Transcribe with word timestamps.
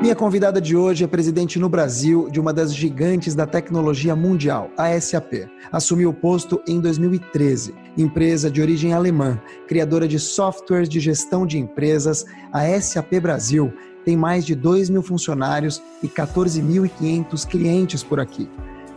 Minha 0.00 0.14
convidada 0.14 0.60
de 0.60 0.76
hoje 0.76 1.04
é 1.04 1.06
presidente 1.06 1.58
no 1.58 1.68
Brasil 1.68 2.28
de 2.30 2.38
uma 2.38 2.52
das 2.52 2.74
gigantes 2.74 3.34
da 3.34 3.46
tecnologia 3.46 4.14
mundial, 4.14 4.70
a 4.76 5.00
SAP. 5.00 5.48
Assumiu 5.72 6.10
o 6.10 6.14
posto 6.14 6.60
em 6.68 6.78
2013. 6.78 7.74
Empresa 7.96 8.50
de 8.50 8.60
origem 8.60 8.92
alemã, 8.92 9.40
criadora 9.66 10.06
de 10.06 10.18
softwares 10.18 10.88
de 10.88 11.00
gestão 11.00 11.46
de 11.46 11.58
empresas, 11.58 12.26
a 12.52 12.68
SAP 12.80 13.14
Brasil 13.20 13.72
tem 14.04 14.16
mais 14.16 14.44
de 14.44 14.54
2 14.54 14.90
mil 14.90 15.02
funcionários 15.02 15.82
e 16.02 16.08
14.500 16.08 17.46
clientes 17.46 18.02
por 18.02 18.20
aqui. 18.20 18.50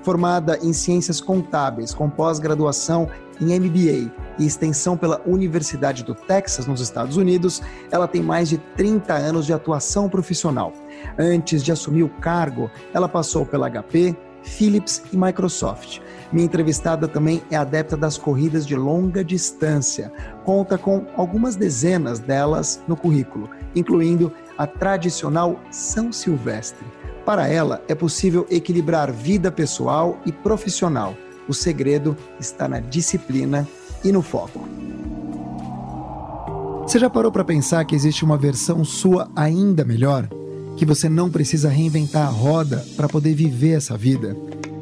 Formada 0.07 0.57
em 0.63 0.71
ciências 0.71 1.19
contábeis, 1.19 1.93
com 1.93 2.09
pós-graduação 2.09 3.09
em 3.41 3.59
MBA 3.59 4.09
e 4.39 4.45
extensão 4.45 4.95
pela 4.95 5.21
Universidade 5.25 6.01
do 6.01 6.15
Texas, 6.15 6.65
nos 6.65 6.79
Estados 6.79 7.17
Unidos, 7.17 7.61
ela 7.91 8.07
tem 8.07 8.23
mais 8.23 8.47
de 8.47 8.57
30 8.57 9.13
anos 9.13 9.45
de 9.45 9.51
atuação 9.51 10.07
profissional. 10.07 10.71
Antes 11.19 11.61
de 11.61 11.73
assumir 11.73 12.03
o 12.03 12.09
cargo, 12.21 12.71
ela 12.93 13.09
passou 13.09 13.45
pela 13.45 13.69
HP, 13.69 14.15
Philips 14.43 15.03
e 15.11 15.17
Microsoft. 15.17 15.99
Minha 16.31 16.45
entrevistada 16.45 17.05
também 17.05 17.43
é 17.51 17.57
adepta 17.57 17.97
das 17.97 18.17
corridas 18.17 18.65
de 18.65 18.77
longa 18.77 19.25
distância. 19.25 20.09
Conta 20.45 20.77
com 20.77 21.05
algumas 21.17 21.57
dezenas 21.57 22.17
delas 22.17 22.81
no 22.87 22.95
currículo, 22.95 23.49
incluindo 23.75 24.31
a 24.57 24.65
tradicional 24.65 25.59
São 25.69 26.13
Silvestre. 26.13 26.87
Para 27.27 27.45
ela, 27.45 27.83
é 27.89 27.93
possível 27.93 28.47
equilibrar 28.49 29.11
vida 29.11 29.51
pessoal 29.51 30.17
e 30.25 30.31
profissional 30.31 31.13
o 31.45 31.53
segredo 31.53 32.15
está 32.39 32.69
na 32.69 32.79
disciplina 32.79 33.67
e 34.01 34.13
no 34.13 34.21
foco. 34.21 34.65
Você 36.83 36.97
já 36.97 37.09
parou 37.09 37.29
para 37.29 37.43
pensar 37.43 37.83
que 37.83 37.93
existe 37.93 38.23
uma 38.23 38.37
versão 38.37 38.85
sua 38.85 39.29
ainda 39.35 39.83
melhor? 39.83 40.29
Que 40.77 40.85
você 40.85 41.09
não 41.09 41.29
precisa 41.29 41.67
reinventar 41.67 42.27
a 42.27 42.31
roda 42.31 42.85
para 42.95 43.09
poder 43.09 43.33
viver 43.33 43.75
essa 43.75 43.97
vida? 43.97 44.33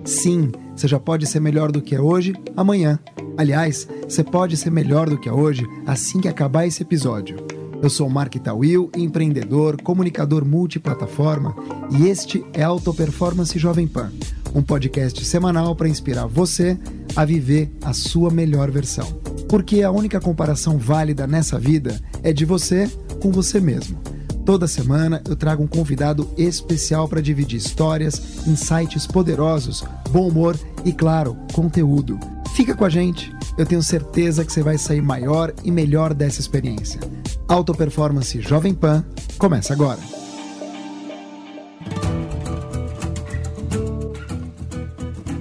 Sim, 0.03 0.52
você 0.75 0.87
já 0.87 0.99
pode 0.99 1.25
ser 1.25 1.39
melhor 1.39 1.71
do 1.71 1.81
que 1.81 1.95
é 1.95 1.99
hoje, 1.99 2.35
amanhã. 2.55 2.99
Aliás, 3.37 3.87
você 4.07 4.23
pode 4.23 4.55
ser 4.55 4.69
melhor 4.69 5.09
do 5.09 5.17
que 5.17 5.27
é 5.27 5.33
hoje 5.33 5.65
assim 5.85 6.21
que 6.21 6.27
acabar 6.27 6.67
esse 6.67 6.83
episódio. 6.83 7.55
Eu 7.81 7.89
sou 7.89 8.09
Mark 8.09 8.35
Tawil, 8.35 8.89
empreendedor, 8.95 9.81
comunicador 9.81 10.43
multiplataforma 10.45 11.55
e 11.91 12.07
este 12.07 12.43
é 12.53 12.63
Auto 12.63 12.93
Performance 12.93 13.57
Jovem 13.59 13.87
Pan 13.87 14.11
um 14.55 14.61
podcast 14.61 15.23
semanal 15.25 15.75
para 15.75 15.89
inspirar 15.89 16.25
você 16.27 16.79
a 17.13 17.25
viver 17.25 17.69
a 17.83 17.91
sua 17.91 18.31
melhor 18.31 18.71
versão. 18.71 19.05
Porque 19.49 19.83
a 19.83 19.91
única 19.91 20.19
comparação 20.21 20.77
válida 20.77 21.27
nessa 21.27 21.59
vida 21.59 21.99
é 22.23 22.31
de 22.31 22.45
você 22.45 22.89
com 23.21 23.31
você 23.31 23.59
mesmo. 23.59 23.99
Toda 24.45 24.67
semana 24.67 25.21
eu 25.27 25.35
trago 25.35 25.61
um 25.61 25.67
convidado 25.67 26.29
especial 26.37 27.07
para 27.09 27.21
dividir 27.21 27.57
histórias, 27.57 28.47
insights 28.47 29.05
poderosos, 29.05 29.83
bom 30.09 30.29
humor 30.29 30.57
e, 30.85 30.93
claro, 30.93 31.35
conteúdo. 31.51 32.17
Fica 32.56 32.73
com 32.73 32.86
a 32.86 32.89
gente, 32.89 33.34
eu 33.58 33.66
tenho 33.66 33.84
certeza 33.84 34.45
que 34.45 34.52
você 34.52 34.64
vai 34.64 34.78
sair 34.78 35.02
maior 35.02 35.53
e 35.61 35.70
melhor 35.70 36.14
dessa 36.14 36.39
experiência. 36.39 37.02
Auto 37.50 37.75
Performance 37.75 38.39
Jovem 38.39 38.73
Pan 38.73 39.06
começa 39.38 39.73
agora. 39.73 40.00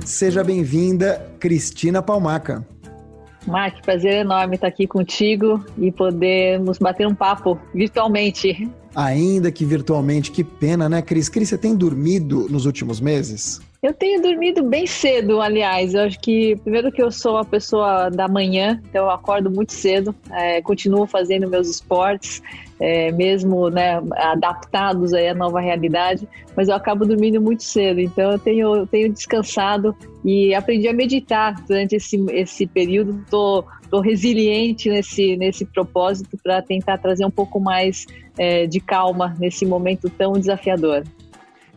Seja 0.04 0.42
bem-vinda, 0.42 1.24
Cristina 1.38 2.02
Palmaca. 2.02 2.66
Mark, 3.46 3.80
prazer 3.84 4.22
enorme 4.22 4.56
estar 4.56 4.66
aqui 4.66 4.84
contigo 4.88 5.64
e 5.78 5.92
podermos 5.92 6.78
bater 6.78 7.06
um 7.06 7.14
papo 7.14 7.56
virtualmente. 7.72 8.68
Ainda 8.92 9.52
que 9.52 9.64
virtualmente, 9.64 10.32
que 10.32 10.42
pena, 10.42 10.88
né, 10.88 11.00
Cris? 11.00 11.28
Cris, 11.28 11.48
você 11.48 11.58
tem 11.58 11.76
dormido 11.76 12.48
nos 12.50 12.66
últimos 12.66 13.00
meses? 13.00 13.60
Eu 13.84 13.92
tenho 13.92 14.22
dormido 14.22 14.62
bem 14.62 14.86
cedo, 14.86 15.42
aliás. 15.42 15.92
Eu 15.92 16.04
acho 16.04 16.18
que, 16.18 16.56
primeiro, 16.56 16.90
que 16.90 17.02
eu 17.02 17.10
sou 17.10 17.32
uma 17.34 17.44
pessoa 17.44 18.08
da 18.08 18.26
manhã, 18.26 18.80
então 18.88 19.04
eu 19.04 19.10
acordo 19.10 19.50
muito 19.50 19.74
cedo, 19.74 20.14
é, 20.30 20.62
continuo 20.62 21.06
fazendo 21.06 21.46
meus 21.50 21.68
esportes, 21.68 22.40
é, 22.80 23.12
mesmo 23.12 23.68
né, 23.68 24.02
adaptados 24.16 25.12
aí 25.12 25.28
à 25.28 25.34
nova 25.34 25.60
realidade, 25.60 26.26
mas 26.56 26.68
eu 26.68 26.74
acabo 26.74 27.04
dormindo 27.04 27.42
muito 27.42 27.62
cedo. 27.62 28.00
Então 28.00 28.32
eu 28.32 28.38
tenho, 28.38 28.74
eu 28.74 28.86
tenho 28.86 29.12
descansado 29.12 29.94
e 30.24 30.54
aprendi 30.54 30.88
a 30.88 30.94
meditar 30.94 31.62
durante 31.68 31.96
esse, 31.96 32.16
esse 32.30 32.66
período. 32.66 33.20
Estou 33.20 33.64
tô, 33.64 33.68
tô 33.90 34.00
resiliente 34.00 34.88
nesse, 34.88 35.36
nesse 35.36 35.66
propósito 35.66 36.38
para 36.42 36.62
tentar 36.62 36.96
trazer 36.96 37.26
um 37.26 37.30
pouco 37.30 37.60
mais 37.60 38.06
é, 38.38 38.66
de 38.66 38.80
calma 38.80 39.36
nesse 39.38 39.66
momento 39.66 40.08
tão 40.08 40.32
desafiador. 40.32 41.04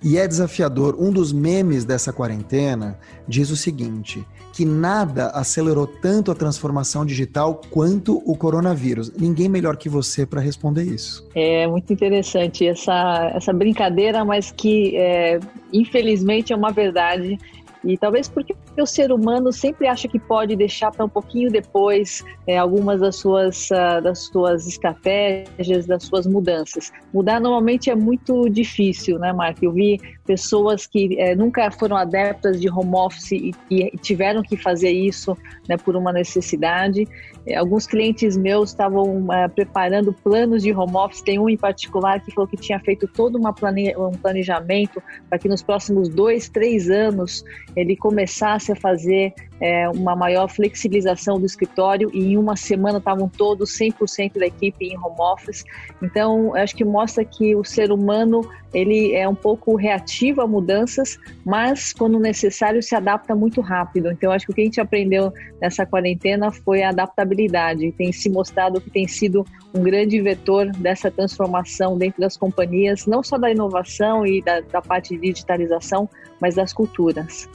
E 0.04 0.18
é 0.18 0.28
desafiador. 0.28 0.96
Um 1.00 1.12
dos 1.12 1.34
memes 1.34 1.86
dessa 1.86 2.14
quarentena 2.14 3.00
diz 3.28 3.50
o 3.50 3.56
seguinte: 3.56 4.26
que 4.54 4.66
nada 4.66 5.28
acelerou 5.28 5.86
tanto 5.86 6.32
a 6.32 6.36
transformação 6.36 7.06
digital 7.06 7.62
quanto 7.70 8.22
o 8.26 8.36
coronavírus. 8.36 9.12
Ninguém 9.16 9.48
melhor 9.48 9.78
que 9.78 9.88
você 9.88 10.26
para 10.26 10.42
responder 10.42 10.84
isso. 10.84 11.28
É 11.36 11.68
muito 11.68 11.94
interessante 11.94 12.66
essa, 12.68 13.32
essa 13.36 13.54
brincadeira, 13.54 14.26
mas 14.26 14.50
que 14.52 14.96
é, 14.98 15.40
infelizmente 15.72 16.54
é 16.54 16.56
uma 16.56 16.72
verdade 16.72 17.38
e 17.84 17.98
talvez 17.98 18.28
porque 18.28 18.56
o 18.78 18.86
ser 18.86 19.12
humano 19.12 19.52
sempre 19.52 19.88
acha 19.88 20.08
que 20.08 20.20
pode 20.20 20.56
deixar 20.56 20.92
para 20.92 21.06
um 21.06 21.10
pouquinho 21.10 21.52
depois 21.52 22.24
é, 22.46 22.58
algumas 22.58 23.00
das 23.02 23.16
suas, 23.18 23.70
uh, 23.70 24.02
das 24.02 24.26
suas 24.26 24.68
estratégias, 24.68 25.86
das 25.86 26.04
suas 26.04 26.26
mudanças. 26.26 26.92
Mudar 27.14 27.40
normalmente 27.40 27.90
é 27.90 27.96
muito 27.96 28.50
difícil, 28.50 29.20
né, 29.20 29.32
Mark? 29.34 29.62
Eu 29.62 29.72
vi 29.72 30.00
pessoas 30.28 30.86
que 30.86 31.18
é, 31.18 31.34
nunca 31.34 31.72
foram 31.72 31.96
adeptas 31.96 32.60
de 32.60 32.70
home 32.70 32.94
office 32.94 33.32
e, 33.32 33.56
e 33.72 33.98
tiveram 33.98 34.44
que 34.44 34.58
fazer 34.58 34.92
isso 34.92 35.36
né, 35.68 35.78
por 35.78 35.96
uma 35.96 36.12
necessidade. 36.12 37.08
É, 37.48 37.56
alguns 37.56 37.88
clientes 37.88 38.36
meus 38.36 38.72
estavam 38.72 39.22
uh, 39.22 39.50
preparando 39.56 40.12
planos 40.12 40.62
de 40.62 40.74
home 40.74 40.96
office. 40.96 41.22
Tem 41.22 41.40
um 41.40 41.48
em 41.48 41.56
particular 41.56 42.20
que 42.20 42.32
falou 42.32 42.48
que 42.48 42.58
tinha 42.58 42.80
feito 42.80 43.08
todo 43.08 43.40
um 43.40 44.12
planejamento 44.22 45.02
para 45.30 45.40
que 45.40 45.48
nos 45.48 45.64
próximos 45.64 46.10
dois, 46.10 46.50
três 46.50 46.90
anos 46.90 47.46
ele 47.76 47.96
começasse 47.96 48.72
a 48.72 48.76
fazer 48.76 49.34
é, 49.60 49.90
uma 49.90 50.16
maior 50.16 50.48
flexibilização 50.48 51.40
do 51.40 51.46
escritório 51.46 52.10
e 52.14 52.34
em 52.34 52.38
uma 52.38 52.56
semana 52.56 53.00
estavam 53.00 53.28
todos 53.28 53.78
100% 53.78 54.40
da 54.40 54.46
equipe 54.46 54.86
em 54.86 54.98
home 54.98 55.16
office. 55.20 55.64
Então, 56.02 56.56
acho 56.56 56.76
que 56.76 56.86
mostra 56.86 57.24
que 57.26 57.56
o 57.56 57.64
ser 57.64 57.92
humano 57.92 58.48
ele 58.74 59.16
é 59.16 59.28
um 59.28 59.36
pouco 59.36 59.76
reativo 59.76 60.42
a 60.42 60.48
mudanças, 60.48 61.18
mas 61.46 61.94
quando 61.94 62.20
necessário 62.20 62.84
se 62.84 62.96
adapta 62.96 63.34
muito 63.34 63.62
rápido. 63.62 64.12
Então, 64.12 64.32
acho 64.32 64.46
que 64.46 64.52
o 64.52 64.56
que 64.56 64.62
a 64.62 64.66
gente 64.66 64.82
aprendeu 64.82 65.34
nessa 65.62 65.86
quarentena 65.86 66.52
foi 66.52 66.84
a 66.84 66.90
adaptabilidade. 66.90 67.92
Tem 67.94 68.12
se 68.12 68.30
mostrado 68.30 68.82
que 68.82 68.90
tem 68.90 69.08
sido 69.08 69.46
um 69.74 69.82
grande 69.82 70.22
vetor 70.22 70.72
dessa 70.74 71.10
transformação 71.10 71.98
dentro 71.98 72.22
das 72.22 72.38
companhias, 72.38 73.06
não 73.06 73.24
só 73.24 73.38
da 73.38 73.50
inovação 73.50 74.26
e 74.26 74.42
da, 74.42 74.60
da 74.62 74.82
parte 74.82 75.16
de 75.16 75.32
digitalização, 75.32 76.10
mas 76.40 76.56
das 76.56 76.74
culturas. 76.74 77.50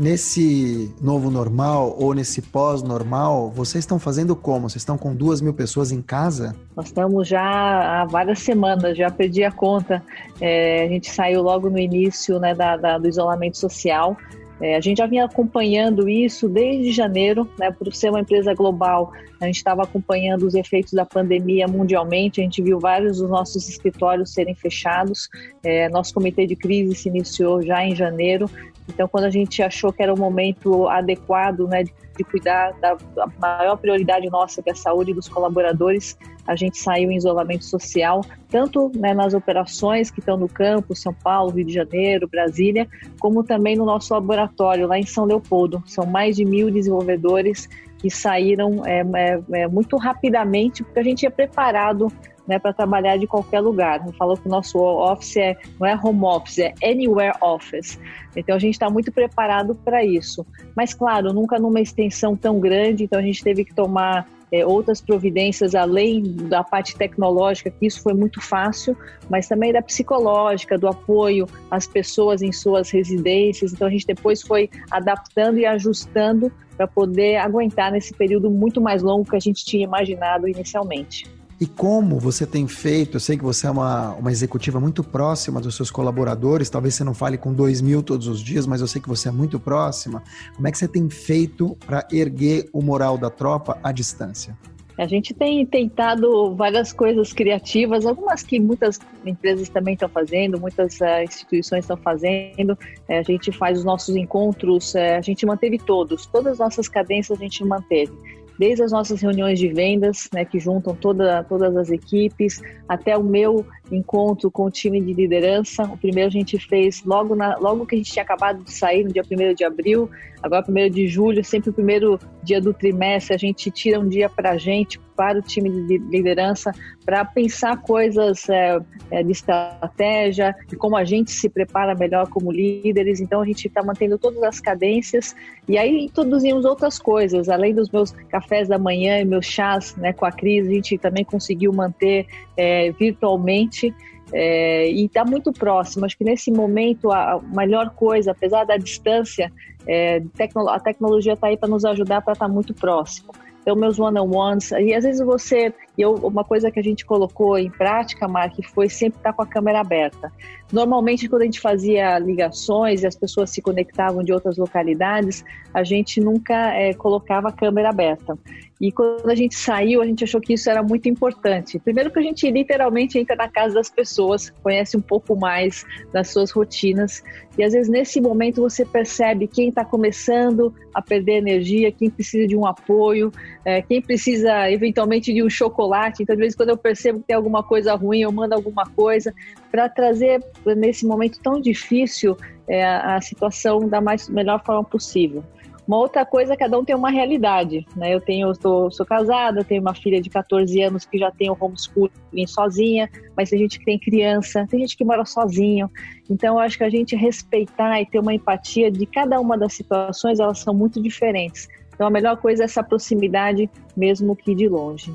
Nesse 0.00 0.94
novo 0.98 1.30
normal 1.30 1.94
ou 2.00 2.14
nesse 2.14 2.40
pós-normal, 2.40 3.50
vocês 3.50 3.82
estão 3.82 3.98
fazendo 3.98 4.34
como? 4.34 4.66
Vocês 4.66 4.80
estão 4.80 4.96
com 4.96 5.14
duas 5.14 5.42
mil 5.42 5.52
pessoas 5.52 5.92
em 5.92 6.00
casa? 6.00 6.56
Nós 6.74 6.86
estamos 6.86 7.28
já 7.28 7.42
há 7.42 8.06
várias 8.06 8.38
semanas, 8.38 8.96
já 8.96 9.10
perdi 9.10 9.44
a 9.44 9.52
conta. 9.52 10.02
É, 10.40 10.84
a 10.84 10.88
gente 10.88 11.10
saiu 11.10 11.42
logo 11.42 11.68
no 11.68 11.78
início 11.78 12.40
né, 12.40 12.54
da, 12.54 12.78
da, 12.78 12.96
do 12.96 13.06
isolamento 13.06 13.58
social. 13.58 14.16
É, 14.58 14.76
a 14.76 14.80
gente 14.80 14.98
já 14.98 15.06
vinha 15.06 15.26
acompanhando 15.26 16.08
isso 16.08 16.48
desde 16.48 16.92
janeiro, 16.92 17.46
né, 17.58 17.70
por 17.70 17.92
ser 17.94 18.08
uma 18.08 18.20
empresa 18.20 18.54
global. 18.54 19.12
A 19.40 19.46
gente 19.46 19.56
estava 19.56 19.82
acompanhando 19.82 20.46
os 20.46 20.54
efeitos 20.54 20.92
da 20.92 21.06
pandemia 21.06 21.66
mundialmente. 21.66 22.40
A 22.40 22.44
gente 22.44 22.62
viu 22.62 22.78
vários 22.78 23.18
dos 23.18 23.30
nossos 23.30 23.68
escritórios 23.68 24.34
serem 24.34 24.54
fechados. 24.54 25.30
É, 25.62 25.88
nosso 25.88 26.12
comitê 26.12 26.46
de 26.46 26.54
crise 26.54 26.94
se 26.94 27.08
iniciou 27.08 27.62
já 27.62 27.82
em 27.82 27.96
janeiro. 27.96 28.50
Então, 28.92 29.08
quando 29.08 29.24
a 29.24 29.30
gente 29.30 29.62
achou 29.62 29.92
que 29.92 30.02
era 30.02 30.12
o 30.12 30.18
momento 30.18 30.88
adequado 30.88 31.66
né, 31.66 31.84
de, 31.84 32.24
cuidar 32.24 32.72
da, 32.80 32.96
da, 33.14 33.26
maior 33.40 33.76
prioridade 33.76 34.28
nossa, 34.28 34.62
que 34.62 34.68
é 34.68 34.72
a 34.72 34.76
saúde 34.76 35.14
dos 35.14 35.28
colaboradores, 35.28 36.18
a 36.46 36.54
gente 36.54 36.78
saiu 36.78 37.10
em 37.10 37.16
isolamento 37.16 37.64
social, 37.64 38.22
tanto 38.48 38.90
né, 38.94 39.14
nas 39.14 39.32
operações 39.32 40.10
que 40.10 40.20
estão 40.20 40.36
no 40.36 40.48
campo, 40.48 40.94
São 40.94 41.14
Paulo, 41.14 41.52
Rio 41.52 41.64
de 41.64 41.72
Janeiro, 41.72 42.28
Brasília, 42.28 42.86
como 43.18 43.42
também 43.42 43.76
no 43.76 43.86
nosso 43.86 44.12
laboratório 44.12 44.86
lá 44.86 44.98
em 44.98 45.06
São 45.06 45.24
Leopoldo. 45.24 45.82
São 45.86 46.04
mais 46.04 46.36
de 46.36 46.44
mil 46.44 46.70
desenvolvedores 46.70 47.68
que 47.98 48.10
saíram 48.10 48.84
é, 48.84 49.00
é, 49.00 49.40
é, 49.52 49.68
muito 49.68 49.96
rapidamente, 49.96 50.82
porque 50.82 50.98
a 50.98 51.04
gente 51.04 51.24
é 51.24 51.30
preparado 51.30 52.08
né, 52.50 52.58
para 52.58 52.72
trabalhar 52.72 53.16
de 53.16 53.28
qualquer 53.28 53.60
lugar. 53.60 54.04
Não 54.04 54.12
falou 54.12 54.36
que 54.36 54.48
o 54.48 54.50
nosso 54.50 54.76
office 54.76 55.36
é, 55.36 55.56
não 55.78 55.86
é 55.86 55.94
home 55.94 56.24
office, 56.24 56.58
é 56.58 56.74
anywhere 56.82 57.32
office. 57.40 57.96
Então 58.34 58.56
a 58.56 58.58
gente 58.58 58.74
está 58.74 58.90
muito 58.90 59.12
preparado 59.12 59.72
para 59.76 60.04
isso. 60.04 60.44
Mas 60.76 60.92
claro, 60.92 61.32
nunca 61.32 61.60
numa 61.60 61.80
extensão 61.80 62.36
tão 62.36 62.58
grande, 62.58 63.04
então 63.04 63.20
a 63.20 63.22
gente 63.22 63.40
teve 63.44 63.64
que 63.64 63.72
tomar 63.72 64.26
é, 64.50 64.66
outras 64.66 65.00
providências 65.00 65.76
além 65.76 66.24
da 66.24 66.64
parte 66.64 66.96
tecnológica, 66.96 67.70
que 67.70 67.86
isso 67.86 68.02
foi 68.02 68.14
muito 68.14 68.40
fácil, 68.40 68.96
mas 69.28 69.46
também 69.46 69.72
da 69.72 69.80
psicológica, 69.80 70.76
do 70.76 70.88
apoio 70.88 71.46
às 71.70 71.86
pessoas 71.86 72.42
em 72.42 72.50
suas 72.50 72.90
residências. 72.90 73.72
Então 73.72 73.86
a 73.86 73.90
gente 73.90 74.08
depois 74.08 74.42
foi 74.42 74.68
adaptando 74.90 75.56
e 75.58 75.66
ajustando 75.66 76.50
para 76.76 76.88
poder 76.88 77.36
aguentar 77.36 77.92
nesse 77.92 78.12
período 78.12 78.50
muito 78.50 78.80
mais 78.80 79.02
longo 79.02 79.30
que 79.30 79.36
a 79.36 79.40
gente 79.40 79.64
tinha 79.64 79.84
imaginado 79.84 80.48
inicialmente. 80.48 81.38
E 81.60 81.66
como 81.66 82.18
você 82.18 82.46
tem 82.46 82.66
feito? 82.66 83.16
Eu 83.16 83.20
sei 83.20 83.36
que 83.36 83.44
você 83.44 83.66
é 83.66 83.70
uma, 83.70 84.14
uma 84.14 84.32
executiva 84.32 84.80
muito 84.80 85.04
próxima 85.04 85.60
dos 85.60 85.76
seus 85.76 85.90
colaboradores. 85.90 86.70
Talvez 86.70 86.94
você 86.94 87.04
não 87.04 87.12
fale 87.12 87.36
com 87.36 87.52
dois 87.52 87.82
mil 87.82 88.02
todos 88.02 88.28
os 88.28 88.40
dias, 88.40 88.66
mas 88.66 88.80
eu 88.80 88.86
sei 88.86 89.02
que 89.02 89.08
você 89.08 89.28
é 89.28 89.32
muito 89.32 89.60
próxima. 89.60 90.22
Como 90.56 90.66
é 90.66 90.72
que 90.72 90.78
você 90.78 90.88
tem 90.88 91.10
feito 91.10 91.76
para 91.86 92.08
erguer 92.10 92.70
o 92.72 92.80
moral 92.80 93.18
da 93.18 93.28
tropa 93.28 93.78
à 93.82 93.92
distância? 93.92 94.56
A 94.96 95.06
gente 95.06 95.34
tem 95.34 95.64
tentado 95.66 96.54
várias 96.54 96.94
coisas 96.94 97.32
criativas, 97.32 98.06
algumas 98.06 98.42
que 98.42 98.58
muitas 98.58 98.98
empresas 99.24 99.68
também 99.68 99.94
estão 99.94 100.08
fazendo, 100.08 100.58
muitas 100.58 100.98
uh, 101.00 101.22
instituições 101.22 101.84
estão 101.84 101.96
fazendo. 101.96 102.72
Uh, 102.72 103.18
a 103.18 103.22
gente 103.22 103.52
faz 103.52 103.78
os 103.78 103.84
nossos 103.84 104.16
encontros, 104.16 104.94
uh, 104.94 105.16
a 105.18 105.20
gente 105.20 105.44
manteve 105.44 105.78
todos, 105.78 106.26
todas 106.26 106.52
as 106.52 106.58
nossas 106.58 106.88
cadências 106.88 107.38
a 107.38 107.42
gente 107.42 107.64
manteve 107.64 108.12
desde 108.60 108.82
as 108.82 108.92
nossas 108.92 109.22
reuniões 109.22 109.58
de 109.58 109.68
vendas, 109.68 110.28
né, 110.34 110.44
que 110.44 110.60
juntam 110.60 110.94
toda, 110.94 111.42
todas 111.44 111.74
as 111.74 111.90
equipes, 111.90 112.60
até 112.86 113.16
o 113.16 113.24
meu 113.24 113.64
encontro 113.90 114.50
com 114.50 114.64
o 114.64 114.70
time 114.70 115.00
de 115.00 115.12
liderança. 115.12 115.84
O 115.84 115.96
primeiro 115.96 116.28
a 116.28 116.32
gente 116.32 116.58
fez 116.58 117.02
logo, 117.04 117.34
na, 117.34 117.56
logo 117.56 117.86
que 117.86 117.94
a 117.94 117.98
gente 117.98 118.12
tinha 118.12 118.22
acabado 118.22 118.62
de 118.62 118.72
sair, 118.72 119.04
no 119.04 119.12
dia 119.12 119.22
1 119.22 119.54
de 119.54 119.64
abril, 119.64 120.10
agora 120.42 120.64
1 120.68 120.90
de 120.90 121.06
julho, 121.06 121.44
sempre 121.44 121.70
o 121.70 121.72
primeiro 121.72 122.18
dia 122.42 122.60
do 122.60 122.72
trimestre, 122.72 123.34
a 123.34 123.38
gente 123.38 123.70
tira 123.70 124.00
um 124.00 124.08
dia 124.08 124.28
para 124.28 124.52
a 124.52 124.56
gente, 124.56 124.98
para 125.14 125.38
o 125.38 125.42
time 125.42 125.68
de 125.86 125.98
liderança, 125.98 126.72
para 127.04 127.24
pensar 127.24 127.76
coisas 127.82 128.48
é, 128.48 128.80
é, 129.10 129.22
de 129.22 129.32
estratégia, 129.32 130.56
de 130.66 130.76
como 130.76 130.96
a 130.96 131.04
gente 131.04 131.30
se 131.30 131.48
prepara 131.48 131.94
melhor 131.94 132.28
como 132.30 132.50
líderes. 132.50 133.20
Então 133.20 133.42
a 133.42 133.44
gente 133.44 133.68
está 133.68 133.82
mantendo 133.82 134.16
todas 134.18 134.42
as 134.42 134.60
cadências 134.60 135.36
e 135.68 135.76
aí 135.76 136.06
introduzimos 136.06 136.64
outras 136.64 136.98
coisas, 136.98 137.48
além 137.48 137.74
dos 137.74 137.90
meus 137.90 138.12
cafés 138.30 138.66
da 138.66 138.78
manhã 138.78 139.20
e 139.20 139.24
meus 139.24 139.44
chás 139.44 139.94
né, 139.96 140.12
com 140.12 140.24
a 140.24 140.32
Cris, 140.32 140.66
a 140.66 140.70
gente 140.70 140.96
também 140.96 141.24
conseguiu 141.24 141.72
manter 141.72 142.26
é, 142.60 142.92
virtualmente. 142.92 143.94
É, 144.32 144.88
e 144.88 145.06
está 145.06 145.24
muito 145.24 145.50
próximo. 145.52 146.04
Acho 146.04 146.16
que 146.16 146.22
nesse 146.22 146.52
momento 146.52 147.10
a, 147.10 147.40
melhor 147.42 147.90
coisa, 147.90 148.30
apesar 148.32 148.64
da 148.64 148.76
distância, 148.76 149.50
é, 149.86 150.22
a 150.68 150.78
tecnologia 150.78 151.32
está 151.32 151.48
aí 151.48 151.56
para 151.56 151.68
nos 151.68 151.84
ajudar 151.84 152.20
para 152.20 152.34
estar 152.34 152.46
tá 152.46 152.52
muito 152.52 152.74
próximo. 152.74 153.32
Então, 153.62 153.74
meus 153.76 153.98
one-on-ones, 153.98 154.70
e 154.72 154.94
às 154.94 155.04
vezes 155.04 155.24
você, 155.24 155.72
eu, 155.98 156.14
uma 156.14 156.44
coisa 156.44 156.70
que 156.70 156.80
a 156.80 156.82
gente 156.82 157.04
colocou 157.04 157.58
em 157.58 157.70
prática, 157.70 158.26
Mark, 158.26 158.54
foi 158.72 158.88
sempre 158.88 159.18
estar 159.18 159.32
com 159.32 159.42
a 159.42 159.46
câmera 159.46 159.80
aberta. 159.80 160.32
Normalmente, 160.72 161.28
quando 161.28 161.42
a 161.42 161.44
gente 161.44 161.60
fazia 161.60 162.18
ligações 162.18 163.02
e 163.02 163.06
as 163.06 163.16
pessoas 163.16 163.50
se 163.50 163.60
conectavam 163.60 164.22
de 164.22 164.32
outras 164.32 164.56
localidades, 164.56 165.44
a 165.74 165.82
gente 165.82 166.20
nunca 166.20 166.74
é, 166.74 166.94
colocava 166.94 167.48
a 167.48 167.52
câmera 167.52 167.90
aberta. 167.90 168.38
E 168.80 168.90
quando 168.90 169.28
a 169.28 169.34
gente 169.34 169.54
saiu, 169.54 170.00
a 170.00 170.06
gente 170.06 170.24
achou 170.24 170.40
que 170.40 170.54
isso 170.54 170.70
era 170.70 170.82
muito 170.82 171.06
importante. 171.06 171.78
Primeiro, 171.78 172.10
que 172.10 172.18
a 172.18 172.22
gente 172.22 172.50
literalmente 172.50 173.18
entra 173.18 173.36
na 173.36 173.46
casa 173.46 173.74
das 173.74 173.90
pessoas, 173.90 174.48
conhece 174.62 174.96
um 174.96 175.02
pouco 175.02 175.36
mais 175.36 175.84
das 176.12 176.28
suas 176.28 176.50
rotinas. 176.50 177.22
E 177.58 177.62
às 177.62 177.74
vezes, 177.74 177.90
nesse 177.90 178.22
momento, 178.22 178.62
você 178.62 178.84
percebe 178.86 179.46
quem 179.46 179.68
está 179.68 179.84
começando 179.84 180.74
a 180.94 181.02
perder 181.02 181.34
energia, 181.34 181.92
quem 181.92 182.08
precisa 182.08 182.46
de 182.46 182.56
um 182.56 182.64
apoio, 182.64 183.30
é, 183.66 183.82
quem 183.82 184.00
precisa 184.00 184.70
eventualmente 184.70 185.30
de 185.30 185.42
um 185.42 185.50
chocolate. 185.50 186.22
Então, 186.22 186.34
de 186.34 186.40
vez 186.40 186.54
em 186.54 186.56
quando 186.56 186.70
eu 186.70 186.76
percebo 186.78 187.20
que 187.20 187.26
tem 187.26 187.36
alguma 187.36 187.62
coisa 187.62 187.94
ruim, 187.94 188.22
eu 188.22 188.32
mando 188.32 188.54
alguma 188.54 188.86
coisa 188.86 189.34
para 189.70 189.88
trazer, 189.88 190.44
nesse 190.76 191.06
momento 191.06 191.40
tão 191.40 191.60
difícil, 191.60 192.36
é, 192.68 192.84
a 192.84 193.20
situação 193.20 193.88
da 193.88 194.00
mais, 194.00 194.28
melhor 194.28 194.62
forma 194.64 194.84
possível. 194.84 195.44
Uma 195.90 195.98
outra 195.98 196.24
coisa, 196.24 196.56
cada 196.56 196.78
um 196.78 196.84
tem 196.84 196.94
uma 196.94 197.10
realidade, 197.10 197.84
né? 197.96 198.14
Eu 198.14 198.20
tenho, 198.20 198.48
eu 198.48 198.56
tô, 198.56 198.90
sou 198.92 199.04
casada, 199.04 199.64
tenho 199.64 199.80
uma 199.80 199.92
filha 199.92 200.20
de 200.20 200.30
14 200.30 200.80
anos 200.82 201.04
que 201.04 201.18
já 201.18 201.32
tem 201.32 201.50
o 201.50 201.56
homeschooling 201.58 202.46
sozinha, 202.46 203.10
mas 203.36 203.50
tem 203.50 203.58
gente 203.58 203.80
que 203.80 203.84
tem 203.84 203.98
criança, 203.98 204.64
tem 204.70 204.78
gente 204.78 204.96
que 204.96 205.04
mora 205.04 205.24
sozinho. 205.24 205.90
Então, 206.30 206.54
eu 206.54 206.58
acho 206.60 206.78
que 206.78 206.84
a 206.84 206.90
gente 206.90 207.16
respeitar 207.16 208.00
e 208.00 208.06
ter 208.06 208.20
uma 208.20 208.32
empatia 208.32 208.88
de 208.88 209.04
cada 209.04 209.40
uma 209.40 209.58
das 209.58 209.72
situações, 209.72 210.38
elas 210.38 210.60
são 210.60 210.72
muito 210.72 211.02
diferentes. 211.02 211.66
Então, 211.92 212.06
a 212.06 212.10
melhor 212.10 212.36
coisa 212.36 212.62
é 212.62 212.66
essa 212.66 212.84
proximidade, 212.84 213.68
mesmo 213.96 214.36
que 214.36 214.54
de 214.54 214.68
longe. 214.68 215.12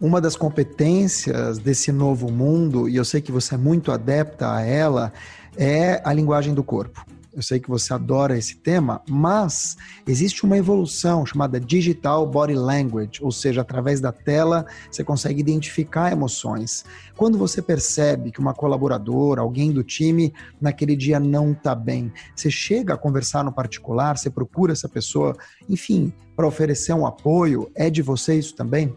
Uma 0.00 0.20
das 0.20 0.36
competências 0.36 1.58
desse 1.58 1.90
novo 1.90 2.30
mundo, 2.30 2.88
e 2.88 2.94
eu 2.94 3.04
sei 3.04 3.20
que 3.20 3.32
você 3.32 3.56
é 3.56 3.58
muito 3.58 3.90
adepta 3.90 4.54
a 4.54 4.60
ela, 4.60 5.12
é 5.56 6.00
a 6.04 6.12
linguagem 6.12 6.54
do 6.54 6.62
corpo. 6.62 7.04
Eu 7.34 7.42
sei 7.42 7.58
que 7.58 7.68
você 7.68 7.92
adora 7.92 8.38
esse 8.38 8.56
tema, 8.56 9.02
mas 9.08 9.76
existe 10.06 10.44
uma 10.44 10.56
evolução 10.56 11.26
chamada 11.26 11.58
Digital 11.58 12.24
Body 12.28 12.54
Language, 12.54 13.20
ou 13.20 13.32
seja, 13.32 13.62
através 13.62 14.00
da 14.00 14.12
tela 14.12 14.66
você 14.88 15.02
consegue 15.02 15.40
identificar 15.40 16.12
emoções. 16.12 16.84
Quando 17.16 17.36
você 17.36 17.60
percebe 17.60 18.30
que 18.30 18.38
uma 18.38 18.54
colaboradora, 18.54 19.40
alguém 19.40 19.72
do 19.72 19.82
time, 19.82 20.32
naquele 20.60 20.94
dia 20.94 21.18
não 21.18 21.50
está 21.50 21.74
bem, 21.74 22.12
você 22.36 22.52
chega 22.52 22.94
a 22.94 22.96
conversar 22.96 23.42
no 23.42 23.52
particular, 23.52 24.16
você 24.16 24.30
procura 24.30 24.72
essa 24.72 24.88
pessoa, 24.88 25.36
enfim, 25.68 26.12
para 26.36 26.46
oferecer 26.46 26.92
um 26.92 27.04
apoio, 27.04 27.68
é 27.74 27.90
de 27.90 28.00
você 28.00 28.38
isso 28.38 28.54
também? 28.54 28.96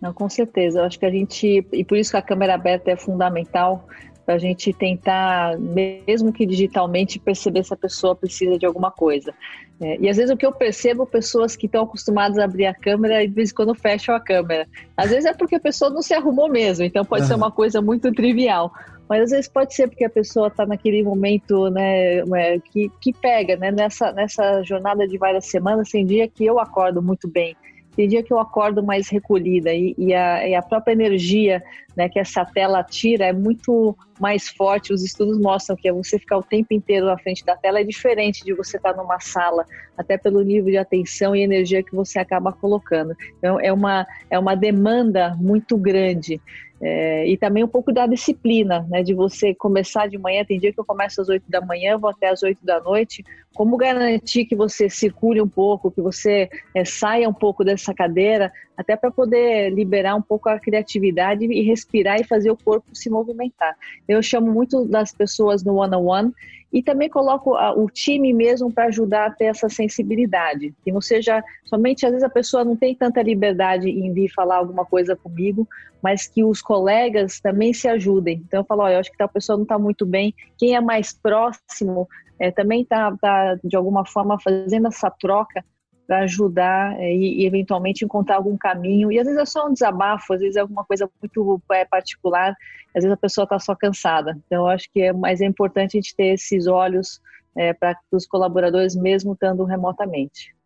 Não, 0.00 0.12
com 0.12 0.28
certeza. 0.28 0.80
Eu 0.80 0.84
acho 0.84 0.98
que 0.98 1.06
a 1.06 1.10
gente, 1.10 1.66
e 1.72 1.84
por 1.84 1.98
isso 1.98 2.12
que 2.12 2.16
a 2.16 2.22
câmera 2.22 2.54
aberta 2.54 2.90
é 2.90 2.96
fundamental, 2.96 3.84
para 4.28 4.34
a 4.34 4.38
gente 4.38 4.74
tentar, 4.74 5.58
mesmo 5.58 6.30
que 6.30 6.44
digitalmente, 6.44 7.18
perceber 7.18 7.64
se 7.64 7.72
a 7.72 7.76
pessoa 7.78 8.14
precisa 8.14 8.58
de 8.58 8.66
alguma 8.66 8.90
coisa. 8.90 9.32
É, 9.80 9.96
e 9.98 10.06
às 10.06 10.18
vezes 10.18 10.30
o 10.30 10.36
que 10.36 10.44
eu 10.44 10.52
percebo, 10.52 11.06
pessoas 11.06 11.56
que 11.56 11.64
estão 11.64 11.84
acostumadas 11.84 12.36
a 12.36 12.44
abrir 12.44 12.66
a 12.66 12.74
câmera 12.74 13.24
e 13.24 13.28
de 13.28 13.32
vez 13.32 13.50
em 13.50 13.54
quando 13.54 13.74
fecham 13.74 14.14
a 14.14 14.20
câmera. 14.20 14.68
Às 14.94 15.08
vezes 15.08 15.24
é 15.24 15.32
porque 15.32 15.54
a 15.54 15.60
pessoa 15.60 15.90
não 15.90 16.02
se 16.02 16.12
arrumou 16.12 16.46
mesmo, 16.46 16.84
então 16.84 17.06
pode 17.06 17.22
uhum. 17.22 17.28
ser 17.28 17.34
uma 17.36 17.50
coisa 17.50 17.80
muito 17.80 18.12
trivial. 18.12 18.70
Mas 19.08 19.22
às 19.22 19.30
vezes 19.30 19.48
pode 19.48 19.74
ser 19.74 19.88
porque 19.88 20.04
a 20.04 20.10
pessoa 20.10 20.48
está 20.48 20.66
naquele 20.66 21.02
momento 21.02 21.70
né, 21.70 22.18
é, 22.18 22.58
que, 22.58 22.92
que 23.00 23.14
pega, 23.14 23.56
né, 23.56 23.70
nessa, 23.70 24.12
nessa 24.12 24.62
jornada 24.62 25.08
de 25.08 25.16
várias 25.16 25.46
semanas, 25.46 25.88
tem 25.88 26.04
dia 26.04 26.28
que 26.28 26.44
eu 26.44 26.60
acordo 26.60 27.00
muito 27.00 27.26
bem 27.26 27.56
tem 27.98 28.06
dia 28.06 28.22
que 28.22 28.32
eu 28.32 28.38
acordo 28.38 28.80
mais 28.80 29.08
recolhida 29.08 29.74
e, 29.74 29.92
e, 29.98 30.14
a, 30.14 30.46
e 30.46 30.54
a, 30.54 30.62
própria 30.62 30.92
energia 30.92 31.60
né, 31.96 32.08
que 32.08 32.20
essa 32.20 32.44
tela 32.44 32.80
tira 32.84 33.24
é 33.24 33.32
muito 33.32 33.98
mais 34.20 34.48
forte. 34.48 34.92
Os 34.92 35.02
estudos 35.02 35.36
mostram 35.36 35.74
que 35.74 35.90
você 35.90 36.16
ficar 36.16 36.38
o 36.38 36.42
tempo 36.44 36.72
inteiro 36.72 37.06
na 37.06 37.18
frente 37.18 37.44
da 37.44 37.56
tela 37.56 37.80
é 37.80 37.82
diferente 37.82 38.44
de 38.44 38.54
você 38.54 38.76
estar 38.76 38.94
numa 38.94 39.18
sala, 39.18 39.66
até 39.96 40.16
pelo 40.16 40.42
nível 40.42 40.70
de 40.70 40.76
atenção 40.76 41.34
e 41.34 41.42
energia 41.42 41.82
que 41.82 41.92
você 41.92 42.20
acaba 42.20 42.52
colocando. 42.52 43.16
Então, 43.36 43.58
é 43.58 43.72
uma, 43.72 44.06
é 44.30 44.38
uma 44.38 44.54
demanda 44.54 45.34
muito 45.36 45.76
grande. 45.76 46.40
É, 46.80 47.26
e 47.26 47.36
também 47.36 47.64
um 47.64 47.68
pouco 47.68 47.92
da 47.92 48.06
disciplina, 48.06 48.86
né, 48.88 49.02
de 49.02 49.12
você 49.12 49.52
começar 49.52 50.06
de 50.06 50.16
manhã. 50.16 50.44
Tem 50.44 50.60
dia 50.60 50.72
que 50.72 50.78
eu 50.78 50.84
começo 50.84 51.20
às 51.20 51.28
8 51.28 51.42
da 51.48 51.60
manhã, 51.60 51.98
vou 51.98 52.10
até 52.10 52.28
às 52.28 52.44
8 52.44 52.64
da 52.64 52.80
noite. 52.80 53.24
Como 53.58 53.76
garantir 53.76 54.44
que 54.44 54.54
você 54.54 54.88
circule 54.88 55.42
um 55.42 55.48
pouco, 55.48 55.90
que 55.90 56.00
você 56.00 56.48
é, 56.72 56.84
saia 56.84 57.28
um 57.28 57.34
pouco 57.34 57.64
dessa 57.64 57.92
cadeira, 57.92 58.52
até 58.76 58.94
para 58.94 59.10
poder 59.10 59.70
liberar 59.70 60.14
um 60.14 60.22
pouco 60.22 60.48
a 60.48 60.60
criatividade 60.60 61.44
e 61.44 61.62
respirar 61.62 62.20
e 62.20 62.24
fazer 62.24 62.52
o 62.52 62.56
corpo 62.56 62.94
se 62.94 63.10
movimentar. 63.10 63.76
Eu 64.06 64.22
chamo 64.22 64.48
muito 64.52 64.84
das 64.84 65.12
pessoas 65.12 65.64
no 65.64 65.74
one-on-one 65.74 66.32
e 66.72 66.84
também 66.84 67.08
coloco 67.08 67.56
o 67.76 67.90
time 67.90 68.32
mesmo 68.32 68.72
para 68.72 68.84
ajudar 68.84 69.26
a 69.26 69.30
ter 69.32 69.46
essa 69.46 69.68
sensibilidade. 69.68 70.72
Que 70.84 70.92
não 70.92 71.00
seja 71.00 71.42
somente, 71.64 72.06
às 72.06 72.12
vezes 72.12 72.24
a 72.24 72.30
pessoa 72.30 72.64
não 72.64 72.76
tem 72.76 72.94
tanta 72.94 73.20
liberdade 73.20 73.90
em 73.90 74.12
vir 74.12 74.28
falar 74.28 74.58
alguma 74.58 74.84
coisa 74.84 75.16
comigo, 75.16 75.66
mas 76.00 76.28
que 76.28 76.44
os 76.44 76.62
colegas 76.62 77.40
também 77.40 77.74
se 77.74 77.88
ajudem. 77.88 78.40
Então 78.46 78.60
eu 78.60 78.64
falo, 78.64 78.82
olha, 78.82 78.94
eu 78.94 79.00
acho 79.00 79.10
que 79.10 79.20
a 79.20 79.26
pessoa 79.26 79.56
não 79.56 79.64
está 79.64 79.76
muito 79.76 80.06
bem. 80.06 80.32
Quem 80.56 80.76
é 80.76 80.80
mais 80.80 81.12
próximo 81.12 82.08
é, 82.38 82.50
também 82.50 82.82
está, 82.82 83.16
tá, 83.16 83.58
de 83.62 83.76
alguma 83.76 84.04
forma, 84.06 84.38
fazendo 84.40 84.88
essa 84.88 85.10
troca 85.10 85.64
para 86.06 86.20
ajudar 86.20 86.98
é, 86.98 87.14
e, 87.14 87.44
eventualmente 87.44 88.04
encontrar 88.04 88.36
algum 88.36 88.56
caminho. 88.56 89.12
E 89.12 89.18
às 89.18 89.26
vezes 89.26 89.40
é 89.40 89.44
só 89.44 89.68
um 89.68 89.72
desabafo, 89.72 90.32
às 90.32 90.40
vezes 90.40 90.56
é 90.56 90.60
alguma 90.60 90.84
coisa 90.84 91.08
muito 91.20 91.62
é, 91.70 91.84
particular, 91.84 92.56
às 92.96 93.02
vezes 93.02 93.12
a 93.12 93.16
pessoa 93.16 93.44
está 93.44 93.58
só 93.58 93.74
cansada. 93.74 94.38
Então 94.46 94.64
eu 94.64 94.68
acho 94.68 94.88
que 94.90 95.02
é, 95.02 95.12
mas 95.12 95.42
é 95.42 95.44
importante 95.44 95.96
a 95.96 96.00
gente 96.00 96.16
ter 96.16 96.34
esses 96.34 96.66
olhos 96.66 97.20
é, 97.54 97.74
para 97.74 97.94
os 98.10 98.26
colaboradores 98.26 98.96
mesmo 98.96 99.34
estando 99.34 99.64
remotamente. 99.64 100.56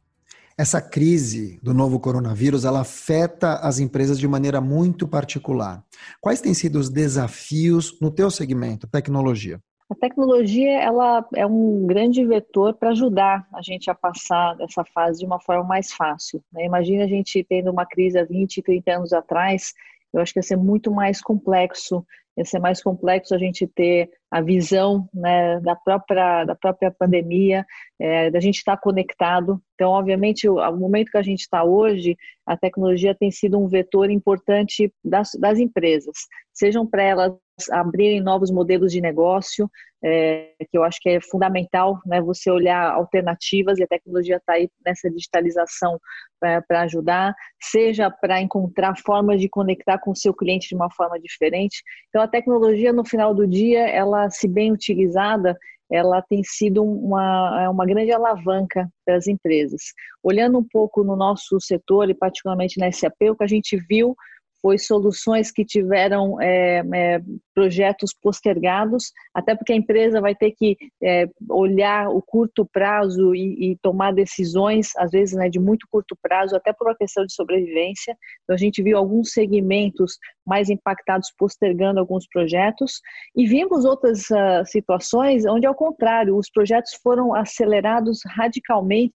Essa 0.57 0.81
crise 0.81 1.59
do 1.63 1.73
novo 1.73 1.99
coronavírus, 1.99 2.65
ela 2.65 2.83
afeta 2.83 3.55
as 3.55 3.79
empresas 3.81 4.19
de 4.19 4.29
maneira 4.29 4.61
muito 4.61 5.09
particular. 5.09 5.83
Quais 6.21 6.41
têm 6.41 6.53
sido 6.55 6.79
os 6.79 6.91
desafios 6.91 7.99
no 8.01 8.11
teu 8.11 8.31
segmento, 8.31 8.87
tecnologia? 8.87 9.59
A 9.93 9.95
tecnologia 9.95 10.81
ela 10.81 11.23
é 11.35 11.47
um 11.47 11.87
grande 11.87 12.25
vetor 12.25 12.73
para 12.73 12.93
ajudar 12.93 13.47
a 13.53 13.61
gente 13.61 13.91
a 13.91 13.95
passar 13.95 14.57
essa 14.59 14.83
fase 14.87 15.19
de 15.19 15.27
uma 15.27 15.39
forma 15.39 15.65
mais 15.65 15.93
fácil. 15.93 16.43
Né? 16.51 16.65
Imagina 16.65 17.05
a 17.05 17.07
gente 17.07 17.45
tendo 17.45 17.71
uma 17.71 17.85
crise 17.85 18.19
há 18.19 18.25
20, 18.25 18.63
30 18.63 18.91
anos 18.91 19.13
atrás, 19.13 19.75
eu 20.11 20.23
acho 20.23 20.33
que 20.33 20.39
ia 20.39 20.43
ser 20.43 20.57
muito 20.57 20.91
mais 20.91 21.21
complexo 21.21 22.07
ia 22.37 22.45
ser 22.45 22.59
mais 22.59 22.83
complexo 22.83 23.35
a 23.35 23.39
gente 23.39 23.67
ter 23.67 24.11
a 24.31 24.41
visão 24.41 25.09
né, 25.13 25.61
da, 25.61 25.77
própria, 25.77 26.45
da 26.45 26.55
própria 26.55 26.91
pandemia, 26.91 27.65
é, 27.99 28.31
da 28.31 28.41
gente 28.41 28.57
estar 28.57 28.77
conectado. 28.79 29.61
Então, 29.75 29.91
obviamente, 29.91 30.49
o, 30.49 30.57
o 30.57 30.77
momento 30.77 31.11
que 31.11 31.19
a 31.19 31.23
gente 31.23 31.41
está 31.41 31.63
hoje, 31.63 32.17
a 32.47 32.57
tecnologia 32.57 33.15
tem 33.15 33.31
sido 33.31 33.59
um 33.59 33.69
vetor 33.69 34.11
importante 34.11 34.93
das, 35.05 35.33
das 35.39 35.59
empresas, 35.59 36.27
sejam 36.53 36.87
para 36.87 37.03
elas 37.03 37.33
abrirem 37.71 38.21
novos 38.21 38.51
modelos 38.51 38.93
de 38.93 39.01
negócio, 39.01 39.71
é, 40.05 40.53
que 40.71 40.77
eu 40.77 40.83
acho 40.83 40.99
que 41.01 41.09
é 41.09 41.21
fundamental, 41.21 42.01
né, 42.05 42.21
você 42.21 42.51
olhar 42.51 42.91
alternativas 42.93 43.79
e 43.79 43.85
a 43.85 43.87
tecnologia 43.87 44.37
está 44.37 44.55
aí 44.55 44.69
nessa 44.85 45.09
digitalização 45.09 45.99
para 46.41 46.81
ajudar, 46.83 47.35
seja 47.63 48.11
para 48.11 48.41
encontrar 48.41 48.97
formas 48.99 49.41
de 49.41 49.49
conectar 49.49 49.99
com 49.99 50.11
o 50.11 50.17
seu 50.17 50.35
cliente 50.35 50.69
de 50.69 50.75
uma 50.75 50.91
forma 50.91 51.21
diferente. 51.21 51.83
Então, 52.09 52.21
a 52.21 52.27
tecnologia, 52.27 52.93
no 52.93 53.05
final 53.05 53.33
do 53.33 53.47
dia, 53.47 53.89
ela, 53.89 54.29
se 54.29 54.49
bem 54.49 54.73
utilizada, 54.73 55.57
ela 55.91 56.23
tem 56.23 56.43
sido 56.43 56.83
uma, 56.83 57.63
é 57.63 57.69
uma 57.69 57.85
grande 57.85 58.11
alavanca 58.11 58.89
para 59.05 59.17
as 59.17 59.27
empresas. 59.27 59.83
Olhando 60.23 60.59
um 60.59 60.67
pouco 60.67 61.05
no 61.05 61.15
nosso 61.15 61.61
setor 61.61 62.09
e 62.11 62.15
particularmente 62.15 62.81
na 62.81 62.91
SAP, 62.91 63.31
o 63.31 63.37
que 63.37 63.45
a 63.45 63.49
gente 63.49 63.77
viu 63.77 64.17
foi 64.63 64.79
soluções 64.79 65.51
que 65.51 65.65
tiveram 65.65 66.41
é, 66.41 66.83
é, 66.95 67.21
projetos 67.53 68.15
postergados, 68.15 69.13
até 69.35 69.57
porque 69.57 69.73
a 69.73 69.77
empresa 69.77 70.21
vai 70.21 70.37
ter 70.37 70.53
que 70.53 70.77
é, 71.03 71.27
olhar 71.51 72.09
o 72.09 72.23
curto 72.23 72.65
prazo 72.65 73.35
e, 73.35 73.73
e, 73.73 73.77
tomar 73.83 74.15
decisões, 74.15 74.91
às 74.97 75.11
vezes 75.11 75.35
né, 75.35 75.49
de 75.49 75.59
muito 75.59 75.87
curto 75.91 76.17
prazo, 76.23 76.55
até 76.55 76.73
por 76.73 76.87
uma 76.87 76.97
questão 76.97 77.27
de 77.27 77.35
sobrevivência. 77.35 78.17
Então, 78.45 78.55
a 78.55 78.59
gente 78.59 78.81
viu 78.83 78.97
alguns 78.97 79.33
segmentos 79.33 80.17
mais 80.47 80.71
impactados 80.71 81.33
postergando 81.37 81.99
alguns 81.99 82.27
projetos, 82.29 83.01
e 83.35 83.45
vimos 83.47 83.85
outras 83.85 84.31
uh, 84.31 84.65
situações 84.65 85.45
onde, 85.45 85.67
ao 85.67 85.75
contrário, 85.75 86.37
os 86.37 86.49
projetos 86.49 86.93
foram 87.03 87.35
acelerados 87.35 88.21
radicalmente 88.27 89.13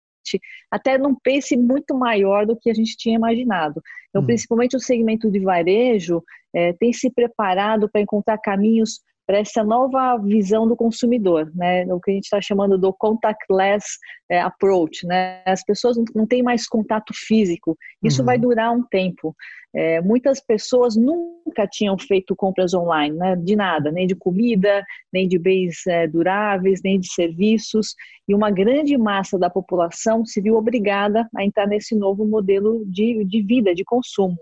até 0.71 0.99
num 0.99 1.14
pace 1.14 1.56
muito 1.56 1.95
maior 1.95 2.47
do 2.47 2.56
que 2.56 2.71
a 2.71 2.75
gente 2.75 2.97
tinha 2.97 3.16
imaginado. 3.16 3.83
Então, 4.09 4.23
hum. 4.23 4.26
principalmente 4.26 4.76
o 4.76 4.80
segmento 4.80 5.30
de 5.30 5.40
varejo 5.40 6.23
é, 6.54 6.73
tem 6.73 6.92
se 6.92 7.11
preparado 7.11 7.88
para 7.88 8.00
encontrar 8.00 8.38
caminhos 8.38 9.00
para 9.26 9.38
essa 9.38 9.64
nova 9.64 10.16
visão 10.18 10.68
do 10.68 10.76
consumidor, 10.76 11.50
né? 11.54 11.85
O 11.92 12.00
que 12.00 12.12
a 12.12 12.14
gente 12.14 12.25
está 12.25 12.40
chamando 12.40 12.78
do 12.78 12.92
contactless 12.92 13.85
é, 14.30 14.40
approach, 14.40 15.04
né? 15.04 15.42
As 15.45 15.64
pessoas 15.64 15.97
não 16.14 16.26
têm 16.26 16.42
mais 16.42 16.68
contato 16.68 17.12
físico. 17.12 17.76
Isso 18.02 18.23
uhum. 18.23 18.26
vai 18.26 18.38
durar 18.38 18.73
um 18.73 18.85
tempo. 18.85 19.35
É, 19.75 20.00
muitas 20.00 20.40
pessoas 20.40 20.97
nunca 20.97 21.66
tinham 21.66 21.99
feito 21.99 22.37
compras 22.37 22.73
online, 22.73 23.16
né? 23.16 23.35
De 23.35 23.56
nada, 23.56 23.90
nem 23.90 24.06
de 24.06 24.14
comida, 24.14 24.85
nem 25.12 25.26
de 25.26 25.38
bens 25.38 25.85
é, 25.88 26.06
duráveis, 26.06 26.80
nem 26.85 27.00
de 27.00 27.12
serviços. 27.12 27.95
E 28.28 28.35
uma 28.35 28.50
grande 28.50 28.97
massa 28.97 29.37
da 29.37 29.50
população 29.50 30.25
se 30.25 30.40
viu 30.40 30.56
obrigada 30.56 31.28
a 31.37 31.45
entrar 31.45 31.66
nesse 31.66 31.97
novo 31.97 32.25
modelo 32.25 32.85
de, 32.87 33.25
de 33.25 33.42
vida, 33.42 33.75
de 33.75 33.85
consumo. 33.85 34.37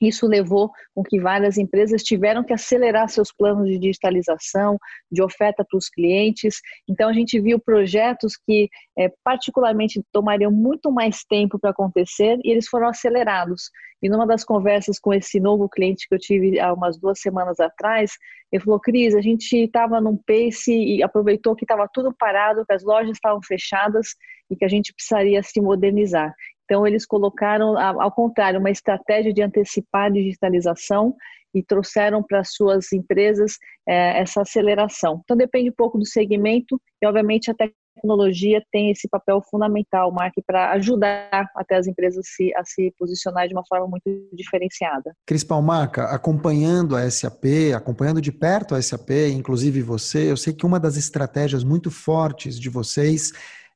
Isso 0.00 0.26
levou 0.26 0.70
com 0.94 1.02
que 1.02 1.20
várias 1.20 1.58
empresas 1.58 2.02
tiveram 2.02 2.42
que 2.42 2.52
acelerar 2.52 3.08
seus 3.08 3.32
planos 3.32 3.68
de 3.68 3.78
digitalização, 3.78 4.78
de 5.10 5.22
oferta 5.22 5.64
para 5.68 5.76
os 5.76 5.88
clientes. 5.88 6.60
Então, 6.88 7.08
a 7.08 7.12
gente 7.12 7.38
viu 7.38 7.60
projetos 7.60 8.36
que, 8.36 8.68
é, 8.98 9.12
particularmente, 9.22 10.02
tomariam 10.12 10.50
muito 10.50 10.90
mais 10.90 11.22
tempo 11.24 11.58
para 11.58 11.70
acontecer 11.70 12.38
e 12.42 12.50
eles 12.50 12.68
foram 12.68 12.88
acelerados. 12.88 13.70
E 14.02 14.08
numa 14.08 14.26
das 14.26 14.44
conversas 14.44 14.98
com 14.98 15.12
esse 15.12 15.38
novo 15.38 15.68
cliente 15.68 16.08
que 16.08 16.14
eu 16.14 16.18
tive 16.18 16.58
há 16.58 16.72
umas 16.72 16.98
duas 16.98 17.20
semanas 17.20 17.60
atrás, 17.60 18.12
ele 18.50 18.62
falou: 18.62 18.80
Cris, 18.80 19.14
a 19.14 19.20
gente 19.20 19.54
estava 19.54 20.00
num 20.00 20.16
pace 20.16 20.72
e 20.72 21.02
aproveitou 21.02 21.54
que 21.54 21.64
estava 21.64 21.86
tudo 21.92 22.14
parado, 22.18 22.64
que 22.64 22.72
as 22.72 22.82
lojas 22.82 23.12
estavam 23.12 23.40
fechadas 23.42 24.14
e 24.50 24.56
que 24.56 24.64
a 24.64 24.68
gente 24.68 24.92
precisaria 24.94 25.42
se 25.42 25.60
modernizar. 25.60 26.34
Então, 26.70 26.86
eles 26.86 27.04
colocaram, 27.04 27.76
ao 27.76 28.12
contrário, 28.12 28.60
uma 28.60 28.70
estratégia 28.70 29.32
de 29.32 29.42
antecipar 29.42 30.04
a 30.04 30.08
digitalização 30.08 31.16
e 31.52 31.64
trouxeram 31.64 32.22
para 32.22 32.44
suas 32.44 32.92
empresas 32.92 33.58
é, 33.88 34.20
essa 34.20 34.42
aceleração. 34.42 35.20
Então, 35.24 35.36
depende 35.36 35.70
um 35.70 35.74
pouco 35.76 35.98
do 35.98 36.06
segmento 36.06 36.80
e, 37.02 37.06
obviamente, 37.08 37.50
a 37.50 37.54
tecnologia 37.54 38.62
tem 38.70 38.92
esse 38.92 39.08
papel 39.08 39.42
fundamental, 39.50 40.12
Mark, 40.12 40.32
para 40.46 40.70
ajudar 40.74 41.50
até 41.56 41.74
as 41.74 41.88
empresas 41.88 42.24
se, 42.28 42.54
a 42.54 42.64
se 42.64 42.94
posicionar 42.96 43.48
de 43.48 43.54
uma 43.54 43.64
forma 43.66 43.88
muito 43.88 44.28
diferenciada. 44.32 45.12
Cris 45.26 45.42
Palmaca, 45.42 46.04
acompanhando 46.04 46.94
a 46.94 47.10
SAP, 47.10 47.74
acompanhando 47.74 48.20
de 48.20 48.30
perto 48.30 48.76
a 48.76 48.80
SAP, 48.80 49.10
inclusive 49.34 49.82
você, 49.82 50.30
eu 50.30 50.36
sei 50.36 50.52
que 50.52 50.64
uma 50.64 50.78
das 50.78 50.96
estratégias 50.96 51.64
muito 51.64 51.90
fortes 51.90 52.60
de 52.60 52.70
vocês 52.70 53.32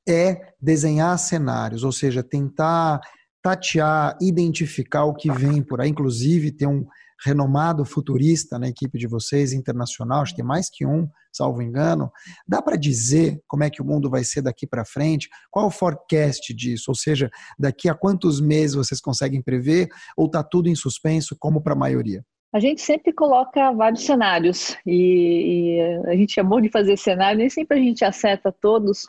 é 0.08 0.52
desenhar 0.60 1.18
cenários, 1.18 1.84
ou 1.84 1.92
seja, 1.92 2.22
tentar 2.22 3.00
tatear, 3.42 4.16
identificar 4.20 5.04
o 5.04 5.14
que 5.14 5.30
vem 5.30 5.62
por 5.62 5.80
aí, 5.80 5.90
inclusive 5.90 6.50
tem 6.50 6.66
um 6.66 6.86
renomado 7.24 7.84
futurista 7.84 8.58
na 8.58 8.68
equipe 8.68 8.98
de 8.98 9.06
vocês, 9.06 9.52
internacional, 9.52 10.22
acho 10.22 10.32
que 10.32 10.38
tem 10.38 10.44
mais 10.44 10.68
que 10.70 10.86
um, 10.86 11.08
salvo 11.32 11.62
engano. 11.62 12.10
Dá 12.46 12.60
para 12.60 12.76
dizer 12.76 13.40
como 13.46 13.64
é 13.64 13.70
que 13.70 13.82
o 13.82 13.84
mundo 13.84 14.10
vai 14.10 14.24
ser 14.24 14.42
daqui 14.42 14.66
para 14.66 14.84
frente? 14.84 15.28
Qual 15.50 15.66
o 15.66 15.70
forecast 15.70 16.52
disso? 16.54 16.86
Ou 16.88 16.94
seja, 16.94 17.30
daqui 17.58 17.88
a 17.88 17.94
quantos 17.94 18.40
meses 18.40 18.76
vocês 18.76 19.00
conseguem 19.00 19.42
prever? 19.42 19.88
Ou 20.16 20.26
está 20.26 20.42
tudo 20.42 20.68
em 20.68 20.74
suspenso, 20.74 21.36
como 21.38 21.62
para 21.62 21.72
a 21.72 21.78
maioria? 21.78 22.24
A 22.52 22.60
gente 22.60 22.80
sempre 22.82 23.12
coloca 23.12 23.72
vários 23.72 24.04
cenários 24.04 24.76
e, 24.86 25.76
e, 25.76 26.08
a 26.08 26.14
gente 26.14 26.38
é 26.38 26.42
bom 26.42 26.60
de 26.60 26.70
fazer 26.70 26.96
cenário, 26.96 27.38
nem 27.38 27.50
sempre 27.50 27.78
a 27.78 27.82
gente 27.82 28.04
acerta 28.04 28.52
todos, 28.52 29.08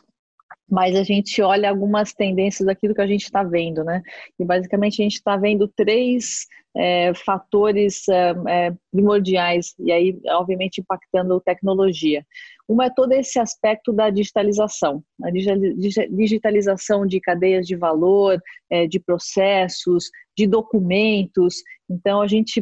mas 0.68 0.96
a 0.96 1.02
gente 1.02 1.40
olha 1.40 1.70
algumas 1.70 2.12
tendências 2.12 2.66
daquilo 2.66 2.94
que 2.94 3.00
a 3.00 3.06
gente 3.06 3.24
está 3.24 3.42
vendo, 3.42 3.84
né? 3.84 4.02
E 4.38 4.44
basicamente 4.44 5.00
a 5.00 5.04
gente 5.04 5.14
está 5.14 5.36
vendo 5.36 5.68
três 5.68 6.46
é, 6.76 7.14
fatores 7.14 8.06
é, 8.08 8.34
é, 8.48 8.72
primordiais, 8.92 9.74
e 9.78 9.90
aí, 9.90 10.18
obviamente, 10.26 10.80
impactando 10.80 11.40
tecnologia. 11.40 12.24
Uma 12.68 12.86
é 12.86 12.90
todo 12.90 13.12
esse 13.12 13.38
aspecto 13.38 13.92
da 13.92 14.10
digitalização, 14.10 15.02
a 15.22 15.30
digitalização 15.30 17.06
de 17.06 17.20
cadeias 17.20 17.66
de 17.66 17.76
valor, 17.76 18.40
é, 18.68 18.86
de 18.86 18.98
processos, 18.98 20.10
de 20.36 20.46
documentos. 20.46 21.62
Então, 21.88 22.20
a 22.20 22.26
gente 22.26 22.60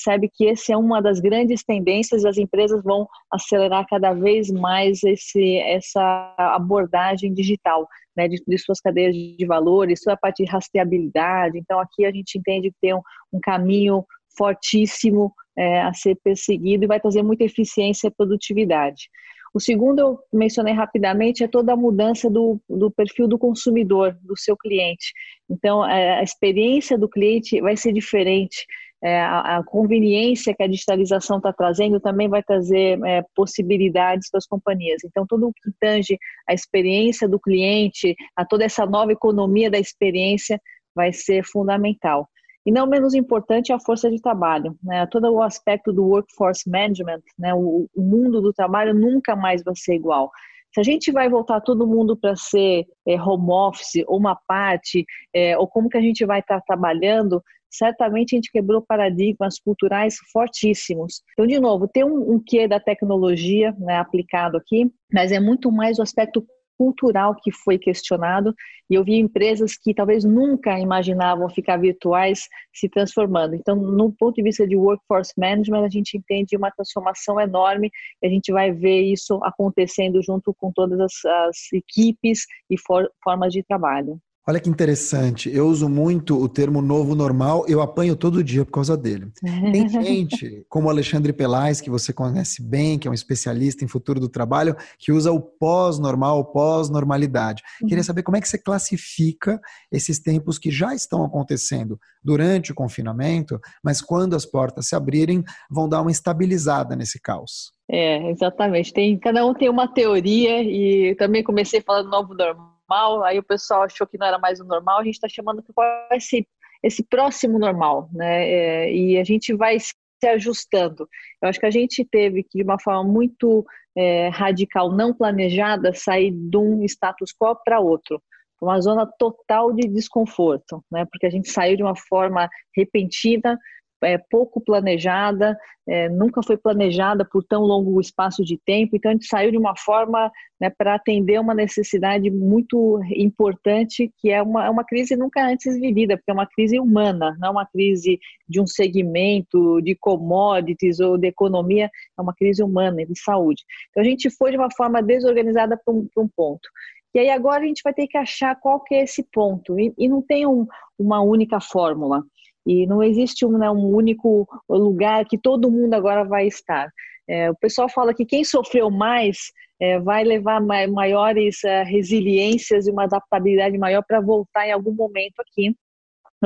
percebe 0.00 0.30
que 0.32 0.46
esse 0.46 0.72
é 0.72 0.76
uma 0.76 1.02
das 1.02 1.20
grandes 1.20 1.62
tendências, 1.62 2.24
as 2.24 2.38
empresas 2.38 2.82
vão 2.82 3.06
acelerar 3.30 3.86
cada 3.86 4.14
vez 4.14 4.50
mais 4.50 5.02
esse, 5.04 5.56
essa 5.58 6.34
abordagem 6.38 7.34
digital, 7.34 7.86
né, 8.16 8.26
de, 8.26 8.42
de 8.46 8.58
suas 8.58 8.80
cadeias 8.80 9.14
de 9.14 9.44
valor, 9.46 9.90
isso 9.90 10.08
é 10.08 10.14
a 10.14 10.16
parte 10.16 10.42
de 10.42 10.50
rastreabilidade, 10.50 11.58
então 11.58 11.78
aqui 11.78 12.04
a 12.06 12.10
gente 12.10 12.38
entende 12.38 12.70
que 12.70 12.76
tem 12.80 12.94
um, 12.94 13.02
um 13.32 13.40
caminho 13.40 14.04
fortíssimo 14.36 15.32
é, 15.56 15.82
a 15.82 15.92
ser 15.92 16.16
perseguido 16.24 16.84
e 16.84 16.88
vai 16.88 17.00
trazer 17.00 17.22
muita 17.22 17.44
eficiência 17.44 18.08
e 18.08 18.10
produtividade. 18.10 19.10
O 19.52 19.58
segundo, 19.58 19.98
eu 19.98 20.18
mencionei 20.32 20.72
rapidamente, 20.72 21.42
é 21.42 21.48
toda 21.48 21.72
a 21.72 21.76
mudança 21.76 22.30
do, 22.30 22.60
do 22.68 22.88
perfil 22.88 23.26
do 23.26 23.36
consumidor, 23.36 24.16
do 24.22 24.38
seu 24.38 24.56
cliente. 24.56 25.12
Então, 25.50 25.84
é, 25.84 26.20
a 26.20 26.22
experiência 26.22 26.96
do 26.96 27.08
cliente 27.08 27.60
vai 27.60 27.76
ser 27.76 27.92
diferente 27.92 28.64
é, 29.02 29.20
a, 29.20 29.58
a, 29.58 29.64
conveniência 29.64 30.54
que 30.54 30.62
a 30.62 30.66
digitalização 30.66 31.38
está 31.38 31.52
trazendo 31.52 31.98
também 31.98 32.28
vai 32.28 32.42
trazer 32.42 32.98
é, 33.04 33.24
possibilidades 33.34 34.30
para 34.30 34.38
as 34.38 34.46
companhias. 34.46 35.02
Então, 35.04 35.26
tudo 35.26 35.48
o 35.48 35.52
que 35.52 35.70
tange 35.80 36.18
a 36.48 36.52
experiência 36.52 37.28
do 37.28 37.40
cliente, 37.40 38.14
a 38.36 38.44
toda 38.44 38.64
essa 38.64 38.84
nova 38.84 39.12
economia 39.12 39.70
da 39.70 39.78
experiência, 39.78 40.60
vai 40.94 41.12
ser 41.12 41.44
fundamental. 41.44 42.28
E 42.66 42.70
não 42.70 42.86
menos 42.86 43.14
importante 43.14 43.72
é 43.72 43.74
a 43.74 43.80
força 43.80 44.10
de 44.10 44.20
trabalho, 44.20 44.76
né? 44.82 45.06
todo 45.06 45.32
o 45.32 45.42
aspecto 45.42 45.92
do 45.92 46.04
workforce 46.04 46.68
management, 46.68 47.22
né? 47.38 47.54
o, 47.54 47.88
o 47.94 48.02
mundo 48.02 48.42
do 48.42 48.52
trabalho 48.52 48.92
nunca 48.92 49.34
mais 49.34 49.62
vai 49.62 49.74
ser 49.74 49.94
igual. 49.94 50.30
Se 50.72 50.78
a 50.78 50.82
gente 50.84 51.10
vai 51.10 51.28
voltar 51.28 51.60
todo 51.62 51.86
mundo 51.86 52.16
para 52.16 52.36
ser 52.36 52.86
é, 53.08 53.20
home 53.20 53.50
office 53.50 54.04
ou 54.06 54.18
uma 54.18 54.38
parte, 54.46 55.04
é, 55.34 55.56
ou 55.58 55.66
como 55.66 55.88
que 55.88 55.96
a 55.96 56.02
gente 56.02 56.24
vai 56.24 56.40
estar 56.40 56.60
tá 56.60 56.64
trabalhando, 56.66 57.42
certamente 57.70 58.34
a 58.34 58.36
gente 58.36 58.50
quebrou 58.50 58.82
paradigmas 58.82 59.58
culturais 59.58 60.16
fortíssimos. 60.32 61.22
Então, 61.32 61.46
de 61.46 61.58
novo, 61.60 61.88
tem 61.88 62.04
um, 62.04 62.34
um 62.34 62.42
quê 62.44 62.66
da 62.66 62.80
tecnologia 62.80 63.74
né, 63.78 63.96
aplicado 63.96 64.56
aqui, 64.56 64.90
mas 65.12 65.32
é 65.32 65.40
muito 65.40 65.70
mais 65.70 65.98
o 65.98 66.02
aspecto 66.02 66.44
cultural 66.80 67.36
que 67.42 67.52
foi 67.52 67.78
questionado 67.78 68.54
e 68.88 68.94
eu 68.94 69.04
vi 69.04 69.16
empresas 69.18 69.76
que 69.76 69.92
talvez 69.92 70.24
nunca 70.24 70.78
imaginavam 70.80 71.46
ficar 71.50 71.76
virtuais 71.76 72.48
se 72.74 72.88
transformando. 72.88 73.54
Então, 73.54 73.76
no 73.76 74.10
ponto 74.10 74.36
de 74.36 74.42
vista 74.42 74.66
de 74.66 74.76
workforce 74.76 75.34
management, 75.36 75.84
a 75.84 75.90
gente 75.90 76.16
entende 76.16 76.56
uma 76.56 76.70
transformação 76.70 77.38
enorme 77.38 77.90
e 78.22 78.26
a 78.26 78.30
gente 78.30 78.50
vai 78.50 78.72
ver 78.72 79.02
isso 79.02 79.38
acontecendo 79.44 80.22
junto 80.22 80.54
com 80.54 80.72
todas 80.72 80.98
as, 81.00 81.12
as 81.46 81.56
equipes 81.74 82.46
e 82.70 82.78
for, 82.78 83.10
formas 83.22 83.52
de 83.52 83.62
trabalho. 83.62 84.18
Olha 84.48 84.58
que 84.58 84.70
interessante. 84.70 85.54
Eu 85.54 85.66
uso 85.66 85.86
muito 85.88 86.40
o 86.40 86.48
termo 86.48 86.80
novo 86.80 87.14
normal, 87.14 87.64
eu 87.68 87.82
apanho 87.82 88.16
todo 88.16 88.42
dia 88.42 88.64
por 88.64 88.72
causa 88.72 88.96
dele. 88.96 89.30
Tem 89.70 89.86
gente, 89.88 90.64
como 90.68 90.88
o 90.88 90.90
Alexandre 90.90 91.32
Pelais, 91.32 91.80
que 91.80 91.90
você 91.90 92.10
conhece 92.10 92.62
bem, 92.62 92.98
que 92.98 93.06
é 93.06 93.10
um 93.10 93.14
especialista 93.14 93.84
em 93.84 93.88
futuro 93.88 94.18
do 94.18 94.30
trabalho, 94.30 94.74
que 94.98 95.12
usa 95.12 95.30
o 95.30 95.40
pós-normal, 95.40 96.52
pós-normalidade. 96.52 97.62
Queria 97.80 97.98
uhum. 97.98 98.02
saber 98.02 98.22
como 98.22 98.38
é 98.38 98.40
que 98.40 98.48
você 98.48 98.56
classifica 98.56 99.60
esses 99.92 100.18
tempos 100.18 100.58
que 100.58 100.70
já 100.70 100.94
estão 100.94 101.22
acontecendo 101.22 101.98
durante 102.24 102.72
o 102.72 102.74
confinamento, 102.74 103.60
mas 103.84 104.00
quando 104.00 104.34
as 104.34 104.46
portas 104.46 104.88
se 104.88 104.96
abrirem, 104.96 105.44
vão 105.70 105.86
dar 105.86 106.00
uma 106.00 106.10
estabilizada 106.10 106.96
nesse 106.96 107.20
caos. 107.20 107.72
É, 107.90 108.30
exatamente. 108.30 108.92
Tem, 108.92 109.18
cada 109.18 109.44
um 109.44 109.52
tem 109.52 109.68
uma 109.68 109.86
teoria 109.86 110.62
e 110.62 111.14
também 111.16 111.44
comecei 111.44 111.82
falando 111.82 112.08
novo 112.08 112.34
normal 112.34 112.79
normal, 112.90 113.24
aí 113.24 113.38
o 113.38 113.42
pessoal 113.42 113.82
achou 113.82 114.06
que 114.06 114.18
não 114.18 114.26
era 114.26 114.38
mais 114.38 114.60
o 114.60 114.64
normal, 114.64 114.98
a 114.98 115.04
gente 115.04 115.14
está 115.14 115.28
chamando 115.28 115.62
que 115.62 115.72
qual 115.72 115.88
esse, 116.12 116.46
esse 116.82 117.02
próximo 117.04 117.58
normal, 117.58 118.08
né? 118.12 118.48
É, 118.48 118.92
e 118.92 119.18
a 119.18 119.24
gente 119.24 119.54
vai 119.54 119.78
se 119.78 119.94
ajustando. 120.26 121.08
Eu 121.40 121.48
acho 121.48 121.60
que 121.60 121.66
a 121.66 121.70
gente 121.70 122.04
teve 122.04 122.42
que, 122.42 122.58
de 122.58 122.64
uma 122.64 122.78
forma 122.78 123.04
muito 123.04 123.64
é, 123.96 124.28
radical, 124.28 124.92
não 124.92 125.14
planejada, 125.14 125.94
sair 125.94 126.32
de 126.32 126.56
um 126.56 126.84
status 126.84 127.32
quo 127.32 127.56
para 127.64 127.80
outro 127.80 128.20
uma 128.60 128.78
zona 128.78 129.06
total 129.06 129.72
de 129.72 129.88
desconforto, 129.88 130.84
né? 130.92 131.06
Porque 131.10 131.24
a 131.24 131.30
gente 131.30 131.50
saiu 131.50 131.78
de 131.78 131.82
uma 131.82 131.96
forma 131.96 132.46
repentina, 132.76 133.58
é, 134.02 134.18
pouco 134.18 134.60
planejada, 134.60 135.56
é, 135.86 136.08
nunca 136.08 136.42
foi 136.42 136.56
planejada 136.56 137.24
por 137.24 137.42
tão 137.42 137.62
longo 137.62 138.00
espaço 138.00 138.44
de 138.44 138.58
tempo, 138.58 138.96
então 138.96 139.10
a 139.10 139.14
gente 139.14 139.26
saiu 139.26 139.50
de 139.50 139.58
uma 139.58 139.76
forma 139.76 140.30
né, 140.60 140.70
para 140.70 140.94
atender 140.94 141.40
uma 141.40 141.54
necessidade 141.54 142.30
muito 142.30 143.00
importante, 143.16 144.12
que 144.18 144.30
é 144.30 144.42
uma, 144.42 144.66
é 144.66 144.70
uma 144.70 144.84
crise 144.84 145.16
nunca 145.16 145.44
antes 145.44 145.78
vivida, 145.78 146.16
porque 146.16 146.30
é 146.30 146.34
uma 146.34 146.46
crise 146.46 146.78
humana, 146.78 147.36
não 147.40 147.48
é 147.48 147.50
uma 147.50 147.66
crise 147.66 148.18
de 148.48 148.60
um 148.60 148.66
segmento, 148.66 149.80
de 149.82 149.94
commodities 149.94 151.00
ou 151.00 151.18
de 151.18 151.28
economia, 151.28 151.90
é 152.18 152.22
uma 152.22 152.34
crise 152.34 152.62
humana, 152.62 153.04
de 153.04 153.18
saúde. 153.18 153.64
Então 153.90 154.02
a 154.02 154.06
gente 154.06 154.30
foi 154.30 154.50
de 154.50 154.56
uma 154.56 154.70
forma 154.70 155.02
desorganizada 155.02 155.76
para 155.76 155.94
um, 155.94 156.08
um 156.16 156.28
ponto. 156.28 156.68
E 157.12 157.18
aí 157.18 157.30
agora 157.30 157.64
a 157.64 157.66
gente 157.66 157.82
vai 157.82 157.92
ter 157.92 158.06
que 158.06 158.16
achar 158.16 158.54
qual 158.54 158.80
que 158.80 158.94
é 158.94 159.02
esse 159.02 159.24
ponto, 159.32 159.78
e, 159.78 159.92
e 159.98 160.08
não 160.08 160.22
tem 160.22 160.46
um, 160.46 160.66
uma 160.98 161.20
única 161.20 161.60
fórmula. 161.60 162.22
E 162.70 162.86
não 162.86 163.02
existe 163.02 163.44
um, 163.44 163.58
né, 163.58 163.68
um 163.68 163.84
único 163.92 164.46
lugar 164.68 165.24
que 165.24 165.36
todo 165.36 165.68
mundo 165.68 165.92
agora 165.94 166.22
vai 166.22 166.46
estar. 166.46 166.88
É, 167.28 167.50
o 167.50 167.56
pessoal 167.56 167.88
fala 167.88 168.14
que 168.14 168.24
quem 168.24 168.44
sofreu 168.44 168.88
mais 168.92 169.50
é, 169.80 169.98
vai 169.98 170.22
levar 170.22 170.60
maiores 170.60 171.64
uh, 171.64 171.84
resiliências 171.84 172.86
e 172.86 172.92
uma 172.92 173.04
adaptabilidade 173.04 173.76
maior 173.76 174.04
para 174.06 174.20
voltar 174.20 174.68
em 174.68 174.72
algum 174.72 174.92
momento 174.92 175.40
aqui 175.40 175.74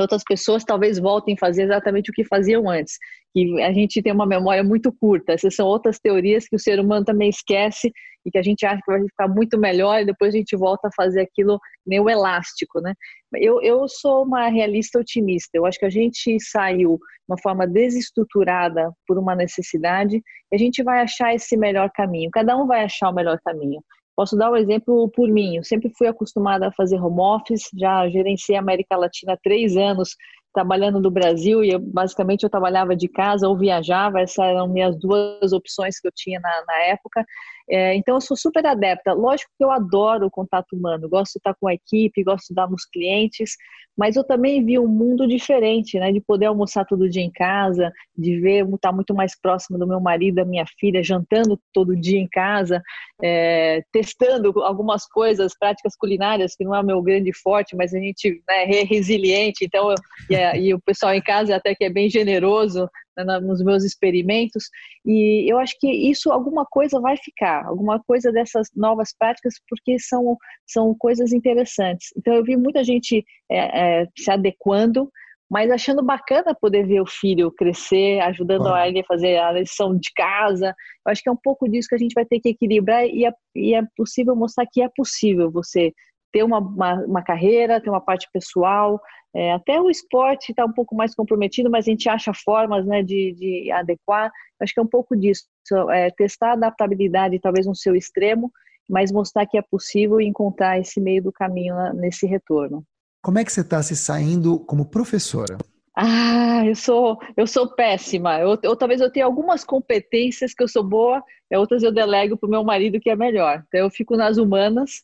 outras 0.01 0.23
pessoas 0.23 0.63
talvez 0.63 0.99
voltem 0.99 1.35
a 1.35 1.37
fazer 1.39 1.63
exatamente 1.63 2.11
o 2.11 2.13
que 2.13 2.23
faziam 2.25 2.69
antes. 2.69 2.97
E 3.35 3.61
a 3.61 3.71
gente 3.71 4.01
tem 4.01 4.13
uma 4.13 4.25
memória 4.25 4.63
muito 4.63 4.91
curta. 4.91 5.33
Essas 5.33 5.55
são 5.55 5.67
outras 5.67 5.99
teorias 5.99 6.47
que 6.47 6.55
o 6.55 6.59
ser 6.59 6.79
humano 6.79 7.05
também 7.05 7.29
esquece 7.29 7.91
e 8.25 8.31
que 8.31 8.37
a 8.37 8.41
gente 8.41 8.65
acha 8.65 8.81
que 8.83 8.91
vai 8.91 9.01
ficar 9.03 9.27
muito 9.27 9.57
melhor 9.57 10.01
e 10.01 10.05
depois 10.05 10.33
a 10.33 10.37
gente 10.37 10.55
volta 10.55 10.87
a 10.87 10.91
fazer 10.95 11.21
aquilo 11.21 11.59
meio 11.85 12.09
elástico, 12.09 12.81
né? 12.81 12.93
Eu, 13.35 13.61
eu 13.61 13.87
sou 13.87 14.23
uma 14.23 14.47
realista 14.47 14.99
otimista. 14.99 15.51
Eu 15.53 15.65
acho 15.65 15.77
que 15.77 15.85
a 15.85 15.89
gente 15.89 16.37
saiu 16.39 16.97
de 16.97 17.33
uma 17.33 17.37
forma 17.41 17.67
desestruturada 17.67 18.91
por 19.07 19.17
uma 19.17 19.35
necessidade 19.35 20.17
e 20.17 20.55
a 20.55 20.57
gente 20.57 20.81
vai 20.81 21.01
achar 21.01 21.35
esse 21.35 21.55
melhor 21.55 21.89
caminho. 21.93 22.29
Cada 22.31 22.57
um 22.57 22.65
vai 22.65 22.83
achar 22.83 23.09
o 23.09 23.13
melhor 23.13 23.37
caminho. 23.45 23.81
Posso 24.15 24.37
dar 24.37 24.51
um 24.51 24.55
exemplo 24.55 25.09
por 25.09 25.29
mim. 25.29 25.57
Eu 25.57 25.63
sempre 25.63 25.91
fui 25.97 26.07
acostumada 26.07 26.67
a 26.67 26.71
fazer 26.71 26.99
home 27.01 27.19
office, 27.19 27.69
já 27.77 28.07
gerenciei 28.09 28.57
a 28.57 28.61
América 28.61 28.95
Latina 28.95 29.33
há 29.33 29.37
três 29.37 29.75
anos, 29.75 30.15
trabalhando 30.53 31.01
no 31.01 31.11
Brasil, 31.11 31.63
e 31.63 31.71
eu, 31.71 31.79
basicamente 31.79 32.43
eu 32.43 32.49
trabalhava 32.49 32.95
de 32.95 33.09
casa 33.09 33.47
ou 33.47 33.57
viajava, 33.57 34.21
essas 34.21 34.39
eram 34.39 34.69
minhas 34.69 34.97
duas 34.97 35.51
opções 35.51 35.99
que 35.99 36.07
eu 36.07 36.11
tinha 36.15 36.39
na, 36.39 36.63
na 36.65 36.83
época. 36.85 37.25
É, 37.69 37.95
então, 37.95 38.15
eu 38.15 38.21
sou 38.21 38.37
super 38.37 38.65
adepta. 38.65 39.13
Lógico 39.13 39.51
que 39.57 39.63
eu 39.63 39.71
adoro 39.71 40.27
o 40.27 40.31
contato 40.31 40.75
humano, 40.75 41.09
gosto 41.09 41.33
de 41.33 41.39
estar 41.39 41.55
com 41.55 41.67
a 41.67 41.73
equipe, 41.73 42.23
gosto 42.23 42.49
de 42.49 42.55
dar 42.55 42.69
nos 42.69 42.85
clientes, 42.85 43.55
mas 43.97 44.15
eu 44.15 44.23
também 44.23 44.63
vi 44.63 44.77
um 44.77 44.87
mundo 44.87 45.27
diferente, 45.27 45.97
né? 45.97 46.11
De 46.11 46.19
poder 46.19 46.47
almoçar 46.47 46.85
todo 46.85 47.09
dia 47.09 47.23
em 47.23 47.31
casa, 47.31 47.91
de 48.15 48.39
ver, 48.39 48.67
estar 48.67 48.91
muito 48.91 49.15
mais 49.15 49.39
próximo 49.39 49.79
do 49.79 49.87
meu 49.87 49.99
marido, 49.99 50.35
da 50.35 50.45
minha 50.45 50.65
filha, 50.79 51.01
jantando 51.01 51.59
todo 51.73 51.95
dia 51.95 52.19
em 52.19 52.27
casa, 52.27 52.83
é, 53.23 53.83
testando 53.91 54.53
algumas 54.61 55.07
coisas, 55.07 55.57
práticas 55.57 55.95
culinárias, 55.95 56.55
que 56.55 56.65
não 56.65 56.75
é 56.75 56.83
meu 56.83 57.01
grande 57.01 57.31
forte, 57.33 57.75
mas 57.75 57.93
a 57.93 57.99
gente 57.99 58.43
né, 58.47 58.63
é 58.65 58.83
resiliente, 58.83 59.65
então, 59.65 59.89
eu, 59.89 59.97
e, 60.29 60.67
e 60.67 60.73
o 60.73 60.81
pessoal 60.81 61.13
em 61.13 61.21
casa 61.21 61.55
até 61.55 61.73
que 61.73 61.85
é 61.85 61.89
bem 61.89 62.09
generoso 62.09 62.89
né, 63.17 63.39
nos 63.39 63.63
meus 63.63 63.83
experimentos, 63.83 64.69
e 65.05 65.51
eu 65.51 65.57
acho 65.57 65.75
que 65.79 65.89
isso, 65.89 66.31
alguma 66.31 66.65
coisa 66.65 66.99
vai 66.99 67.17
ficar, 67.17 67.65
alguma 67.65 68.01
coisa 68.03 68.31
dessas 68.31 68.67
novas 68.75 69.13
práticas, 69.17 69.55
porque 69.69 69.99
são, 69.99 70.37
são 70.65 70.95
coisas 70.97 71.31
interessantes. 71.33 72.09
Então, 72.17 72.33
eu 72.33 72.43
vi 72.43 72.57
muita 72.57 72.83
gente 72.83 73.23
é, 73.49 74.01
é, 74.01 74.07
se 74.17 74.31
adequando, 74.31 75.09
mas 75.49 75.69
achando 75.69 76.03
bacana 76.03 76.55
poder 76.59 76.87
ver 76.87 77.01
o 77.01 77.05
filho 77.05 77.51
crescer, 77.51 78.19
ajudando 78.21 78.67
a 78.67 78.87
ele 78.87 79.01
a 79.01 79.05
fazer 79.05 79.37
a 79.37 79.51
lição 79.51 79.95
de 79.95 80.11
casa. 80.15 80.73
Eu 81.05 81.11
acho 81.11 81.21
que 81.21 81.29
é 81.29 81.31
um 81.31 81.37
pouco 81.41 81.69
disso 81.69 81.87
que 81.87 81.95
a 81.95 81.99
gente 81.99 82.13
vai 82.13 82.25
ter 82.25 82.39
que 82.39 82.49
equilibrar 82.49 83.05
e 83.05 83.25
é, 83.25 83.31
e 83.55 83.75
é 83.75 83.81
possível 83.95 84.35
mostrar 84.35 84.65
que 84.65 84.81
é 84.81 84.89
possível 84.95 85.51
você 85.51 85.93
ter 86.31 86.43
uma, 86.43 86.59
uma, 86.59 86.93
uma 87.05 87.23
carreira, 87.23 87.81
ter 87.81 87.89
uma 87.89 88.01
parte 88.01 88.27
pessoal, 88.31 88.99
é, 89.35 89.51
até 89.51 89.81
o 89.81 89.89
esporte 89.89 90.51
está 90.51 90.63
um 90.63 90.71
pouco 90.71 90.95
mais 90.95 91.13
comprometido, 91.13 91.69
mas 91.69 91.85
a 91.85 91.91
gente 91.91 92.07
acha 92.07 92.31
formas 92.33 92.85
né, 92.85 93.03
de, 93.03 93.33
de 93.33 93.69
adequar. 93.69 94.31
Acho 94.61 94.73
que 94.73 94.79
é 94.79 94.83
um 94.83 94.87
pouco 94.87 95.13
disso, 95.13 95.43
é, 95.91 96.09
testar 96.11 96.51
a 96.51 96.53
adaptabilidade 96.53 97.39
talvez 97.39 97.67
no 97.67 97.75
seu 97.75 97.93
extremo, 97.97 98.49
mas 98.89 99.11
mostrar 99.11 99.45
que 99.45 99.57
é 99.57 99.61
possível 99.61 100.21
encontrar 100.21 100.79
esse 100.79 101.01
meio 101.01 101.21
do 101.21 101.33
caminho 101.33 101.75
nesse 101.93 102.25
retorno. 102.25 102.85
Como 103.21 103.37
é 103.37 103.43
que 103.43 103.51
você 103.51 103.59
está 103.59 103.83
se 103.83 103.95
saindo 103.95 104.57
como 104.59 104.85
professora? 104.85 105.57
Ah, 105.97 106.63
eu 106.65 106.75
sou, 106.75 107.17
eu 107.35 107.45
sou 107.45 107.75
péssima. 107.75 108.39
Eu, 108.39 108.57
eu, 108.63 108.75
talvez 108.75 109.01
eu 109.01 109.11
tenha 109.11 109.25
algumas 109.25 109.65
competências 109.65 110.53
que 110.53 110.63
eu 110.63 110.67
sou 110.67 110.83
boa, 110.83 111.21
outras 111.53 111.83
eu 111.83 111.91
delego 111.91 112.37
para 112.37 112.47
o 112.47 112.51
meu 112.51 112.63
marido 112.63 113.01
que 113.01 113.09
é 113.09 113.15
melhor. 113.17 113.63
Então 113.67 113.81
eu 113.81 113.89
fico 113.89 114.15
nas 114.15 114.37
humanas 114.37 115.03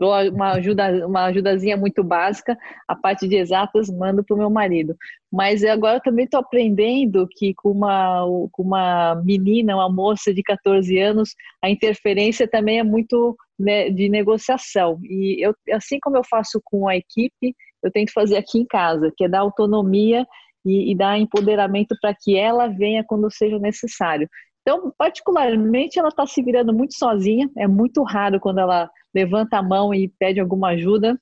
dou 0.00 0.14
uma 0.30 0.52
ajuda, 0.52 1.06
uma 1.06 1.26
ajudazinha 1.26 1.76
muito 1.76 2.02
básica, 2.02 2.56
a 2.88 2.96
parte 2.96 3.28
de 3.28 3.36
exatas 3.36 3.90
mando 3.90 4.24
para 4.24 4.34
o 4.34 4.38
meu 4.38 4.48
marido. 4.48 4.96
Mas 5.30 5.62
agora 5.62 6.00
também 6.00 6.24
estou 6.24 6.40
aprendendo 6.40 7.28
que 7.30 7.52
com 7.54 7.70
uma, 7.70 8.24
com 8.50 8.62
uma 8.62 9.14
menina, 9.22 9.76
uma 9.76 9.92
moça 9.92 10.32
de 10.32 10.42
14 10.42 10.98
anos, 10.98 11.34
a 11.62 11.68
interferência 11.68 12.48
também 12.48 12.78
é 12.78 12.82
muito 12.82 13.36
né, 13.58 13.90
de 13.90 14.08
negociação. 14.08 14.98
E 15.04 15.46
eu, 15.46 15.54
assim 15.72 15.98
como 16.00 16.16
eu 16.16 16.22
faço 16.24 16.62
com 16.64 16.88
a 16.88 16.96
equipe, 16.96 17.54
eu 17.82 17.92
tento 17.92 18.10
fazer 18.12 18.38
aqui 18.38 18.58
em 18.58 18.66
casa, 18.66 19.12
que 19.14 19.24
é 19.24 19.28
dar 19.28 19.40
autonomia 19.40 20.26
e, 20.64 20.92
e 20.92 20.96
dar 20.96 21.18
empoderamento 21.18 21.94
para 22.00 22.14
que 22.18 22.36
ela 22.36 22.68
venha 22.68 23.04
quando 23.06 23.30
seja 23.30 23.58
necessário. 23.58 24.26
Então, 24.62 24.92
particularmente, 24.96 25.98
ela 25.98 26.08
está 26.08 26.26
se 26.26 26.42
virando 26.42 26.72
muito 26.72 26.94
sozinha. 26.94 27.48
É 27.56 27.66
muito 27.66 28.02
raro 28.02 28.38
quando 28.38 28.60
ela 28.60 28.90
levanta 29.14 29.58
a 29.58 29.62
mão 29.62 29.94
e 29.94 30.08
pede 30.18 30.40
alguma 30.40 30.70
ajuda. 30.70 31.18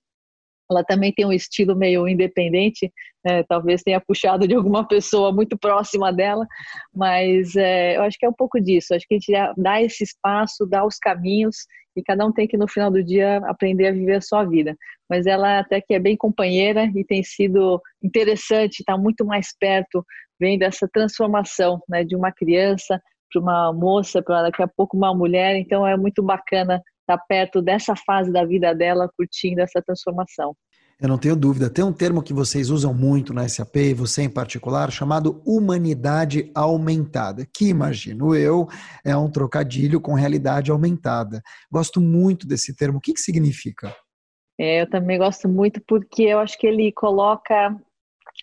Ela 0.71 0.85
também 0.85 1.13
tem 1.13 1.25
um 1.25 1.33
estilo 1.33 1.75
meio 1.75 2.07
independente, 2.07 2.93
né? 3.25 3.43
talvez 3.45 3.83
tenha 3.83 4.01
puxado 4.01 4.47
de 4.47 4.55
alguma 4.55 4.87
pessoa 4.87 5.33
muito 5.33 5.57
próxima 5.57 6.13
dela, 6.13 6.47
mas 6.95 7.57
é, 7.57 7.97
eu 7.97 8.03
acho 8.03 8.19
que 8.19 8.27
é 8.27 8.29
um 8.29 8.35
pouco 8.35 8.61
disso. 8.61 8.95
Acho 8.95 9.07
que 9.09 9.15
a 9.15 9.19
gente 9.19 9.55
dá 9.57 9.81
esse 9.81 10.05
espaço, 10.05 10.67
dá 10.67 10.85
os 10.85 10.99
caminhos 10.99 11.57
e 11.97 12.03
cada 12.03 12.27
um 12.27 12.33
tem 12.33 12.47
que 12.47 12.59
no 12.59 12.69
final 12.69 12.91
do 12.91 13.03
dia 13.03 13.39
aprender 13.47 13.87
a 13.87 13.93
viver 13.93 14.17
a 14.17 14.21
sua 14.21 14.45
vida. 14.45 14.77
Mas 15.09 15.27
ela 15.27 15.59
até 15.59 15.81
que 15.81 15.95
é 15.95 15.99
bem 15.99 16.17
companheira 16.17 16.85
e 16.95 17.03
tem 17.03 17.23
sido 17.23 17.81
interessante, 18.03 18.81
está 18.81 18.99
muito 18.99 19.25
mais 19.25 19.57
perto, 19.59 20.05
vendo 20.39 20.63
essa 20.63 20.87
transformação 20.93 21.81
né, 21.89 22.05
de 22.05 22.15
uma 22.15 22.31
criança 22.31 23.01
para 23.31 23.41
uma 23.41 23.73
moça, 23.73 24.23
para 24.23 24.43
daqui 24.43 24.63
a 24.63 24.69
pouco 24.69 24.97
uma 24.97 25.15
mulher. 25.15 25.57
Então 25.57 25.87
é 25.87 25.97
muito 25.97 26.23
bacana 26.23 26.83
estar 27.01 27.19
perto 27.27 27.63
dessa 27.63 27.95
fase 27.97 28.31
da 28.33 28.45
vida 28.45 28.75
dela, 28.75 29.09
curtindo 29.17 29.61
essa 29.61 29.83
transformação. 29.83 30.55
Eu 31.01 31.09
não 31.09 31.17
tenho 31.17 31.37
dúvida. 31.37 31.71
Tem 31.71 31.85
um 31.85 31.93
termo 31.93 32.21
que 32.23 32.33
vocês 32.33 32.71
usam 32.71 32.93
muito 32.93 33.33
na 33.33 33.49
SAP, 33.49 33.77
e 33.77 33.95
você 33.95 34.23
em 34.23 34.29
particular, 34.29 34.91
chamado 34.91 35.41
humanidade 35.47 36.51
aumentada, 36.53 37.47
que 37.55 37.69
imagino 37.69 38.35
eu 38.35 38.67
é 39.05 39.17
um 39.17 39.31
trocadilho 39.31 40.01
com 40.01 40.15
realidade 40.15 40.73
aumentada. 40.73 41.41
Gosto 41.71 42.01
muito 42.01 42.49
desse 42.49 42.75
termo. 42.75 42.99
O 42.99 43.01
que, 43.01 43.15
que 43.15 43.21
significa? 43.21 43.95
É, 44.59 44.83
eu 44.83 44.91
também 44.91 45.19
gosto 45.19 45.49
muito 45.49 45.81
porque 45.87 46.23
eu 46.25 46.41
acho 46.41 46.59
que 46.59 46.67
ele 46.67 46.91
coloca 46.91 47.77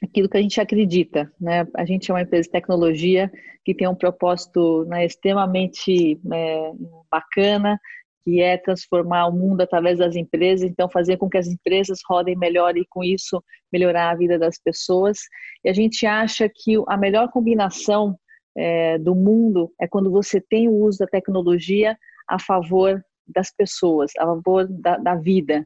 aquilo 0.03 0.29
que 0.29 0.37
a 0.37 0.41
gente 0.41 0.59
acredita, 0.59 1.31
né? 1.39 1.65
A 1.75 1.85
gente 1.85 2.11
é 2.11 2.13
uma 2.13 2.21
empresa 2.21 2.43
de 2.43 2.51
tecnologia 2.51 3.31
que 3.63 3.73
tem 3.73 3.87
um 3.87 3.95
propósito 3.95 4.85
né, 4.85 5.05
extremamente 5.05 6.19
é, 6.31 6.71
bacana 7.09 7.79
que 8.25 8.41
é 8.41 8.57
transformar 8.57 9.27
o 9.27 9.31
mundo 9.31 9.61
através 9.61 9.99
das 9.99 10.15
empresas, 10.15 10.67
então 10.67 10.89
fazer 10.89 11.15
com 11.17 11.29
que 11.29 11.37
as 11.37 11.45
empresas 11.45 11.99
rodem 12.09 12.35
melhor 12.35 12.75
e 12.75 12.83
com 12.89 13.03
isso 13.03 13.41
melhorar 13.71 14.09
a 14.09 14.15
vida 14.15 14.39
das 14.39 14.57
pessoas. 14.57 15.19
E 15.63 15.69
a 15.69 15.73
gente 15.73 16.07
acha 16.07 16.49
que 16.49 16.73
a 16.87 16.97
melhor 16.97 17.29
combinação 17.29 18.17
é, 18.57 18.97
do 18.97 19.13
mundo 19.13 19.71
é 19.79 19.87
quando 19.87 20.09
você 20.09 20.41
tem 20.41 20.67
o 20.67 20.73
uso 20.73 20.97
da 20.97 21.05
tecnologia 21.05 21.95
a 22.27 22.39
favor 22.39 22.99
das 23.27 23.51
pessoas, 23.55 24.11
a 24.17 24.25
favor 24.25 24.67
da, 24.67 24.97
da 24.97 25.15
vida. 25.15 25.63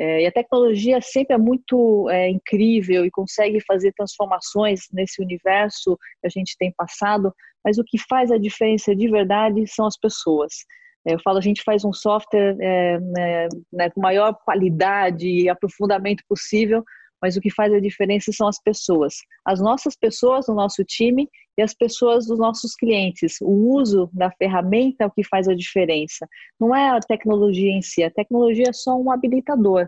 É, 0.00 0.22
e 0.22 0.26
a 0.26 0.32
tecnologia 0.32 0.98
sempre 1.02 1.34
é 1.34 1.38
muito 1.38 2.08
é, 2.08 2.30
incrível 2.30 3.04
e 3.04 3.10
consegue 3.10 3.60
fazer 3.60 3.92
transformações 3.92 4.88
nesse 4.90 5.20
universo 5.20 5.94
que 6.22 6.26
a 6.26 6.30
gente 6.30 6.56
tem 6.58 6.72
passado, 6.72 7.34
mas 7.62 7.76
o 7.76 7.84
que 7.84 7.98
faz 7.98 8.32
a 8.32 8.38
diferença 8.38 8.96
de 8.96 9.10
verdade 9.10 9.66
são 9.66 9.86
as 9.86 9.98
pessoas. 9.98 10.64
Eu 11.04 11.20
falo, 11.20 11.36
a 11.36 11.42
gente 11.42 11.62
faz 11.62 11.84
um 11.84 11.92
software 11.92 12.56
é, 12.58 12.98
né, 12.98 13.48
né, 13.70 13.90
com 13.90 14.00
maior 14.00 14.34
qualidade 14.42 15.28
e 15.28 15.50
aprofundamento 15.50 16.24
possível, 16.26 16.82
mas 17.20 17.36
o 17.36 17.40
que 17.40 17.50
faz 17.50 17.70
a 17.70 17.78
diferença 17.78 18.32
são 18.32 18.48
as 18.48 18.58
pessoas. 18.58 19.16
As 19.44 19.60
nossas 19.60 19.94
pessoas 19.94 20.48
no 20.48 20.54
nosso 20.54 20.82
time 20.82 21.28
e 21.60 21.62
as 21.62 21.74
pessoas 21.74 22.26
dos 22.26 22.38
nossos 22.38 22.74
clientes. 22.74 23.36
O 23.42 23.74
uso 23.74 24.08
da 24.14 24.30
ferramenta 24.30 25.04
é 25.04 25.06
o 25.06 25.10
que 25.10 25.22
faz 25.22 25.46
a 25.46 25.54
diferença. 25.54 26.26
Não 26.58 26.74
é 26.74 26.88
a 26.88 27.00
tecnologia 27.00 27.70
em 27.70 27.82
si, 27.82 28.02
a 28.02 28.10
tecnologia 28.10 28.70
é 28.70 28.72
só 28.72 28.98
um 28.98 29.10
habilitador. 29.10 29.86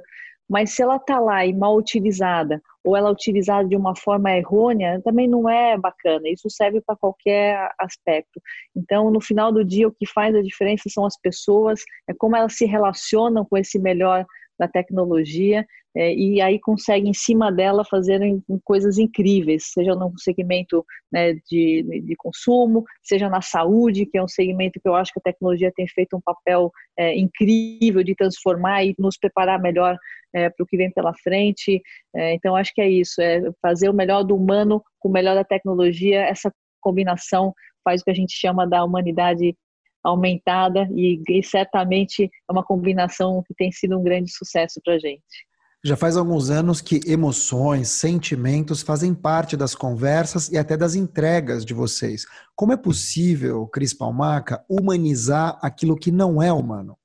Mas 0.48 0.72
se 0.72 0.82
ela 0.82 0.96
está 0.96 1.18
lá 1.18 1.46
e 1.46 1.54
mal 1.54 1.74
utilizada, 1.74 2.60
ou 2.84 2.94
ela 2.94 3.08
é 3.08 3.12
utilizada 3.12 3.66
de 3.66 3.74
uma 3.74 3.96
forma 3.96 4.36
errônea, 4.36 5.00
também 5.02 5.26
não 5.26 5.48
é 5.48 5.78
bacana. 5.78 6.28
Isso 6.28 6.50
serve 6.50 6.82
para 6.82 6.94
qualquer 6.94 7.70
aspecto. 7.78 8.38
Então, 8.76 9.10
no 9.10 9.20
final 9.20 9.50
do 9.50 9.64
dia, 9.64 9.88
o 9.88 9.92
que 9.92 10.04
faz 10.06 10.34
a 10.34 10.42
diferença 10.42 10.90
são 10.90 11.06
as 11.06 11.18
pessoas, 11.18 11.82
é 12.06 12.12
como 12.12 12.36
elas 12.36 12.54
se 12.54 12.66
relacionam 12.66 13.46
com 13.46 13.56
esse 13.56 13.78
melhor 13.78 14.26
da 14.58 14.68
tecnologia 14.68 15.66
é, 15.94 16.14
e 16.14 16.40
aí 16.40 16.58
consegue 16.58 17.08
em 17.08 17.12
cima 17.12 17.52
dela 17.52 17.84
fazer 17.84 18.20
coisas 18.64 18.98
incríveis, 18.98 19.72
seja 19.72 19.94
no 19.94 20.12
segmento 20.18 20.84
né, 21.10 21.34
de, 21.50 22.02
de 22.04 22.16
consumo, 22.16 22.84
seja 23.02 23.28
na 23.28 23.42
saúde, 23.42 24.06
que 24.06 24.16
é 24.16 24.22
um 24.22 24.28
segmento 24.28 24.80
que 24.80 24.88
eu 24.88 24.94
acho 24.94 25.12
que 25.12 25.20
a 25.20 25.30
tecnologia 25.30 25.72
tem 25.74 25.86
feito 25.86 26.16
um 26.16 26.20
papel 26.20 26.70
é, 26.96 27.14
incrível 27.16 28.02
de 28.02 28.14
transformar 28.14 28.84
e 28.84 28.94
nos 28.98 29.18
preparar 29.18 29.60
melhor 29.60 29.98
é, 30.34 30.48
para 30.48 30.64
o 30.64 30.66
que 30.66 30.78
vem 30.78 30.90
pela 30.90 31.12
frente. 31.22 31.82
É, 32.14 32.34
então, 32.34 32.56
acho 32.56 32.72
que 32.74 32.80
é 32.80 32.88
isso, 32.88 33.20
é 33.20 33.42
fazer 33.60 33.90
o 33.90 33.94
melhor 33.94 34.22
do 34.22 34.34
humano 34.34 34.82
com 34.98 35.08
o 35.08 35.12
melhor 35.12 35.34
da 35.34 35.44
tecnologia, 35.44 36.22
essa 36.22 36.52
combinação 36.80 37.54
faz 37.84 38.00
o 38.00 38.04
que 38.04 38.10
a 38.10 38.14
gente 38.14 38.32
chama 38.32 38.66
da 38.66 38.82
humanidade 38.82 39.54
aumentada 40.02 40.88
e, 40.94 41.20
e 41.28 41.42
certamente 41.42 42.24
é 42.24 42.52
uma 42.52 42.64
combinação 42.64 43.42
que 43.46 43.54
tem 43.54 43.70
sido 43.70 43.98
um 43.98 44.02
grande 44.02 44.32
sucesso 44.32 44.80
para 44.84 44.94
a 44.94 44.98
gente. 44.98 45.51
Já 45.84 45.96
faz 45.96 46.16
alguns 46.16 46.48
anos 46.48 46.80
que 46.80 47.00
emoções, 47.08 47.88
sentimentos 47.88 48.82
fazem 48.82 49.12
parte 49.12 49.56
das 49.56 49.74
conversas 49.74 50.48
e 50.48 50.56
até 50.56 50.76
das 50.76 50.94
entregas 50.94 51.64
de 51.64 51.74
vocês. 51.74 52.24
Como 52.54 52.72
é 52.72 52.76
possível, 52.76 53.66
Cris 53.66 53.92
Palmaca, 53.92 54.64
humanizar 54.68 55.58
aquilo 55.60 55.96
que 55.96 56.12
não 56.12 56.40
é 56.40 56.52
humano? 56.52 56.96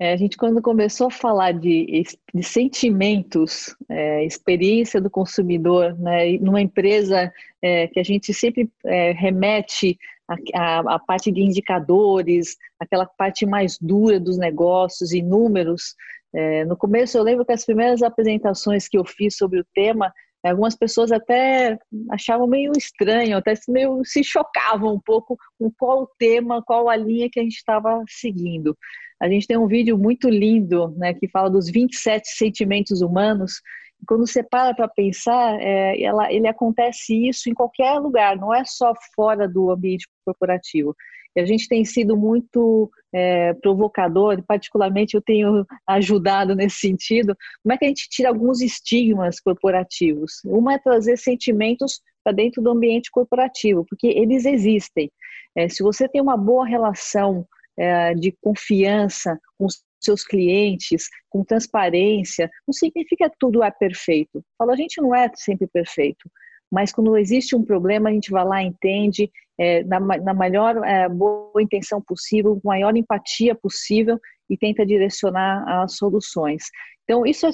É, 0.00 0.14
a 0.14 0.16
gente, 0.16 0.38
quando 0.38 0.62
começou 0.62 1.08
a 1.08 1.10
falar 1.10 1.52
de, 1.52 2.04
de 2.34 2.42
sentimentos, 2.42 3.76
é, 3.88 4.24
experiência 4.24 4.98
do 4.98 5.10
consumidor, 5.10 5.96
né, 5.98 6.38
numa 6.38 6.60
empresa 6.60 7.30
é, 7.60 7.86
que 7.86 8.00
a 8.00 8.02
gente 8.02 8.32
sempre 8.32 8.68
é, 8.86 9.12
remete 9.12 9.98
a, 10.26 10.34
a, 10.54 10.94
a, 10.94 10.98
parte 10.98 11.30
de 11.30 11.42
indicadores, 11.42 12.56
aquela 12.80 13.04
parte 13.04 13.44
mais 13.44 13.78
dura 13.78 14.18
dos 14.18 14.38
negócios 14.38 15.12
e 15.12 15.20
números. 15.20 15.94
É, 16.34 16.64
no 16.64 16.76
começo, 16.76 17.16
eu 17.16 17.22
lembro 17.22 17.44
que 17.44 17.52
as 17.52 17.64
primeiras 17.64 18.02
apresentações 18.02 18.88
que 18.88 18.96
eu 18.96 19.04
fiz 19.04 19.36
sobre 19.36 19.60
o 19.60 19.66
tema, 19.74 20.12
algumas 20.42 20.74
pessoas 20.74 21.12
até 21.12 21.78
achavam 22.10 22.46
meio 22.46 22.72
estranho, 22.76 23.36
até 23.36 23.54
meio 23.68 24.02
se 24.04 24.24
chocavam 24.24 24.94
um 24.94 25.00
pouco 25.00 25.36
com 25.58 25.70
qual 25.78 26.02
o 26.02 26.08
tema, 26.18 26.62
qual 26.62 26.88
a 26.88 26.96
linha 26.96 27.28
que 27.30 27.38
a 27.38 27.42
gente 27.42 27.56
estava 27.56 28.02
seguindo. 28.08 28.76
A 29.20 29.28
gente 29.28 29.46
tem 29.46 29.56
um 29.56 29.68
vídeo 29.68 29.96
muito 29.96 30.28
lindo, 30.28 30.88
né, 30.96 31.14
que 31.14 31.28
fala 31.28 31.48
dos 31.48 31.70
27 31.70 32.28
sentimentos 32.28 33.02
humanos, 33.02 33.60
quando 34.06 34.26
você 34.26 34.42
para 34.42 34.74
para 34.74 34.88
pensar, 34.88 35.60
é, 35.60 36.00
ela, 36.02 36.32
ele 36.32 36.48
acontece 36.48 37.28
isso 37.28 37.48
em 37.48 37.54
qualquer 37.54 37.98
lugar, 38.00 38.36
não 38.36 38.52
é 38.52 38.64
só 38.64 38.92
fora 39.14 39.48
do 39.48 39.70
ambiente 39.70 40.08
corporativo. 40.24 40.94
E 41.34 41.40
a 41.40 41.46
gente 41.46 41.68
tem 41.68 41.84
sido 41.84 42.16
muito 42.16 42.90
é, 43.12 43.54
provocador, 43.54 44.42
particularmente 44.46 45.14
eu 45.14 45.22
tenho 45.22 45.66
ajudado 45.86 46.54
nesse 46.54 46.76
sentido. 46.76 47.36
Como 47.62 47.72
é 47.72 47.78
que 47.78 47.84
a 47.84 47.88
gente 47.88 48.08
tira 48.08 48.28
alguns 48.28 48.60
estigmas 48.60 49.40
corporativos? 49.40 50.40
Uma 50.44 50.74
é 50.74 50.78
trazer 50.78 51.16
sentimentos 51.16 52.00
para 52.22 52.32
dentro 52.32 52.62
do 52.62 52.70
ambiente 52.70 53.10
corporativo, 53.10 53.84
porque 53.88 54.06
eles 54.06 54.44
existem. 54.44 55.10
É, 55.56 55.68
se 55.68 55.82
você 55.82 56.08
tem 56.08 56.20
uma 56.20 56.36
boa 56.36 56.66
relação 56.66 57.46
é, 57.76 58.14
de 58.14 58.32
confiança 58.40 59.38
com 59.58 59.66
seus 60.00 60.24
clientes, 60.24 61.08
com 61.30 61.44
transparência, 61.44 62.50
não 62.66 62.72
significa 62.72 63.30
que 63.30 63.36
tudo 63.38 63.62
é 63.62 63.70
perfeito. 63.70 64.44
Falo, 64.58 64.72
a 64.72 64.76
gente 64.76 65.00
não 65.00 65.14
é 65.14 65.30
sempre 65.34 65.66
perfeito, 65.66 66.30
mas 66.70 66.92
quando 66.92 67.16
existe 67.16 67.54
um 67.54 67.64
problema, 67.64 68.08
a 68.08 68.12
gente 68.12 68.30
vai 68.30 68.44
lá, 68.44 68.62
entende, 68.62 69.30
é, 69.58 69.84
na, 69.84 70.00
na 70.00 70.34
melhor 70.34 70.76
é, 70.84 71.08
boa 71.08 71.62
intenção 71.62 72.00
possível, 72.00 72.58
com 72.60 72.68
maior 72.68 72.96
empatia 72.96 73.54
possível 73.54 74.18
e 74.48 74.56
tenta 74.56 74.84
direcionar 74.84 75.82
as 75.82 75.96
soluções. 75.96 76.64
Então, 77.04 77.26
isso 77.26 77.46
é 77.46 77.52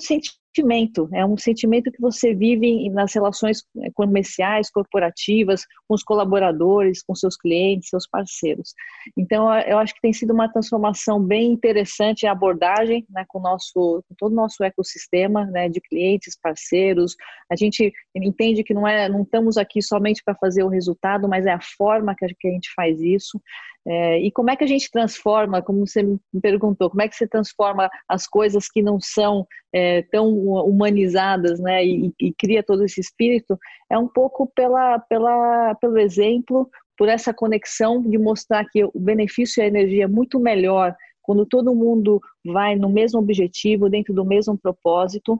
sentimento, 0.59 1.09
é 1.13 1.25
um 1.25 1.37
sentimento 1.37 1.91
que 1.91 2.01
você 2.01 2.35
vive 2.35 2.91
nas 2.91 3.15
relações 3.15 3.63
eh, 3.83 3.91
comerciais, 3.95 4.71
corporativas, 4.71 5.63
com 5.87 5.95
os 5.95 6.03
colaboradores, 6.03 7.03
com 7.03 7.15
seus 7.15 7.37
clientes, 7.37 7.89
seus 7.89 8.07
parceiros. 8.09 8.75
Então, 9.17 9.53
eu 9.61 9.79
acho 9.79 9.95
que 9.95 10.01
tem 10.01 10.13
sido 10.13 10.33
uma 10.33 10.51
transformação 10.51 11.23
bem 11.23 11.53
interessante 11.53 12.27
a 12.27 12.33
abordagem 12.33 13.07
né, 13.11 13.25
com, 13.29 13.41
nosso, 13.41 14.03
com 14.09 14.15
todo 14.17 14.33
o 14.33 14.37
nosso 14.37 14.63
ecossistema 14.65 15.47
né, 15.47 15.69
de 15.69 15.81
clientes, 15.81 16.39
parceiros. 16.41 17.15
A 17.51 17.57
gente 17.57 17.93
entende 18.15 18.65
que 18.65 18.75
não, 18.75 18.87
é, 18.87 19.09
não 19.09 19.23
estamos 19.23 19.57
aqui 19.57 19.81
somente 19.81 20.23
para 20.25 20.35
fazer 20.35 20.65
o 20.65 20.69
resultado, 20.69 21.29
mas 21.29 21.47
é 21.47 21.53
a 21.53 21.61
forma 21.77 22.15
que 22.17 22.25
a 22.25 22.51
gente 22.51 22.73
faz 22.75 23.01
isso. 23.01 23.41
É, 23.87 24.21
e 24.21 24.31
como 24.31 24.51
é 24.51 24.57
que 24.57 24.65
a 24.65 24.67
gente 24.67 24.91
transforma, 24.91 25.63
como 25.63 25.87
você 25.87 26.03
me 26.03 26.19
perguntou, 26.43 26.91
como 26.91 27.01
é 27.01 27.09
que 27.09 27.17
você 27.17 27.27
transforma 27.27 27.89
as 28.07 28.27
coisas 28.27 28.69
que 28.69 28.83
não 28.83 28.99
são 29.01 29.47
é, 29.73 30.03
tão 30.03 30.29
humanizadas, 30.29 31.61
né, 31.61 31.85
e, 31.85 32.13
e, 32.21 32.33
cria 32.33 32.63
todo 32.63 32.85
esse 32.85 33.01
espírito, 33.01 33.59
é 33.91 33.99
um 33.99 34.09
pouco 34.09 34.51
pela, 34.55 34.99
pela, 34.99 35.75
pelo 35.75 35.99
exemplo, 35.99 36.69
por 36.97 37.09
essa 37.09 37.33
conexão 37.33 38.03
de 38.03 38.19
mostrar 38.19 38.65
que 38.71 38.85
o 38.85 38.93
benefício 38.95 39.61
e 39.61 39.65
a 39.65 39.69
energia 39.69 40.05
é 40.05 40.09
muito 40.09 40.41
melhor 40.41 40.95
quando 41.23 41.45
todo 41.45 41.75
mundo 41.75 42.21
vai 42.43 42.75
no 42.75 42.89
mesmo 42.89 43.21
objetivo, 43.21 43.91
dentro 43.91 44.15
do 44.15 44.25
mesmo 44.25 44.57
propósito, 44.57 45.39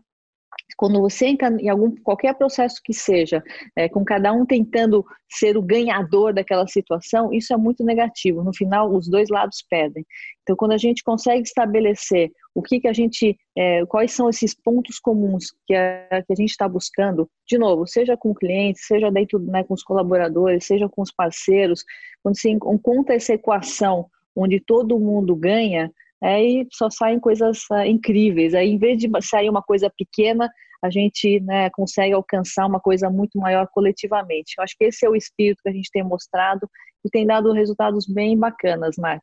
quando 0.77 1.01
você 1.01 1.27
entra 1.27 1.49
em 1.61 1.69
algum 1.69 1.95
qualquer 2.03 2.35
processo 2.35 2.81
que 2.85 2.93
seja, 2.93 3.43
é, 3.77 3.89
com 3.89 4.05
cada 4.05 4.33
um 4.33 4.45
tentando 4.45 5.05
ser 5.29 5.57
o 5.57 5.63
ganhador 5.63 6.33
daquela 6.33 6.67
situação, 6.67 7.33
isso 7.33 7.53
é 7.53 7.57
muito 7.57 7.85
negativo. 7.85 8.45
No 8.45 8.55
final, 8.55 8.95
os 8.95 9.09
dois 9.09 9.29
lados 9.29 9.65
perdem. 9.69 10.05
Então, 10.43 10.57
quando 10.57 10.73
a 10.73 10.79
gente 10.79 11.03
consegue 11.03 11.43
estabelecer 11.43 12.31
o 12.55 12.63
que, 12.63 12.81
que 12.81 12.89
a 12.89 12.93
gente, 12.93 13.39
é, 13.57 13.85
quais 13.87 14.13
são 14.13 14.29
esses 14.29 14.55
pontos 14.55 14.99
comuns 14.99 15.53
que 15.67 15.75
a, 15.75 16.23
que 16.27 16.33
a 16.33 16.37
gente 16.37 16.51
está 16.51 16.69
buscando, 16.69 17.29
de 17.47 17.59
novo, 17.59 17.87
seja 17.87 18.17
com 18.17 18.31
o 18.31 18.35
cliente, 18.35 18.81
seja 18.81 19.11
dentro 19.11 19.39
né, 19.39 19.65
com 19.65 19.75
os 19.75 19.83
colaboradores, 19.83 20.67
seja 20.67 20.89
com 20.89 21.03
os 21.03 21.13
parceiros, 21.13 21.85
quando 22.23 22.39
você 22.39 22.51
encontra 22.51 23.15
essa 23.15 23.35
equação 23.35 24.07
onde 24.35 24.61
todo 24.61 24.99
mundo 24.99 25.35
ganha, 25.35 25.91
aí 26.23 26.67
só 26.73 26.91
saem 26.91 27.21
coisas 27.21 27.63
uh, 27.71 27.85
incríveis. 27.85 28.55
Aí, 28.55 28.71
em 28.71 28.79
vez 28.79 28.99
de 28.99 29.09
sair 29.23 29.49
uma 29.49 29.63
coisa 29.63 29.91
pequena, 29.97 30.51
a 30.83 30.91
gente 30.91 31.41
né, 31.41 31.71
consegue 31.71 32.15
alcançar 32.15 32.67
uma 32.67 32.81
coisa 32.81 33.11
muito 33.11 33.39
maior 33.39 33.67
coletivamente. 33.69 34.55
Eu 34.57 34.65
acho 34.65 34.77
que 34.79 34.85
esse 34.85 35.05
é 35.05 35.09
o 35.09 35.17
espírito 35.17 35.63
que 35.63 35.69
a 35.69 35.73
gente 35.73 35.91
tem 35.91 36.03
mostrado 36.03 36.69
e 37.05 37.11
tem 37.11 37.27
dado 37.27 37.53
resultados 37.53 38.07
bem 38.07 38.39
bacanas, 38.39 38.97
Mark. 38.99 39.23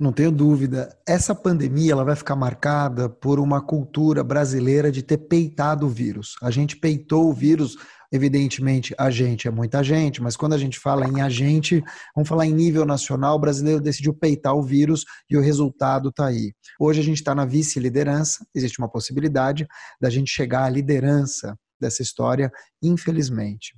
Não 0.00 0.12
tenho 0.12 0.32
dúvida. 0.32 0.96
Essa 1.06 1.34
pandemia 1.34 1.92
ela 1.92 2.04
vai 2.04 2.16
ficar 2.16 2.34
marcada 2.34 3.06
por 3.06 3.38
uma 3.38 3.60
cultura 3.60 4.24
brasileira 4.24 4.90
de 4.90 5.02
ter 5.02 5.18
peitado 5.18 5.84
o 5.84 5.90
vírus. 5.90 6.36
A 6.40 6.50
gente 6.50 6.74
peitou 6.74 7.28
o 7.28 7.34
vírus, 7.34 7.76
evidentemente, 8.10 8.94
a 8.98 9.10
gente 9.10 9.46
é 9.46 9.50
muita 9.50 9.84
gente, 9.84 10.22
mas 10.22 10.38
quando 10.38 10.54
a 10.54 10.58
gente 10.58 10.78
fala 10.78 11.06
em 11.06 11.20
agente, 11.20 11.84
vamos 12.16 12.26
falar 12.26 12.46
em 12.46 12.54
nível 12.54 12.86
nacional, 12.86 13.36
o 13.36 13.38
brasileiro 13.38 13.78
decidiu 13.78 14.14
peitar 14.14 14.54
o 14.54 14.62
vírus 14.62 15.04
e 15.28 15.36
o 15.36 15.42
resultado 15.42 16.08
está 16.08 16.28
aí. 16.28 16.54
Hoje 16.80 17.00
a 17.00 17.04
gente 17.04 17.18
está 17.18 17.34
na 17.34 17.44
vice-liderança, 17.44 18.42
existe 18.54 18.78
uma 18.78 18.88
possibilidade 18.88 19.68
da 20.00 20.08
gente 20.08 20.30
chegar 20.30 20.64
à 20.64 20.70
liderança 20.70 21.54
dessa 21.78 22.00
história, 22.00 22.50
infelizmente. 22.82 23.74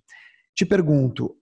Te 0.54 0.64
pergunto, 0.64 1.34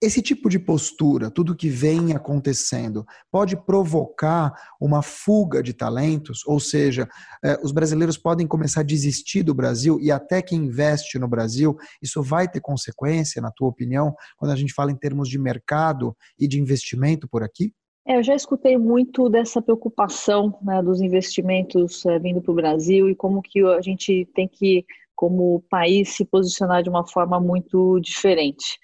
esse 0.00 0.22
tipo 0.22 0.48
de 0.48 0.58
postura, 0.58 1.30
tudo 1.30 1.56
que 1.56 1.68
vem 1.68 2.14
acontecendo, 2.14 3.04
pode 3.30 3.56
provocar 3.56 4.52
uma 4.80 5.02
fuga 5.02 5.60
de 5.62 5.72
talentos? 5.72 6.46
Ou 6.46 6.60
seja, 6.60 7.08
eh, 7.44 7.58
os 7.62 7.72
brasileiros 7.72 8.16
podem 8.16 8.46
começar 8.46 8.80
a 8.80 8.84
desistir 8.84 9.42
do 9.42 9.54
Brasil 9.54 9.98
e 10.00 10.12
até 10.12 10.40
quem 10.40 10.66
investe 10.66 11.18
no 11.18 11.26
Brasil, 11.26 11.76
isso 12.00 12.22
vai 12.22 12.48
ter 12.48 12.60
consequência, 12.60 13.42
na 13.42 13.50
tua 13.50 13.68
opinião, 13.68 14.14
quando 14.36 14.52
a 14.52 14.56
gente 14.56 14.72
fala 14.72 14.92
em 14.92 14.96
termos 14.96 15.28
de 15.28 15.38
mercado 15.38 16.16
e 16.38 16.46
de 16.46 16.60
investimento 16.60 17.28
por 17.28 17.42
aqui? 17.42 17.72
É, 18.06 18.16
eu 18.16 18.22
já 18.22 18.34
escutei 18.34 18.78
muito 18.78 19.28
dessa 19.28 19.60
preocupação 19.60 20.58
né, 20.62 20.80
dos 20.80 21.00
investimentos 21.00 22.06
é, 22.06 22.18
vindo 22.18 22.40
para 22.40 22.52
o 22.52 22.54
Brasil 22.54 23.10
e 23.10 23.14
como 23.14 23.42
que 23.42 23.60
a 23.64 23.82
gente 23.82 24.26
tem 24.32 24.48
que, 24.48 24.86
como 25.14 25.62
país, 25.68 26.10
se 26.10 26.24
posicionar 26.24 26.82
de 26.82 26.88
uma 26.88 27.06
forma 27.06 27.38
muito 27.38 28.00
diferente. 28.00 28.78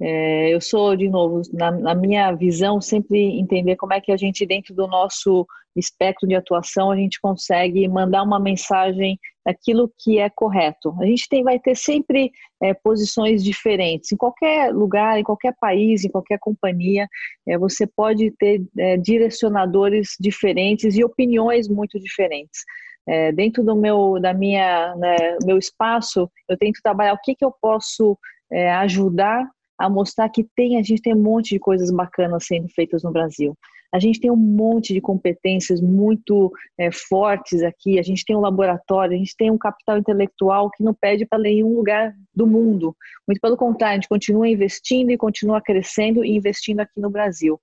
É, 0.00 0.54
eu 0.54 0.60
sou, 0.60 0.94
de 0.94 1.08
novo, 1.08 1.42
na, 1.52 1.70
na, 1.72 1.94
minha 1.94 2.30
visão, 2.32 2.80
sempre 2.80 3.18
entender 3.38 3.76
como 3.76 3.92
é 3.92 4.00
que 4.00 4.12
a 4.12 4.16
gente, 4.16 4.46
dentro 4.46 4.74
do 4.74 4.86
nosso 4.86 5.46
espectro 5.74 6.26
de 6.26 6.34
atuação, 6.34 6.90
a 6.90 6.96
gente 6.96 7.20
consegue 7.20 7.86
mandar 7.88 8.22
uma 8.22 8.38
mensagem 8.38 9.18
daquilo 9.44 9.92
que 9.98 10.18
é 10.18 10.28
correto. 10.28 10.94
A 11.00 11.06
gente 11.06 11.28
tem, 11.28 11.42
vai 11.42 11.58
ter 11.58 11.76
sempre 11.76 12.30
é, 12.62 12.74
posições 12.74 13.42
diferentes. 13.42 14.12
Em 14.12 14.16
qualquer 14.16 14.72
lugar, 14.72 15.18
em 15.18 15.24
qualquer 15.24 15.54
país, 15.60 16.04
em 16.04 16.10
qualquer 16.10 16.38
companhia, 16.38 17.08
é, 17.46 17.56
você 17.58 17.86
pode 17.86 18.30
ter 18.32 18.62
é, 18.78 18.96
direcionadores 18.96 20.16
diferentes 20.20 20.96
e 20.96 21.04
opiniões 21.04 21.68
muito 21.68 21.98
diferentes. 21.98 22.62
É, 23.06 23.32
dentro 23.32 23.64
do 23.64 23.74
meu, 23.74 24.20
da 24.20 24.34
minha, 24.34 24.94
né, 24.96 25.16
meu 25.44 25.58
espaço, 25.58 26.30
eu 26.48 26.58
tento 26.58 26.80
trabalhar 26.82 27.14
o 27.14 27.20
que, 27.22 27.34
que 27.34 27.44
eu 27.44 27.52
posso 27.60 28.18
é, 28.52 28.70
ajudar 28.72 29.48
a 29.78 29.88
mostrar 29.88 30.28
que 30.28 30.44
tem, 30.56 30.76
a 30.78 30.82
gente 30.82 31.02
tem 31.02 31.14
um 31.14 31.22
monte 31.22 31.50
de 31.50 31.58
coisas 31.58 31.90
bacanas 31.90 32.46
sendo 32.46 32.68
feitas 32.68 33.02
no 33.02 33.12
Brasil. 33.12 33.56
A 33.92 33.98
gente 33.98 34.20
tem 34.20 34.30
um 34.30 34.36
monte 34.36 34.92
de 34.92 35.00
competências 35.00 35.80
muito 35.80 36.52
é, 36.76 36.90
fortes 36.92 37.62
aqui, 37.62 37.98
a 37.98 38.02
gente 38.02 38.24
tem 38.24 38.36
um 38.36 38.40
laboratório, 38.40 39.14
a 39.14 39.18
gente 39.18 39.34
tem 39.36 39.50
um 39.50 39.56
capital 39.56 39.96
intelectual 39.96 40.70
que 40.70 40.84
não 40.84 40.92
pede 40.92 41.24
para 41.24 41.38
nenhum 41.38 41.74
lugar 41.74 42.14
do 42.34 42.46
mundo. 42.46 42.94
Muito 43.26 43.40
pelo 43.40 43.56
contrário, 43.56 43.92
a 43.92 43.96
gente 43.96 44.08
continua 44.08 44.48
investindo 44.48 45.10
e 45.10 45.16
continua 45.16 45.62
crescendo 45.62 46.22
e 46.22 46.36
investindo 46.36 46.80
aqui 46.80 47.00
no 47.00 47.08
Brasil. 47.08 47.58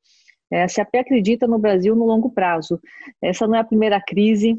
É, 0.51 0.63
a 0.63 0.67
CAP 0.67 0.97
acredita 0.97 1.47
no 1.47 1.59
Brasil 1.59 1.95
no 1.95 2.05
longo 2.05 2.29
prazo. 2.29 2.79
Essa 3.21 3.47
não 3.47 3.55
é 3.55 3.59
a 3.59 3.63
primeira 3.63 4.01
crise, 4.01 4.57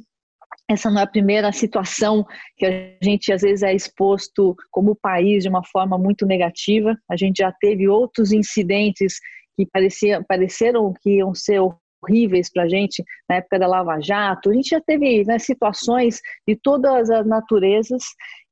essa 0.68 0.90
não 0.90 1.00
é 1.00 1.04
a 1.04 1.06
primeira 1.06 1.52
situação 1.52 2.26
que 2.56 2.66
a 2.66 2.96
gente 3.02 3.32
às 3.32 3.42
vezes 3.42 3.62
é 3.62 3.74
exposto 3.74 4.54
como 4.70 4.96
país 4.96 5.44
de 5.44 5.48
uma 5.48 5.64
forma 5.64 5.96
muito 5.96 6.26
negativa. 6.26 6.96
A 7.08 7.16
gente 7.16 7.38
já 7.38 7.52
teve 7.52 7.88
outros 7.88 8.32
incidentes 8.32 9.18
que 9.56 9.66
parecia, 9.72 10.24
pareceram 10.26 10.92
que 11.00 11.18
iam 11.18 11.34
ser 11.34 11.60
horríveis 12.02 12.50
para 12.52 12.64
a 12.64 12.68
gente 12.68 13.02
na 13.28 13.36
época 13.36 13.58
da 13.58 13.66
Lava 13.66 14.00
Jato. 14.00 14.50
A 14.50 14.54
gente 14.54 14.70
já 14.70 14.80
teve 14.80 15.24
né, 15.24 15.38
situações 15.38 16.20
de 16.46 16.56
todas 16.56 17.10
as 17.10 17.26
naturezas 17.26 18.02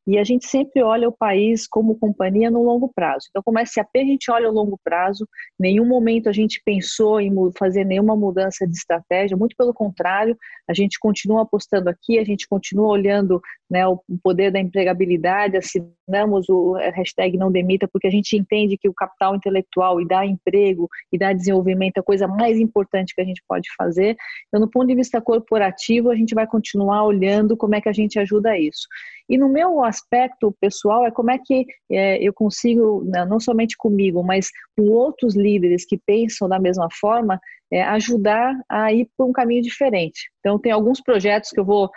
e 0.06 0.18
a 0.18 0.24
gente 0.24 0.46
sempre 0.46 0.82
olha 0.82 1.08
o 1.08 1.12
país 1.12 1.66
como 1.66 1.98
companhia 1.98 2.50
no 2.50 2.62
longo 2.62 2.90
prazo. 2.94 3.26
Então, 3.30 3.42
como 3.42 3.58
SAP, 3.64 3.90
a 3.96 4.04
gente 4.04 4.30
olha 4.30 4.50
o 4.50 4.52
longo 4.52 4.78
prazo, 4.84 5.26
nenhum 5.58 5.86
momento 5.86 6.28
a 6.28 6.32
gente 6.32 6.60
pensou 6.64 7.20
em 7.20 7.32
fazer 7.58 7.84
nenhuma 7.84 8.14
mudança 8.14 8.66
de 8.66 8.74
estratégia, 8.74 9.36
muito 9.36 9.56
pelo 9.56 9.72
contrário, 9.72 10.36
a 10.68 10.74
gente 10.74 10.98
continua 10.98 11.42
apostando 11.42 11.88
aqui, 11.88 12.18
a 12.18 12.24
gente 12.24 12.46
continua 12.46 12.88
olhando 12.88 13.40
né, 13.70 13.86
o 13.86 13.98
poder 14.22 14.50
da 14.50 14.60
empregabilidade, 14.60 15.56
assinamos 16.04 16.48
o 16.48 16.74
hashtag 16.74 17.36
não 17.36 17.50
demita, 17.50 17.88
porque 17.88 18.06
a 18.06 18.10
gente 18.10 18.36
entende 18.36 18.76
que 18.76 18.88
o 18.88 18.94
capital 18.94 19.34
intelectual 19.34 20.00
e 20.00 20.06
dar 20.06 20.26
emprego 20.26 20.88
e 21.12 21.18
dar 21.18 21.34
desenvolvimento 21.34 21.96
é 21.96 22.00
a 22.00 22.04
coisa 22.04 22.28
mais 22.28 22.58
importante 22.58 23.14
que 23.14 23.20
a 23.20 23.24
gente 23.24 23.42
pode 23.48 23.68
fazer. 23.76 24.16
Então, 24.48 24.60
no 24.60 24.70
ponto 24.70 24.86
de 24.86 24.94
vista 24.94 25.20
corporativo, 25.20 26.10
a 26.10 26.14
gente 26.14 26.34
vai 26.34 26.46
continuar 26.46 27.04
olhando 27.04 27.56
como 27.56 27.74
é 27.74 27.80
que 27.80 27.88
a 27.88 27.92
gente 27.92 28.18
ajuda 28.18 28.58
isso. 28.58 28.86
E 29.28 29.38
no 29.38 29.48
meu 29.48 29.82
aspecto 29.82 30.54
pessoal 30.60 31.06
é 31.06 31.10
como 31.10 31.30
é 31.30 31.38
que 31.42 31.66
é, 31.90 32.22
eu 32.22 32.32
consigo, 32.32 33.02
né, 33.04 33.24
não 33.24 33.40
somente 33.40 33.76
comigo, 33.76 34.22
mas 34.22 34.48
com 34.76 34.88
outros 34.90 35.34
líderes 35.34 35.86
que 35.86 35.98
pensam 35.98 36.48
da 36.48 36.58
mesma 36.58 36.88
forma, 37.00 37.40
é, 37.72 37.82
ajudar 37.82 38.54
a 38.68 38.92
ir 38.92 39.08
por 39.16 39.26
um 39.26 39.32
caminho 39.32 39.62
diferente. 39.62 40.30
Então, 40.40 40.58
tem 40.58 40.70
alguns 40.70 41.00
projetos 41.00 41.50
que 41.50 41.58
eu 41.58 41.64
vou 41.64 41.90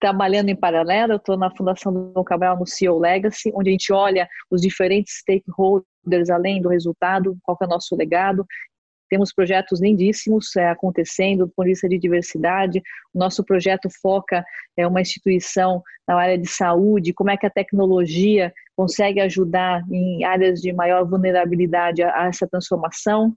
trabalhando 0.00 0.48
em 0.48 0.56
paralelo, 0.56 1.12
eu 1.12 1.16
estou 1.16 1.36
na 1.36 1.54
Fundação 1.54 1.92
do 1.92 2.24
Cabral 2.24 2.58
no 2.58 2.66
CEO 2.66 2.98
Legacy, 2.98 3.52
onde 3.54 3.70
a 3.70 3.72
gente 3.72 3.92
olha 3.92 4.28
os 4.50 4.60
diferentes 4.60 5.18
stakeholders 5.18 6.30
além 6.30 6.62
do 6.62 6.68
resultado, 6.68 7.36
qual 7.42 7.58
é 7.60 7.64
o 7.64 7.68
nosso 7.68 7.96
legado, 7.96 8.46
temos 9.08 9.32
projetos 9.32 9.80
lindíssimos 9.80 10.54
é, 10.56 10.68
acontecendo, 10.68 11.50
polícia 11.56 11.88
de 11.88 11.98
diversidade. 11.98 12.82
O 13.12 13.18
nosso 13.18 13.42
projeto 13.42 13.88
foca 14.02 14.44
é 14.76 14.86
uma 14.86 15.00
instituição 15.00 15.82
na 16.06 16.16
área 16.16 16.38
de 16.38 16.46
saúde, 16.46 17.14
como 17.14 17.30
é 17.30 17.36
que 17.36 17.46
a 17.46 17.50
tecnologia 17.50 18.52
consegue 18.76 19.20
ajudar 19.20 19.82
em 19.90 20.24
áreas 20.24 20.60
de 20.60 20.72
maior 20.72 21.08
vulnerabilidade 21.08 22.02
a, 22.02 22.22
a 22.22 22.26
essa 22.26 22.46
transformação. 22.46 23.34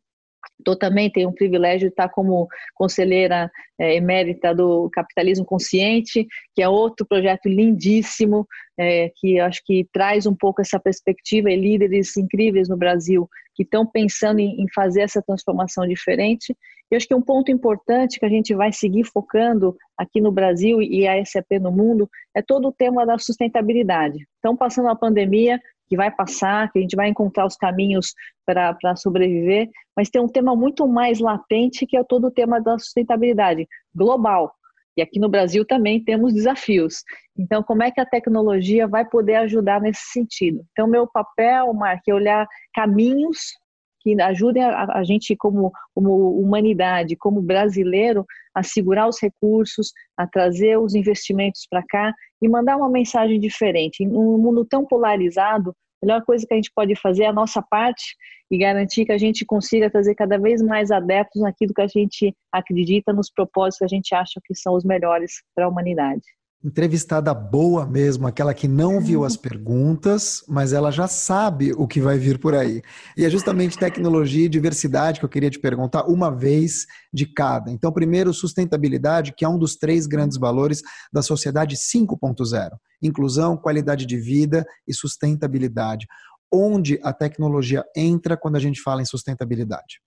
Também 0.80 1.10
tenho 1.12 1.30
o 1.30 1.34
privilégio 1.34 1.88
de 1.88 1.93
estar 1.93 2.10
como 2.10 2.47
conselheira 2.75 3.49
é, 3.80 3.95
emérita 3.95 4.54
do 4.54 4.89
Capitalismo 4.91 5.45
Consciente, 5.45 6.27
que 6.54 6.62
é 6.62 6.69
outro 6.69 7.06
projeto 7.06 7.47
lindíssimo, 7.47 8.47
é, 8.77 9.12
que 9.15 9.39
acho 9.39 9.62
que 9.65 9.88
traz 9.91 10.25
um 10.25 10.36
pouco 10.36 10.62
essa 10.62 10.80
perspectiva 10.80 11.51
e 11.51 11.56
líderes 11.56 12.15
incríveis 12.15 12.69
no 12.69 12.77
Brasil 12.77 13.27
que 13.56 13.63
estão 13.63 13.86
pensando 13.86 14.39
em, 14.39 14.62
em 14.62 14.65
fazer 14.73 15.01
essa 15.01 15.21
transformação 15.21 15.86
diferente. 15.88 16.56
E 16.91 16.95
acho 16.95 17.08
que 17.08 17.15
um 17.15 17.21
ponto 17.21 17.51
importante 17.51 18.19
que 18.19 18.25
a 18.25 18.30
gente 18.30 18.54
vai 18.54 18.71
seguir 18.71 19.06
focando 19.06 19.75
aqui 19.97 20.19
no 20.19 20.32
Brasil 20.32 20.82
e 20.82 21.08
a 21.08 21.23
SAP 21.23 21.51
no 21.62 21.71
mundo 21.71 22.10
é 22.36 22.41
todo 22.41 22.67
o 22.67 22.71
tema 22.73 23.06
da 23.06 23.17
sustentabilidade. 23.17 24.27
Então, 24.39 24.58
passando 24.58 24.89
a 24.89 24.95
pandemia, 24.95 25.60
que 25.91 25.97
vai 25.97 26.10
passar, 26.10 26.71
que 26.71 26.80
a 26.80 26.82
gente 26.82 26.95
vai 26.95 27.10
encontrar 27.10 27.45
os 27.45 27.58
caminhos 27.58 28.15
para 28.45 28.95
sobreviver, 28.95 29.69
mas 29.93 30.10
tem 30.10 30.21
um 30.21 30.27
tema 30.27 30.56
muito 30.56 30.88
mais 30.88 31.19
latente 31.19 31.86
que 31.86 31.97
é 31.97 32.04
todo 32.06 32.27
o 32.27 32.32
tema 32.32 32.62
da 32.62 32.80
sustentabilidade 32.80 33.67
global. 33.93 34.56
E 34.95 35.01
aqui 35.01 35.19
no 35.19 35.27
Brasil 35.27 35.65
também 35.65 36.01
temos 36.01 36.34
desafios. 36.34 37.04
Então, 37.38 37.62
como 37.62 37.84
é 37.84 37.91
que 37.91 37.99
a 37.99 38.06
tecnologia 38.06 38.88
vai 38.88 39.04
poder 39.04 39.36
ajudar 39.36 39.82
nesse 39.82 40.13
sentido? 40.13 40.65
Então, 40.71 40.88
meu 40.88 41.06
papel, 41.06 41.73
Mark, 41.73 42.08
é 42.08 42.13
olhar 42.13 42.47
caminhos 42.73 43.60
que 44.01 44.19
ajudem 44.21 44.63
a, 44.63 44.85
a 44.97 45.03
gente, 45.03 45.35
como, 45.35 45.71
como 45.93 46.39
humanidade, 46.39 47.15
como 47.15 47.41
brasileiro, 47.41 48.25
a 48.53 48.63
segurar 48.63 49.07
os 49.07 49.21
recursos, 49.21 49.91
a 50.17 50.27
trazer 50.27 50.77
os 50.77 50.95
investimentos 50.95 51.67
para 51.69 51.83
cá 51.87 52.13
e 52.41 52.49
mandar 52.49 52.77
uma 52.77 52.89
mensagem 52.89 53.39
diferente. 53.39 54.03
Em 54.03 54.07
um 54.07 54.37
mundo 54.37 54.65
tão 54.65 54.85
polarizado, 54.85 55.75
a 56.01 56.05
melhor 56.05 56.23
coisa 56.25 56.45
que 56.47 56.53
a 56.53 56.57
gente 56.57 56.71
pode 56.75 56.95
fazer 56.95 57.23
é 57.23 57.27
a 57.27 57.33
nossa 57.33 57.61
parte 57.61 58.15
e 58.49 58.57
garantir 58.57 59.05
que 59.05 59.11
a 59.11 59.17
gente 59.17 59.45
consiga 59.45 59.89
trazer 59.89 60.15
cada 60.15 60.37
vez 60.37 60.61
mais 60.61 60.91
adeptos 60.91 61.41
naquilo 61.41 61.73
que 61.73 61.81
a 61.81 61.87
gente 61.87 62.35
acredita, 62.51 63.13
nos 63.13 63.31
propósitos 63.31 63.77
que 63.77 63.85
a 63.85 63.87
gente 63.87 64.15
acha 64.15 64.41
que 64.43 64.55
são 64.55 64.75
os 64.75 64.83
melhores 64.83 65.43
para 65.55 65.65
a 65.65 65.69
humanidade 65.69 66.23
entrevistada 66.63 67.34
boa 67.34 67.86
mesmo, 67.86 68.28
aquela 68.28 68.54
que 68.54 68.67
não 68.67 69.02
viu 69.02 69.24
as 69.24 69.36
perguntas, 69.38 70.43
mas 70.47 70.74
ela 70.74 70.91
já 70.91 71.08
sabe 71.08 71.74
o 71.74 71.88
que 71.88 72.00
vai 72.00 72.17
vir 72.17 72.39
por 72.39 72.54
aí. 72.54 72.82
E 73.17 73.26
é 73.26 73.30
justamente 73.30 73.78
tecnologia 73.78 74.45
e 74.45 74.50
diversidade 74.50 75.19
que 75.19 75.26
eu 75.26 75.30
queria 75.30 75.50
te 75.50 75.60
perguntar, 75.60 76.06
uma 76.06 76.30
vez 76.30 76.86
de 77.12 77.26
cada. 77.26 77.71
Então, 77.71 77.91
primeiro, 77.91 78.34
sustentabilidade, 78.34 79.34
que 79.36 79.43
é 79.43 79.50
um 79.50 79.58
dos 79.58 79.76
três 79.76 80.06
grandes 80.06 80.38
valores 80.38 80.82
da 81.12 81.21
sociedade 81.21 81.76
5.0: 81.76 82.69
inclusão, 83.02 83.58
qualidade 83.58 84.06
de 84.06 84.17
vida 84.17 84.65
e 84.88 84.93
sustentabilidade. 84.93 86.06
Onde 86.54 87.00
a 87.02 87.13
tecnologia 87.13 87.84
entra 87.95 88.38
quando 88.38 88.58
a 88.58 88.60
gente 88.60 88.82
fala 88.82 89.02
em 89.02 89.06
sustentabilidade? 89.06 90.02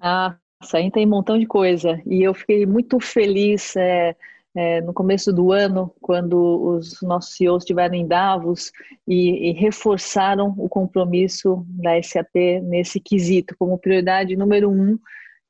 Ah, 0.00 0.34
aí 0.72 0.90
tem 0.90 1.06
um 1.06 1.10
montão 1.10 1.38
de 1.38 1.46
coisa. 1.46 2.00
E 2.06 2.22
eu 2.22 2.34
fiquei 2.34 2.64
muito 2.64 2.98
feliz. 2.98 3.76
É 3.76 4.16
é, 4.56 4.80
no 4.80 4.94
começo 4.94 5.30
do 5.34 5.52
ano, 5.52 5.94
quando 6.00 6.76
os 6.76 7.02
nossos 7.02 7.36
CEOs 7.36 7.62
estiveram 7.62 7.94
em 7.94 8.06
Davos 8.06 8.72
e, 9.06 9.50
e, 9.50 9.52
reforçaram 9.52 10.54
o 10.56 10.66
compromisso 10.66 11.62
da 11.68 12.02
SAP 12.02 12.34
nesse 12.62 12.98
quesito 12.98 13.54
como 13.58 13.78
prioridade 13.78 14.34
número 14.34 14.70
um 14.70 14.98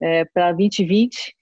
é, 0.00 0.24
para 0.24 0.50
2020 0.50 1.36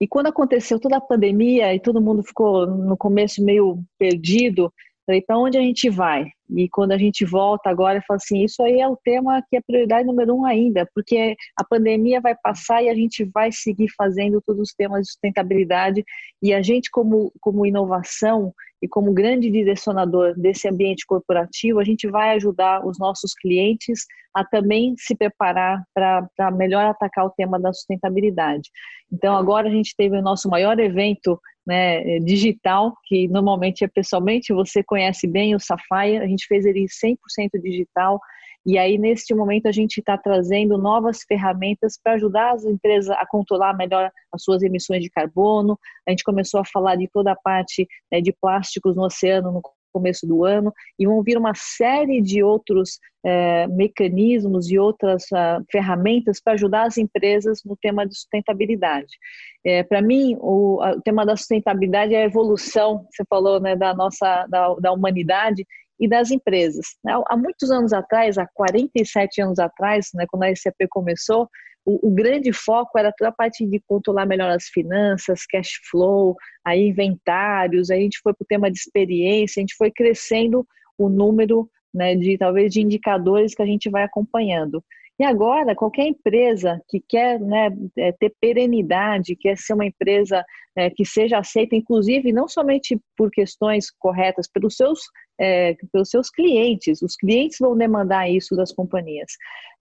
E 0.00 0.08
quando 0.08 0.28
aconteceu 0.28 0.80
toda 0.80 0.96
a 0.96 1.00
pandemia 1.00 1.74
e 1.74 1.78
todo 1.78 2.00
mundo 2.00 2.22
ficou 2.22 2.66
no 2.66 2.96
começo 2.96 3.44
meio 3.44 3.84
perdido, 3.98 4.72
falei, 5.04 5.20
para 5.20 5.38
onde 5.38 5.58
a 5.58 5.60
gente 5.60 5.90
vai? 5.90 6.32
E 6.50 6.68
quando 6.68 6.92
a 6.92 6.98
gente 6.98 7.24
volta 7.24 7.68
agora, 7.68 7.98
eu 7.98 8.02
falo 8.06 8.16
assim, 8.16 8.42
isso 8.42 8.62
aí 8.62 8.80
é 8.80 8.88
o 8.88 8.96
tema 8.96 9.42
que 9.48 9.56
é 9.56 9.60
prioridade 9.60 10.06
número 10.06 10.34
um 10.34 10.44
ainda, 10.44 10.88
porque 10.94 11.36
a 11.56 11.64
pandemia 11.64 12.20
vai 12.20 12.34
passar 12.34 12.82
e 12.82 12.88
a 12.88 12.94
gente 12.94 13.24
vai 13.24 13.52
seguir 13.52 13.88
fazendo 13.96 14.40
todos 14.40 14.62
os 14.62 14.74
temas 14.74 15.02
de 15.02 15.08
sustentabilidade. 15.08 16.04
E 16.42 16.54
a 16.54 16.62
gente 16.62 16.90
como, 16.90 17.32
como 17.40 17.66
inovação 17.66 18.52
e 18.80 18.88
como 18.88 19.12
grande 19.12 19.50
direcionador 19.50 20.34
desse 20.36 20.68
ambiente 20.68 21.04
corporativo, 21.06 21.80
a 21.80 21.84
gente 21.84 22.08
vai 22.08 22.36
ajudar 22.36 22.86
os 22.86 22.98
nossos 22.98 23.34
clientes 23.34 24.06
a 24.34 24.44
também 24.44 24.94
se 24.96 25.16
preparar 25.16 25.82
para 25.94 26.50
melhor 26.52 26.84
atacar 26.84 27.26
o 27.26 27.30
tema 27.30 27.58
da 27.58 27.72
sustentabilidade. 27.72 28.70
Então, 29.12 29.36
agora 29.36 29.68
a 29.68 29.70
gente 29.70 29.94
teve 29.96 30.16
o 30.16 30.22
nosso 30.22 30.48
maior 30.48 30.78
evento 30.78 31.40
né, 31.66 32.18
digital, 32.20 32.94
que 33.04 33.28
normalmente 33.28 33.84
é 33.84 33.88
pessoalmente, 33.88 34.52
você 34.52 34.82
conhece 34.82 35.26
bem 35.26 35.54
o 35.54 35.60
Sapphire, 35.60 36.18
a 36.18 36.26
gente 36.26 36.46
fez 36.46 36.64
ele 36.64 36.86
100% 36.86 37.16
digital, 37.62 38.20
e 38.66 38.76
aí, 38.76 38.98
neste 38.98 39.34
momento, 39.34 39.66
a 39.66 39.72
gente 39.72 39.98
está 39.98 40.16
trazendo 40.18 40.76
novas 40.76 41.22
ferramentas 41.26 41.98
para 42.02 42.14
ajudar 42.14 42.52
as 42.52 42.64
empresas 42.64 43.10
a 43.10 43.26
controlar 43.26 43.74
melhor 43.74 44.10
as 44.32 44.42
suas 44.42 44.62
emissões 44.62 45.02
de 45.02 45.10
carbono. 45.10 45.78
A 46.06 46.10
gente 46.10 46.24
começou 46.24 46.60
a 46.60 46.64
falar 46.64 46.96
de 46.96 47.08
toda 47.08 47.32
a 47.32 47.36
parte 47.36 47.86
né, 48.12 48.20
de 48.20 48.32
plásticos 48.32 48.96
no 48.96 49.04
oceano 49.04 49.52
no 49.52 49.62
começo 49.90 50.26
do 50.26 50.44
ano 50.44 50.72
e 50.98 51.06
vão 51.06 51.22
vir 51.22 51.38
uma 51.38 51.52
série 51.54 52.20
de 52.20 52.42
outros 52.42 52.98
é, 53.24 53.66
mecanismos 53.68 54.70
e 54.70 54.78
outras 54.78 55.24
uh, 55.32 55.64
ferramentas 55.72 56.40
para 56.40 56.52
ajudar 56.52 56.86
as 56.86 56.98
empresas 56.98 57.62
no 57.64 57.76
tema 57.76 58.06
de 58.06 58.14
sustentabilidade. 58.14 59.16
É, 59.64 59.82
para 59.82 60.00
mim, 60.00 60.36
o, 60.40 60.82
o, 60.82 61.00
tema 61.00 61.26
da 61.26 61.36
sustentabilidade 61.36 62.14
é 62.14 62.22
a 62.22 62.26
evolução, 62.26 63.06
você 63.10 63.24
falou, 63.28 63.60
né, 63.60 63.74
da 63.74 63.94
nossa 63.94 64.46
da, 64.48 64.74
da 64.74 64.92
humanidade 64.92 65.66
e 65.98 66.08
das 66.08 66.30
empresas. 66.30 66.86
Né? 67.04 67.12
Há 67.26 67.36
muitos 67.36 67.70
anos 67.70 67.92
atrás, 67.92 68.38
há 68.38 68.46
47 68.54 69.42
anos 69.42 69.58
atrás, 69.58 70.08
né, 70.14 70.26
quando 70.28 70.44
a 70.44 70.54
SAP 70.54 70.76
começou, 70.90 71.48
o, 71.84 72.08
o, 72.08 72.10
grande 72.10 72.52
foco 72.52 72.98
era 72.98 73.12
toda 73.16 73.30
a 73.30 73.32
parte 73.32 73.64
de 73.66 73.80
controlar 73.86 74.26
melhor 74.26 74.50
as 74.50 74.66
finanças, 74.66 75.46
cash 75.46 75.80
flow, 75.90 76.36
aí 76.64 76.88
inventários, 76.88 77.90
a 77.90 77.96
gente 77.96 78.20
foi 78.22 78.34
para 78.34 78.44
o 78.44 78.46
tema 78.46 78.70
de 78.70 78.78
experiência, 78.78 79.60
a 79.60 79.62
gente 79.62 79.74
foi 79.74 79.90
crescendo 79.90 80.66
o 80.98 81.08
número 81.08 81.68
né, 81.94 82.14
de 82.14 82.36
talvez 82.36 82.72
de 82.72 82.82
indicadores 82.82 83.54
que 83.54 83.62
a 83.62 83.66
gente 83.66 83.88
vai 83.88 84.02
acompanhando. 84.02 84.84
E 85.18 85.24
agora, 85.24 85.74
qualquer 85.74 86.06
empresa 86.06 86.80
que 86.88 87.00
quer 87.00 87.40
né, 87.40 87.70
é, 87.96 88.12
ter 88.12 88.32
perenidade, 88.40 89.34
quer 89.34 89.58
ser 89.58 89.74
uma 89.74 89.84
empresa 89.84 90.44
é, 90.76 90.90
que 90.90 91.04
seja 91.04 91.38
aceita, 91.38 91.74
inclusive 91.74 92.32
não 92.32 92.46
somente 92.46 92.96
por 93.16 93.28
questões 93.28 93.90
corretas, 93.90 94.48
pelos 94.48 94.76
seus, 94.76 95.00
é, 95.36 95.74
pelos 95.92 96.08
seus 96.08 96.30
clientes, 96.30 97.02
os 97.02 97.16
clientes 97.16 97.58
vão 97.58 97.76
demandar 97.76 98.30
isso 98.30 98.54
das 98.54 98.70
companhias. 98.70 99.32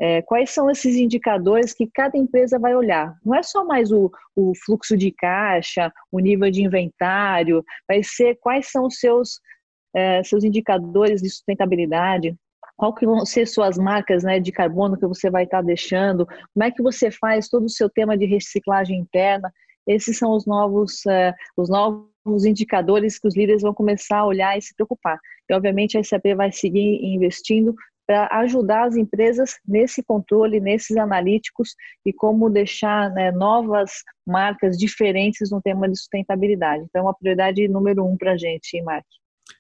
É, 0.02 0.24
quais 0.24 0.50
são 0.50 0.72
esses 0.72 0.96
indicadores 0.96 1.72
que 1.72 1.88
cada 1.94 2.18
empresa 2.18 2.58
vai 2.58 2.76
olhar? 2.76 3.16
Não 3.24 3.36
é 3.36 3.44
só 3.44 3.64
mais 3.64 3.92
o, 3.92 4.12
o 4.36 4.54
fluxo 4.66 4.98
de 4.98 5.12
caixa, 5.12 5.94
o 6.12 6.18
nível 6.20 6.50
de 6.50 6.64
inventário, 6.64 7.64
vai 7.88 8.02
ser 8.02 8.40
quais 8.42 8.72
são 8.72 8.88
os 8.88 9.00
seus, 9.00 9.40
é, 9.96 10.24
seus 10.24 10.44
indicadores 10.44 11.22
de 11.22 11.30
sustentabilidade, 11.30 12.36
qual 12.78 12.94
que 12.94 13.06
vão 13.06 13.26
ser 13.26 13.48
suas 13.48 13.78
marcas 13.78 14.24
né, 14.24 14.40
de 14.40 14.52
carbono 14.52 14.98
que 14.98 15.08
você 15.08 15.30
vai 15.30 15.44
estar 15.44 15.64
deixando, 15.64 16.26
como 16.26 16.64
é 16.64 16.72
que 16.72 16.82
você 16.82 17.10
faz 17.10 17.50
todo 17.50 17.66
o 17.66 17.70
seu 17.70 17.90
tema 17.90 18.16
de 18.16 18.26
reciclagem 18.26 19.00
interna. 19.00 19.52
Esses 19.86 20.18
são 20.18 20.32
os 20.32 20.46
novos, 20.46 21.04
uh, 21.08 21.34
os 21.58 21.70
novos 21.70 22.46
indicadores 22.46 23.18
que 23.18 23.28
os 23.28 23.36
líderes 23.36 23.64
vão 23.64 23.74
começar 23.74 24.20
a 24.20 24.26
olhar 24.26 24.58
e 24.58 24.62
se 24.62 24.76
preocupar. 24.76 25.18
E, 25.50 25.54
obviamente, 25.54 25.98
a 25.98 26.04
SAP 26.04 26.26
vai 26.36 26.52
seguir 26.52 27.04
investindo 27.04 27.74
para 28.06 28.28
ajudar 28.40 28.88
as 28.88 28.96
empresas 28.96 29.56
nesse 29.68 30.02
controle, 30.04 30.62
nesses 30.62 30.96
analíticos 30.96 31.76
e 32.06 32.14
como 32.14 32.50
deixar 32.50 33.12
né, 33.12 33.32
novas 33.32 33.92
marcas 34.26 34.78
diferentes 34.78 35.52
no 35.52 35.62
tema 35.62 35.90
de 35.90 35.98
sustentabilidade. 35.98 36.84
Então, 36.84 37.02
é 37.02 37.04
uma 37.04 37.14
prioridade 37.14 37.68
número 37.68 38.06
um 38.06 38.16
para 38.16 38.34
a 38.34 38.38
gente, 38.38 38.82
Mark. 38.84 39.06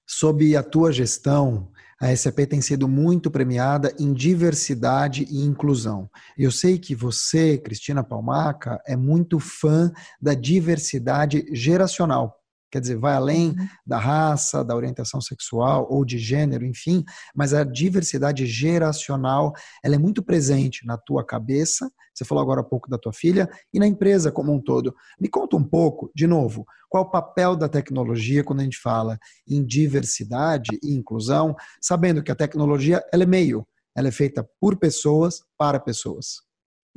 Sob 0.06 0.56
a 0.56 0.63
tua 0.63 0.91
gestão, 0.91 1.69
a 1.99 2.15
SAP 2.15 2.39
tem 2.47 2.62
sido 2.62 2.88
muito 2.88 3.31
premiada 3.31 3.93
em 3.99 4.13
diversidade 4.13 5.25
e 5.29 5.43
inclusão. 5.43 6.10
Eu 6.38 6.51
sei 6.51 6.77
que 6.77 6.93
você, 6.93 7.57
Cristina 7.57 8.03
Palmaca, 8.03 8.79
é 8.86 8.95
muito 8.95 9.39
fã 9.39 9.91
da 10.21 10.33
diversidade 10.33 11.45
geracional. 11.51 12.38
Quer 12.69 12.82
dizer, 12.82 12.97
vai 12.97 13.13
além 13.13 13.49
uhum. 13.49 13.67
da 13.86 13.97
raça, 13.97 14.63
da 14.63 14.75
orientação 14.75 15.21
sexual 15.21 15.88
ou 15.89 16.03
de 16.03 16.17
gênero, 16.17 16.65
enfim, 16.65 17.03
mas 17.36 17.53
a 17.53 17.63
diversidade 17.63 18.45
geracional, 18.45 19.53
ela 19.84 19.95
é 19.95 19.97
muito 19.97 20.21
presente 20.21 20.86
na 20.86 20.97
tua 20.97 21.25
cabeça, 21.25 21.89
você 22.13 22.25
falou 22.25 22.41
agora 22.41 22.62
há 22.62 22.63
pouco 22.63 22.89
da 22.89 22.97
tua 22.97 23.13
filha, 23.13 23.47
e 23.73 23.80
na 23.80 23.88
empresa 23.88 24.32
como 24.32 24.53
um 24.53 24.62
todo. 24.62 24.93
Me 25.19 25.30
conta 25.30 25.56
um 25.56 25.63
pouco, 25.63 26.12
de 26.15 26.27
novo, 26.27 26.65
qual 26.89 27.03
o 27.03 27.12
papel 27.12 27.56
da 27.56 27.69
tecnologia 27.69 28.43
quando 28.43 28.62
a 28.62 28.63
gente 28.63 28.80
fala 28.80 29.17
em 29.47 29.65
diversidade 29.65 30.80
e 30.84 30.93
inclusão, 30.93 31.56
sabendo 31.82 32.23
que 32.23 32.32
a 32.32 32.36
tecnologia 32.36 33.03
ela 33.13 33.23
é 33.23 33.27
meio, 33.27 33.65
ela 33.95 34.08
é 34.08 34.12
feita 34.12 34.47
por 34.60 34.77
pessoas, 34.77 35.41
para 35.58 35.80
pessoas. 35.80 36.46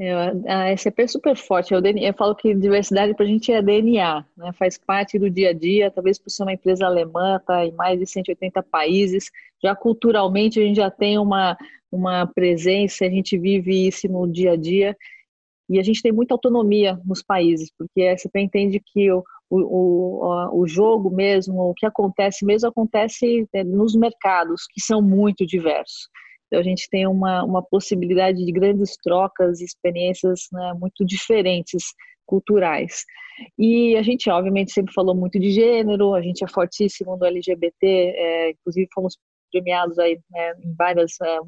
Eu, 0.02 0.16
a 0.48 0.74
SAP 0.74 0.98
é 1.00 1.06
super 1.06 1.36
forte. 1.36 1.74
Eu, 1.74 1.82
eu 1.84 2.14
falo 2.14 2.34
que 2.34 2.54
diversidade 2.54 3.14
para 3.14 3.26
a 3.26 3.28
gente 3.28 3.52
é 3.52 3.60
DNA, 3.60 4.24
né? 4.34 4.50
faz 4.54 4.78
parte 4.78 5.18
do 5.18 5.28
dia 5.28 5.50
a 5.50 5.52
dia. 5.52 5.90
Talvez 5.90 6.18
por 6.18 6.30
ser 6.30 6.44
uma 6.44 6.54
empresa 6.54 6.86
alemã, 6.86 7.36
está 7.36 7.66
em 7.66 7.72
mais 7.72 7.98
de 7.98 8.06
180 8.06 8.62
países. 8.62 9.30
Já 9.62 9.76
culturalmente 9.76 10.58
a 10.58 10.62
gente 10.62 10.76
já 10.76 10.90
tem 10.90 11.18
uma, 11.18 11.54
uma 11.92 12.26
presença, 12.26 13.04
a 13.04 13.10
gente 13.10 13.36
vive 13.36 13.88
isso 13.88 14.08
no 14.08 14.26
dia 14.26 14.52
a 14.52 14.56
dia. 14.56 14.96
E 15.68 15.78
a 15.78 15.82
gente 15.82 16.00
tem 16.00 16.12
muita 16.12 16.32
autonomia 16.32 16.98
nos 17.04 17.22
países, 17.22 17.70
porque 17.76 18.02
a 18.02 18.16
SAP 18.16 18.36
entende 18.36 18.80
que 18.80 19.12
o, 19.12 19.22
o, 19.50 20.60
o, 20.62 20.66
jogo 20.66 21.10
mesmo, 21.10 21.60
o 21.60 21.74
que 21.74 21.84
acontece 21.84 22.44
mesmo, 22.44 22.70
acontece 22.70 23.46
né, 23.52 23.62
nos 23.62 23.94
mercados, 23.94 24.62
que 24.72 24.80
são 24.80 25.02
muito 25.02 25.46
diversos. 25.46 26.08
Então, 26.50 26.58
a 26.58 26.64
gente 26.64 26.88
tem 26.90 27.06
uma, 27.06 27.44
uma 27.44 27.62
possibilidade 27.62 28.44
de 28.44 28.50
grandes 28.50 28.96
trocas 28.96 29.60
e 29.60 29.64
experiências 29.64 30.48
né, 30.52 30.74
muito 30.74 31.06
diferentes 31.06 31.94
culturais. 32.26 33.04
E 33.56 33.96
a 33.96 34.02
gente, 34.02 34.28
obviamente, 34.28 34.72
sempre 34.72 34.92
falou 34.92 35.14
muito 35.14 35.38
de 35.38 35.52
gênero, 35.52 36.12
a 36.12 36.20
gente 36.20 36.44
é 36.44 36.48
fortíssimo 36.48 37.16
no 37.16 37.24
LGBT, 37.24 37.86
é, 37.86 38.50
inclusive 38.50 38.88
fomos 38.92 39.16
premiados 39.52 39.98
aí 39.98 40.20
né, 40.30 40.54
em 40.62 40.74
várias 40.76 41.12
é, 41.20 41.38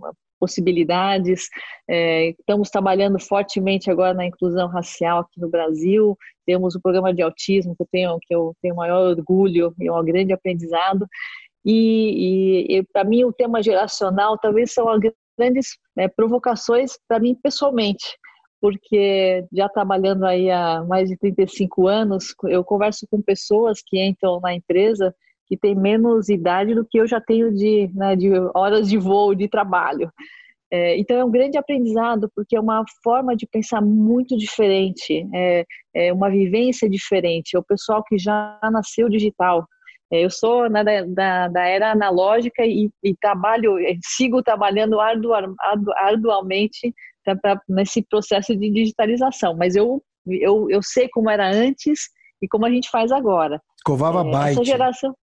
possibilidades. 0.40 1.48
É, 1.88 2.30
estamos 2.30 2.70
trabalhando 2.70 3.18
fortemente 3.20 3.90
agora 3.90 4.14
na 4.14 4.26
inclusão 4.26 4.68
racial 4.68 5.20
aqui 5.20 5.40
no 5.40 5.48
Brasil. 5.48 6.16
Temos 6.46 6.74
o 6.74 6.80
programa 6.80 7.14
de 7.14 7.22
autismo 7.22 7.76
que 7.76 7.82
eu 7.82 7.88
tenho, 7.90 8.18
que 8.20 8.34
eu 8.34 8.54
tenho 8.60 8.74
maior 8.74 9.16
orgulho 9.16 9.74
e 9.78 9.90
um 9.90 10.04
grande 10.04 10.32
aprendizado. 10.32 11.06
E, 11.64 12.66
e, 12.72 12.78
e 12.78 12.82
para 12.92 13.04
mim 13.04 13.24
o 13.24 13.32
tema 13.32 13.62
geracional 13.62 14.36
talvez 14.38 14.72
são 14.72 14.88
as 14.88 15.00
grandes 15.38 15.78
né, 15.96 16.08
provocações 16.08 16.92
para 17.08 17.20
mim 17.20 17.36
pessoalmente, 17.40 18.16
porque 18.60 19.44
já 19.52 19.68
trabalhando 19.68 20.24
aí 20.24 20.50
há 20.50 20.84
mais 20.84 21.08
de 21.08 21.16
35 21.16 21.88
anos, 21.88 22.34
eu 22.44 22.64
converso 22.64 23.06
com 23.10 23.20
pessoas 23.22 23.80
que 23.84 24.02
entram 24.02 24.40
na 24.40 24.54
empresa 24.54 25.14
que 25.46 25.56
têm 25.56 25.74
menos 25.74 26.28
idade 26.28 26.74
do 26.74 26.84
que 26.84 26.98
eu 26.98 27.06
já 27.06 27.20
tenho 27.20 27.52
de, 27.52 27.90
né, 27.94 28.16
de 28.16 28.30
horas 28.54 28.88
de 28.88 28.96
voo, 28.96 29.34
de 29.34 29.48
trabalho. 29.48 30.10
É, 30.72 30.96
então 30.96 31.18
é 31.18 31.24
um 31.24 31.30
grande 31.30 31.58
aprendizado 31.58 32.30
porque 32.34 32.56
é 32.56 32.60
uma 32.60 32.82
forma 33.04 33.36
de 33.36 33.46
pensar 33.46 33.82
muito 33.82 34.34
diferente, 34.38 35.28
é, 35.34 35.66
é 35.94 36.12
uma 36.12 36.30
vivência 36.30 36.88
diferente. 36.88 37.54
É 37.54 37.58
o 37.58 37.64
pessoal 37.64 38.02
que 38.02 38.16
já 38.16 38.58
nasceu 38.72 39.10
digital, 39.10 39.66
eu 40.12 40.30
sou 40.30 40.68
né, 40.68 40.84
da, 40.84 41.48
da, 41.48 41.66
era 41.66 41.92
analógica 41.92 42.64
e, 42.64 42.90
e 43.02 43.14
trabalho, 43.16 43.76
sigo 44.04 44.42
trabalhando 44.42 45.00
ardu, 45.00 45.32
ardu, 45.32 45.92
arduamente 45.96 46.94
pra, 47.24 47.36
pra, 47.36 47.60
nesse 47.68 48.02
processo 48.02 48.54
de 48.54 48.70
digitalização, 48.70 49.56
mas 49.56 49.74
eu, 49.74 50.02
eu, 50.26 50.68
eu 50.68 50.82
sei 50.82 51.08
como 51.08 51.30
era 51.30 51.48
antes 51.48 52.10
e 52.42 52.48
como 52.48 52.66
a 52.66 52.70
gente 52.70 52.90
faz 52.90 53.10
agora. 53.10 53.60
Covava 53.84 54.20
é, 54.20 54.30
byte. 54.30 54.52
Essa 54.52 54.64
geração, 54.64 55.14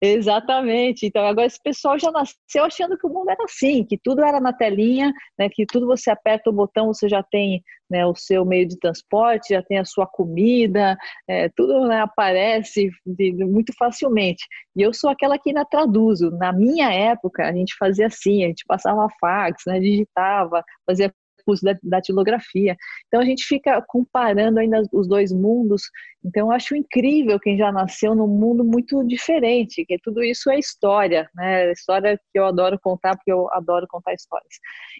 Exatamente. 0.00 1.06
Então, 1.06 1.26
agora 1.26 1.46
esse 1.46 1.60
pessoal 1.62 1.98
já 1.98 2.10
nasceu 2.10 2.64
achando 2.64 2.98
que 2.98 3.06
o 3.06 3.10
mundo 3.10 3.30
era 3.30 3.44
assim, 3.44 3.84
que 3.84 3.98
tudo 3.98 4.22
era 4.22 4.40
na 4.40 4.52
telinha, 4.52 5.12
né, 5.38 5.48
que 5.50 5.64
tudo 5.66 5.86
você 5.86 6.10
aperta 6.10 6.50
o 6.50 6.52
botão, 6.52 6.88
você 6.92 7.08
já 7.08 7.22
tem 7.22 7.62
né, 7.90 8.06
o 8.06 8.14
seu 8.14 8.44
meio 8.44 8.66
de 8.66 8.78
transporte, 8.78 9.54
já 9.54 9.62
tem 9.62 9.78
a 9.78 9.84
sua 9.84 10.06
comida, 10.06 10.96
é, 11.28 11.48
tudo 11.50 11.86
né, 11.86 12.00
aparece 12.00 12.90
de, 13.04 13.32
de, 13.32 13.44
muito 13.44 13.72
facilmente. 13.78 14.44
E 14.74 14.82
eu 14.82 14.92
sou 14.92 15.10
aquela 15.10 15.38
que 15.38 15.50
ainda 15.50 15.64
traduzo. 15.64 16.30
Na 16.32 16.52
minha 16.52 16.92
época, 16.92 17.46
a 17.46 17.52
gente 17.52 17.74
fazia 17.78 18.06
assim, 18.06 18.44
a 18.44 18.48
gente 18.48 18.64
passava 18.66 19.08
fax, 19.20 19.62
né, 19.66 19.80
digitava, 19.80 20.64
fazia 20.86 21.12
curso 21.46 21.64
da 21.64 21.74
datilografia. 21.82 22.76
Então 23.06 23.20
a 23.20 23.24
gente 23.24 23.44
fica 23.44 23.80
comparando 23.86 24.58
ainda 24.58 24.82
os 24.92 25.08
dois 25.08 25.32
mundos. 25.32 25.82
Então 26.24 26.48
eu 26.48 26.52
acho 26.52 26.74
incrível 26.74 27.38
quem 27.38 27.56
já 27.56 27.70
nasceu 27.70 28.14
num 28.14 28.26
mundo 28.26 28.64
muito 28.64 29.04
diferente, 29.04 29.84
que 29.86 29.96
tudo 30.02 30.22
isso 30.22 30.50
é 30.50 30.58
história, 30.58 31.30
né? 31.34 31.70
História 31.70 32.18
que 32.32 32.38
eu 32.38 32.44
adoro 32.44 32.78
contar, 32.82 33.16
porque 33.16 33.32
eu 33.32 33.48
adoro 33.52 33.86
contar 33.88 34.12
histórias. 34.12 34.54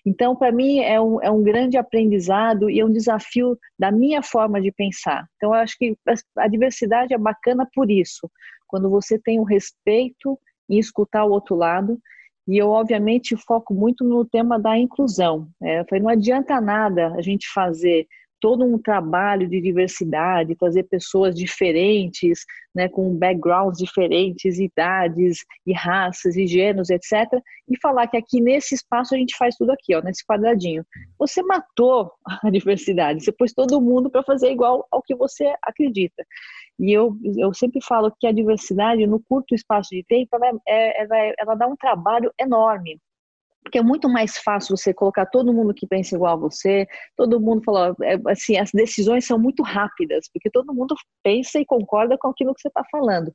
Então, 0.05 0.36
para 0.36 0.53
mim, 0.53 0.78
é 0.78 1.01
um, 1.01 1.20
é 1.20 1.30
um 1.30 1.42
grande 1.42 1.76
aprendizado 1.76 2.70
e 2.70 2.78
é 2.78 2.84
um 2.84 2.92
desafio 2.92 3.59
da 3.76 3.90
minha 3.90 4.22
forma 4.22 4.61
de 4.61 4.70
pensar. 4.70 5.26
Então, 5.36 5.51
eu 5.51 5.61
acho 5.61 5.76
que 5.76 5.97
a 6.38 6.47
diversidade 6.47 7.12
é 7.12 7.18
bacana 7.18 7.68
por 7.74 7.90
isso. 7.90 8.30
Quando 8.68 8.88
você 8.88 9.18
tem 9.18 9.40
o 9.40 9.44
respeito 9.44 10.38
em 10.68 10.78
escutar 10.78 11.24
o 11.24 11.30
outro 11.30 11.57
lado 11.57 11.99
e 12.47 12.57
eu, 12.57 12.68
obviamente, 12.68 13.36
foco 13.36 13.74
muito 13.74 14.05
no 14.05 14.24
tema 14.24 14.59
da 14.59 14.78
inclusão. 14.78 15.49
É, 15.62 15.84
não 16.01 16.09
adianta 16.09 16.61
nada 16.61 17.12
a 17.16 17.22
gente 17.22 17.49
fazer 17.53 18.07
todo 18.41 18.64
um 18.64 18.78
trabalho 18.78 19.49
de 19.49 19.61
diversidade, 19.61 20.57
trazer 20.57 20.84
pessoas 20.84 21.34
diferentes, 21.34 22.45
né, 22.74 22.89
com 22.89 23.16
backgrounds 23.16 23.78
diferentes, 23.78 24.59
idades 24.59 25.39
e 25.66 25.72
raças 25.72 26.37
e 26.37 26.47
gêneros, 26.47 26.91
etc. 26.91 27.12
E 27.68 27.78
falar 27.80 28.07
que 28.07 28.16
aqui 28.16 28.41
nesse 28.41 28.74
espaço 28.74 29.14
a 29.14 29.18
gente 29.18 29.37
faz 29.37 29.57
tudo 29.57 29.72
aqui, 29.72 29.95
ó, 29.95 30.03
nesse 30.03 30.24
quadradinho. 30.26 30.84
Você 31.18 31.43
matou 31.43 32.12
a 32.45 32.51
diversidade, 32.51 33.24
você 33.24 33.32
pôs 33.32 33.53
todo 33.53 33.80
mundo 33.80 34.11
para 34.11 34.22
fazer 34.22 34.51
igual 34.51 34.87
ao 34.91 35.03
que 35.03 35.14
você 35.14 35.55
acredita. 35.62 36.24
E 36.78 36.93
eu, 36.93 37.16
eu 37.39 37.55
sempre 37.55 37.82
falo 37.82 38.12
que 38.20 38.26
a 38.26 38.32
diversidade, 38.32 39.07
no 39.07 39.20
curto 39.20 39.55
espaço 39.55 39.91
de 39.91 40.05
tempo, 40.05 40.28
ela, 40.37 40.61
é, 40.68 41.03
ela, 41.03 41.18
é, 41.18 41.34
ela 41.39 41.55
dá 41.55 41.66
um 41.66 41.76
trabalho 41.76 42.30
enorme. 42.39 43.01
Porque 43.67 43.79
é 43.79 43.83
muito 43.83 44.09
mais 44.09 44.39
fácil 44.39 44.77
você 44.77 44.95
colocar 44.95 45.27
todo 45.27 45.53
mundo 45.53 45.75
que 45.75 45.89
pensa 45.89 46.14
igual 46.14 46.35
a 46.35 46.37
você, 46.37 46.87
todo 47.17 47.41
mundo 47.41 47.64
fala, 47.64 47.97
é, 48.01 48.17
assim, 48.29 48.57
as 48.57 48.71
decisões 48.71 49.27
são 49.27 49.41
muito 49.41 49.61
rápidas, 49.61 50.29
porque 50.33 50.49
todo 50.49 50.73
mundo 50.73 50.95
pensa 51.21 51.59
e 51.59 51.67
concorda 51.67 52.17
com 52.17 52.29
aquilo 52.29 52.55
que 52.55 52.61
você 52.61 52.69
está 52.69 52.85
falando. 52.93 53.35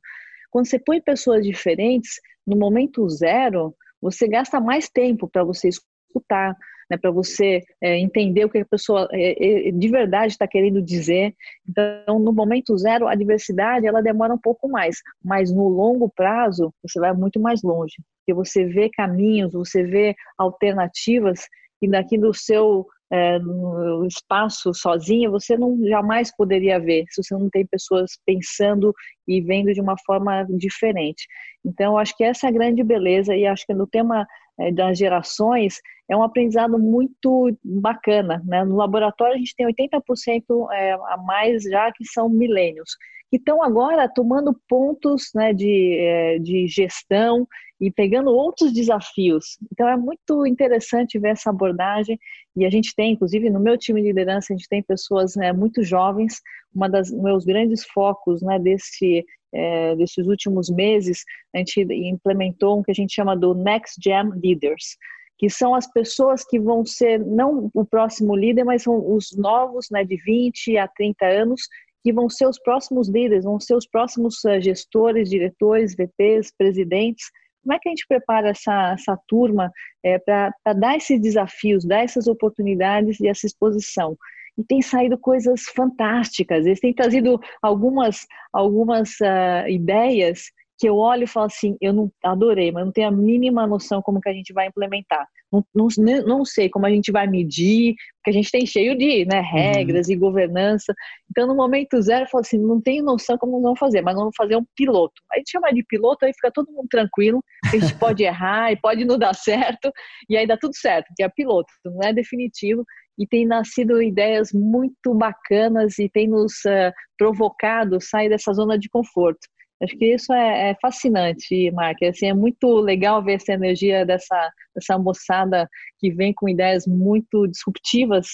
Quando 0.50 0.66
você 0.66 0.78
põe 0.78 1.02
pessoas 1.02 1.44
diferentes, 1.44 2.12
no 2.46 2.56
momento 2.56 3.06
zero, 3.10 3.76
você 4.00 4.26
gasta 4.26 4.58
mais 4.58 4.88
tempo 4.88 5.28
para 5.28 5.44
você 5.44 5.68
escutar, 5.68 6.56
né, 6.92 6.98
para 6.98 7.10
você 7.10 7.62
é, 7.80 7.98
entender 7.98 8.44
o 8.44 8.50
que 8.50 8.58
a 8.58 8.66
pessoa 8.66 9.08
é, 9.10 9.68
é 9.68 9.72
de 9.72 9.88
verdade 9.88 10.32
está 10.32 10.46
querendo 10.46 10.82
dizer. 10.82 11.34
Então, 11.66 12.18
no 12.18 12.34
momento 12.34 12.76
zero, 12.76 13.08
a 13.08 13.14
diversidade 13.14 13.86
ela 13.86 14.02
demora 14.02 14.34
um 14.34 14.38
pouco 14.38 14.68
mais, 14.68 14.96
mas 15.24 15.50
no 15.50 15.68
longo 15.68 16.10
prazo 16.14 16.70
você 16.82 17.00
vai 17.00 17.14
muito 17.14 17.40
mais 17.40 17.62
longe, 17.62 17.94
porque 18.18 18.34
você 18.34 18.66
vê 18.66 18.90
caminhos, 18.90 19.54
você 19.54 19.82
vê 19.82 20.14
alternativas 20.36 21.40
e 21.80 21.88
daqui 21.88 22.18
do 22.18 22.34
seu 22.34 22.86
é, 23.10 23.38
no 23.38 24.06
espaço 24.06 24.72
sozinha, 24.72 25.30
você 25.30 25.56
não 25.56 25.78
jamais 25.86 26.34
poderia 26.34 26.80
ver 26.80 27.04
se 27.10 27.22
você 27.22 27.34
não 27.34 27.50
tem 27.50 27.66
pessoas 27.66 28.12
pensando 28.24 28.94
e 29.28 29.38
vendo 29.40 29.72
de 29.74 29.82
uma 29.82 29.96
forma 30.06 30.46
diferente. 30.56 31.26
Então, 31.62 31.98
acho 31.98 32.16
que 32.16 32.24
essa 32.24 32.46
é 32.46 32.48
a 32.48 32.52
grande 32.52 32.82
beleza 32.82 33.36
e 33.36 33.46
acho 33.46 33.66
que 33.66 33.74
no 33.74 33.86
tema 33.86 34.26
das 34.74 34.98
gerações, 34.98 35.80
é 36.08 36.16
um 36.16 36.22
aprendizado 36.22 36.78
muito 36.78 37.56
bacana. 37.64 38.42
Né? 38.44 38.64
No 38.64 38.76
laboratório, 38.76 39.34
a 39.34 39.38
gente 39.38 39.56
tem 39.56 39.66
80% 39.66 40.70
é, 40.72 40.92
a 40.92 41.16
mais 41.16 41.62
já 41.62 41.90
que 41.92 42.04
são 42.04 42.28
milênios, 42.28 42.96
que 43.30 43.36
estão 43.36 43.62
agora 43.62 44.08
tomando 44.08 44.54
pontos 44.68 45.30
né, 45.34 45.54
de, 45.54 45.96
é, 45.98 46.38
de 46.38 46.66
gestão 46.66 47.48
e 47.80 47.90
pegando 47.90 48.30
outros 48.30 48.72
desafios. 48.72 49.58
Então, 49.72 49.88
é 49.88 49.96
muito 49.96 50.46
interessante 50.46 51.18
ver 51.18 51.30
essa 51.30 51.50
abordagem. 51.50 52.18
E 52.54 52.64
a 52.64 52.70
gente 52.70 52.94
tem, 52.94 53.12
inclusive, 53.12 53.48
no 53.50 53.58
meu 53.58 53.76
time 53.78 54.02
de 54.02 54.08
liderança, 54.08 54.52
a 54.52 54.56
gente 54.56 54.68
tem 54.68 54.82
pessoas 54.82 55.34
né, 55.34 55.52
muito 55.52 55.82
jovens. 55.82 56.40
Uma 56.74 56.88
das 56.88 57.10
meus 57.10 57.44
grandes 57.44 57.84
focos 57.86 58.42
né, 58.42 58.58
desse 58.58 59.24
é, 59.54 59.94
desses 59.96 60.26
últimos 60.26 60.70
meses, 60.70 61.24
a 61.54 61.58
gente 61.58 61.80
implementou 61.80 62.78
um 62.78 62.82
que 62.82 62.90
a 62.90 62.94
gente 62.94 63.14
chama 63.14 63.36
do 63.36 63.54
Next 63.54 64.00
Gen 64.02 64.30
Leaders, 64.42 64.96
que 65.38 65.50
são 65.50 65.74
as 65.74 65.90
pessoas 65.90 66.44
que 66.44 66.58
vão 66.58 66.84
ser, 66.84 67.18
não 67.18 67.70
o 67.74 67.84
próximo 67.84 68.36
líder, 68.36 68.64
mas 68.64 68.82
são 68.82 69.14
os 69.14 69.36
novos, 69.36 69.88
né, 69.90 70.04
de 70.04 70.16
20 70.24 70.76
a 70.78 70.86
30 70.86 71.26
anos, 71.26 71.62
que 72.02 72.12
vão 72.12 72.28
ser 72.28 72.46
os 72.46 72.58
próximos 72.58 73.08
líderes, 73.08 73.44
vão 73.44 73.60
ser 73.60 73.74
os 73.74 73.86
próximos 73.86 74.42
uh, 74.44 74.60
gestores, 74.60 75.28
diretores, 75.28 75.94
VPs, 75.94 76.52
presidentes. 76.56 77.30
Como 77.62 77.74
é 77.74 77.78
que 77.78 77.88
a 77.88 77.90
gente 77.90 78.06
prepara 78.08 78.50
essa, 78.50 78.92
essa 78.92 79.16
turma 79.28 79.70
é, 80.04 80.18
para 80.18 80.72
dar 80.76 80.96
esses 80.96 81.20
desafios, 81.20 81.84
dar 81.84 82.02
essas 82.02 82.26
oportunidades 82.26 83.20
e 83.20 83.28
essa 83.28 83.46
exposição? 83.46 84.16
E 84.62 84.64
tem 84.64 84.80
saído 84.80 85.18
coisas 85.18 85.62
fantásticas. 85.74 86.64
Eles 86.64 86.80
têm 86.80 86.94
trazido 86.94 87.40
algumas, 87.60 88.26
algumas 88.52 89.10
uh, 89.20 89.68
ideias 89.68 90.44
que 90.78 90.88
eu 90.88 90.96
olho 90.96 91.24
e 91.24 91.28
falo 91.28 91.46
assim, 91.46 91.76
eu 91.80 91.92
não 91.92 92.10
adorei, 92.24 92.72
mas 92.72 92.84
não 92.84 92.92
tenho 92.92 93.08
a 93.08 93.12
mínima 93.12 93.66
noção 93.66 94.02
como 94.02 94.20
que 94.20 94.28
a 94.28 94.32
gente 94.32 94.52
vai 94.52 94.66
implementar. 94.66 95.28
Não, 95.52 95.64
não, 95.74 95.86
não 96.26 96.44
sei 96.44 96.68
como 96.68 96.86
a 96.86 96.90
gente 96.90 97.12
vai 97.12 97.26
medir, 97.26 97.94
porque 98.16 98.30
a 98.30 98.32
gente 98.32 98.50
tem 98.50 98.64
cheio 98.66 98.96
de 98.96 99.24
né, 99.26 99.40
regras 99.40 100.08
uhum. 100.08 100.14
e 100.14 100.16
governança. 100.16 100.94
Então, 101.30 101.46
no 101.46 101.54
momento 101.54 102.00
zero, 102.00 102.24
eu 102.24 102.28
falo 102.28 102.40
assim, 102.40 102.58
não 102.58 102.80
tenho 102.80 103.04
noção 103.04 103.36
como 103.38 103.52
nós 103.52 103.62
vamos 103.62 103.78
fazer, 103.78 104.00
mas 104.00 104.14
nós 104.14 104.22
vamos 104.22 104.36
fazer 104.36 104.56
um 104.56 104.64
piloto. 104.74 105.14
Aí 105.30 105.36
a 105.36 105.38
gente 105.40 105.50
chama 105.50 105.72
de 105.72 105.84
piloto, 105.84 106.24
aí 106.24 106.32
fica 106.32 106.50
todo 106.50 106.72
mundo 106.72 106.88
tranquilo, 106.90 107.44
a 107.66 107.76
gente 107.76 107.94
pode 107.94 108.24
errar 108.24 108.72
e 108.72 108.76
pode 108.76 109.04
não 109.04 109.18
dar 109.18 109.34
certo, 109.34 109.92
e 110.28 110.36
aí 110.36 110.46
dá 110.46 110.56
tudo 110.56 110.74
certo, 110.74 111.06
porque 111.08 111.22
é 111.22 111.28
piloto, 111.28 111.72
não 111.84 112.00
é 112.02 112.12
definitivo, 112.12 112.84
e 113.18 113.26
tem 113.26 113.46
nascido 113.46 114.02
ideias 114.02 114.52
muito 114.52 115.14
bacanas 115.14 115.98
e 115.98 116.08
tem 116.08 116.28
nos 116.28 116.52
uh, 116.64 116.92
provocado 117.18 118.00
sair 118.00 118.28
dessa 118.28 118.52
zona 118.52 118.78
de 118.78 118.88
conforto. 118.88 119.40
Acho 119.82 119.96
que 119.96 120.14
isso 120.14 120.32
é, 120.32 120.70
é 120.70 120.76
fascinante, 120.80 121.70
Mark. 121.72 122.00
Assim, 122.04 122.26
é 122.26 122.34
muito 122.34 122.68
legal 122.76 123.22
ver 123.22 123.34
essa 123.34 123.52
energia 123.52 124.06
dessa, 124.06 124.50
dessa 124.74 124.96
moçada 124.96 125.68
que 125.98 126.10
vem 126.12 126.32
com 126.32 126.48
ideias 126.48 126.86
muito 126.86 127.46
disruptivas 127.48 128.28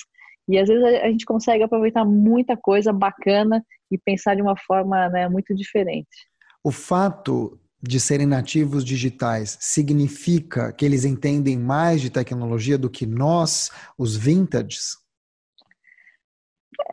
e 0.48 0.58
às 0.58 0.68
vezes 0.68 0.82
a, 0.82 1.06
a 1.06 1.10
gente 1.10 1.26
consegue 1.26 1.62
aproveitar 1.62 2.04
muita 2.04 2.56
coisa 2.56 2.92
bacana 2.92 3.62
e 3.90 3.98
pensar 3.98 4.34
de 4.34 4.42
uma 4.42 4.56
forma 4.56 5.08
né, 5.10 5.28
muito 5.28 5.54
diferente. 5.54 6.28
O 6.64 6.72
fato 6.72 7.58
de 7.80 8.00
serem 8.00 8.26
nativos 8.26 8.84
digitais 8.84 9.56
significa 9.60 10.72
que 10.72 10.84
eles 10.84 11.04
entendem 11.04 11.56
mais 11.56 12.00
de 12.00 12.10
tecnologia 12.10 12.76
do 12.76 12.90
que 12.90 13.06
nós, 13.06 13.70
os 13.96 14.16
vintages? 14.16 14.96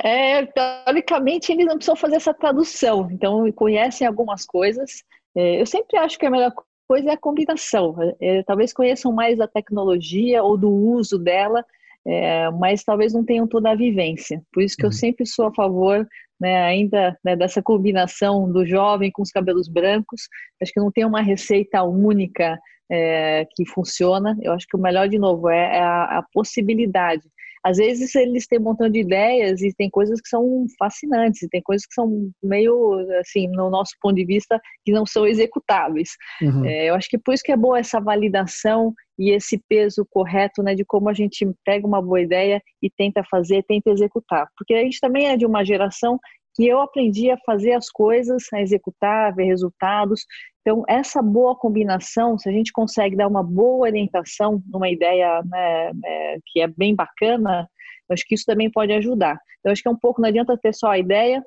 É, 0.01 0.45
teoricamente, 0.45 1.51
eles 1.51 1.65
não 1.65 1.75
precisam 1.75 1.95
fazer 1.95 2.15
essa 2.15 2.33
tradução, 2.33 3.09
então 3.11 3.51
conhecem 3.51 4.05
algumas 4.05 4.45
coisas. 4.45 5.03
É, 5.35 5.61
eu 5.61 5.65
sempre 5.65 5.97
acho 5.97 6.17
que 6.17 6.25
a 6.25 6.31
melhor 6.31 6.53
coisa 6.87 7.09
é 7.09 7.13
a 7.13 7.17
combinação. 7.17 7.95
É, 8.19 8.43
talvez 8.43 8.73
conheçam 8.73 9.11
mais 9.11 9.37
da 9.37 9.47
tecnologia 9.47 10.43
ou 10.43 10.57
do 10.57 10.69
uso 10.69 11.17
dela, 11.17 11.65
é, 12.05 12.49
mas 12.51 12.83
talvez 12.83 13.13
não 13.13 13.23
tenham 13.23 13.47
toda 13.47 13.71
a 13.71 13.75
vivência. 13.75 14.41
Por 14.53 14.61
isso 14.61 14.75
que 14.75 14.83
uhum. 14.83 14.89
eu 14.89 14.93
sempre 14.93 15.25
sou 15.25 15.47
a 15.47 15.53
favor 15.53 16.07
né, 16.39 16.63
ainda 16.63 17.17
né, 17.23 17.35
dessa 17.35 17.61
combinação 17.61 18.51
do 18.51 18.65
jovem 18.65 19.11
com 19.11 19.21
os 19.21 19.31
cabelos 19.31 19.67
brancos. 19.67 20.27
Acho 20.61 20.71
que 20.71 20.79
não 20.79 20.91
tem 20.91 21.05
uma 21.05 21.21
receita 21.21 21.83
única 21.83 22.59
é, 22.89 23.45
que 23.55 23.65
funciona. 23.65 24.37
Eu 24.41 24.53
acho 24.53 24.67
que 24.67 24.77
o 24.77 24.79
melhor, 24.79 25.07
de 25.07 25.17
novo, 25.17 25.49
é, 25.49 25.77
é 25.77 25.81
a, 25.81 26.19
a, 26.19 26.25
possibilidade. 26.33 27.23
Às 27.65 27.77
vezes 27.77 28.13
eles 28.13 28.45
têm 28.45 28.59
um 28.59 28.63
montão 28.63 28.87
de 28.87 28.99
ideias 28.99 29.59
e 29.63 29.73
tem 29.73 29.89
coisas 29.89 30.21
que 30.21 30.29
são 30.29 30.67
fascinantes, 30.77 31.41
e 31.41 31.49
tem 31.49 31.63
coisas 31.63 31.83
que 31.87 31.95
são 31.95 32.29
meio, 32.43 32.95
assim, 33.19 33.47
no 33.47 33.71
nosso 33.71 33.93
ponto 33.99 34.15
de 34.15 34.23
vista, 34.23 34.61
que 34.85 34.91
não 34.91 35.03
são 35.03 35.25
executáveis. 35.25 36.09
Uhum. 36.43 36.63
É, 36.63 36.91
eu 36.91 36.93
acho 36.93 37.09
que 37.09 37.17
por 37.17 37.33
isso 37.33 37.43
que 37.43 37.51
é 37.51 37.57
boa 37.57 37.79
essa 37.79 37.99
validação 37.99 38.93
e 39.17 39.31
esse 39.31 39.59
peso 39.67 40.05
correto, 40.11 40.61
né, 40.61 40.75
de 40.75 40.85
como 40.85 41.09
a 41.09 41.13
gente 41.13 41.43
pega 41.65 41.87
uma 41.87 42.03
boa 42.03 42.21
ideia 42.21 42.61
e 42.83 42.89
tenta 42.89 43.23
fazer, 43.23 43.63
tenta 43.67 43.89
executar. 43.89 44.47
Porque 44.55 44.75
a 44.75 44.83
gente 44.83 44.99
também 44.99 45.29
é 45.29 45.35
de 45.35 45.45
uma 45.45 45.65
geração 45.65 46.19
que 46.55 46.65
eu 46.65 46.79
aprendi 46.79 47.29
a 47.29 47.37
fazer 47.45 47.73
as 47.73 47.89
coisas, 47.89 48.43
a 48.53 48.61
executar, 48.61 49.27
a 49.27 49.35
ver 49.35 49.43
resultados. 49.43 50.25
Então, 50.61 50.83
essa 50.87 51.21
boa 51.21 51.55
combinação, 51.55 52.39
se 52.39 52.47
a 52.49 52.51
gente 52.51 52.71
consegue 52.71 53.15
dar 53.15 53.27
uma 53.27 53.43
boa 53.43 53.87
orientação 53.87 54.63
numa 54.71 54.89
ideia 54.89 55.43
né, 55.43 55.91
é, 56.03 56.37
que 56.45 56.61
é 56.61 56.67
bem 56.67 56.95
bacana, 56.95 57.69
acho 58.09 58.23
que 58.25 58.35
isso 58.35 58.45
também 58.45 58.71
pode 58.71 58.93
ajudar. 58.93 59.37
Eu 59.63 59.71
acho 59.71 59.81
que 59.81 59.87
é 59.87 59.91
um 59.91 59.97
pouco, 59.97 60.21
não 60.21 60.29
adianta 60.29 60.57
ter 60.57 60.73
só 60.73 60.91
a 60.91 60.97
ideia, 60.97 61.43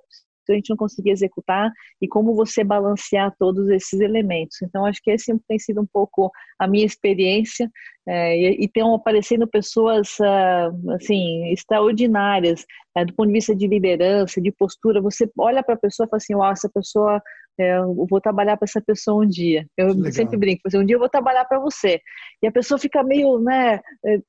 a 0.52 0.56
gente 0.56 0.70
não 0.70 0.76
conseguir 0.76 1.10
executar 1.10 1.70
e 2.00 2.08
como 2.08 2.34
você 2.34 2.64
balancear 2.64 3.34
todos 3.38 3.68
esses 3.68 4.00
elementos. 4.00 4.60
Então, 4.62 4.84
acho 4.84 5.00
que 5.02 5.10
esse 5.10 5.36
tem 5.46 5.58
sido 5.58 5.80
um 5.80 5.86
pouco 5.86 6.30
a 6.58 6.66
minha 6.66 6.84
experiência 6.84 7.70
é, 8.06 8.36
e, 8.36 8.64
e 8.64 8.68
tem 8.68 8.82
aparecendo 8.82 9.46
pessoas 9.46 10.16
uh, 10.18 10.92
assim 10.92 11.52
extraordinárias 11.52 12.64
é, 12.96 13.04
do 13.04 13.14
ponto 13.14 13.28
de 13.28 13.34
vista 13.34 13.54
de 13.54 13.66
liderança, 13.66 14.40
de 14.40 14.50
postura. 14.50 15.00
Você 15.00 15.30
olha 15.38 15.62
para 15.62 15.74
a 15.74 15.78
pessoa 15.78 16.06
e 16.06 16.10
fala 16.10 16.16
assim, 16.16 16.34
uau, 16.34 16.50
essa 16.50 16.68
pessoa 16.68 17.22
é, 17.58 17.78
eu 17.78 18.06
vou 18.08 18.20
trabalhar 18.20 18.56
para 18.56 18.66
essa 18.66 18.80
pessoa 18.80 19.24
um 19.24 19.28
dia. 19.28 19.66
Eu 19.76 19.88
Legal. 19.88 20.12
sempre 20.12 20.36
brinco, 20.36 20.62
assim, 20.64 20.78
um 20.78 20.84
dia 20.84 20.94
eu 20.94 21.00
vou 21.00 21.08
trabalhar 21.08 21.44
para 21.44 21.58
você. 21.58 22.00
E 22.42 22.46
a 22.46 22.52
pessoa 22.52 22.78
fica 22.78 23.02
meio 23.02 23.40
né, 23.40 23.80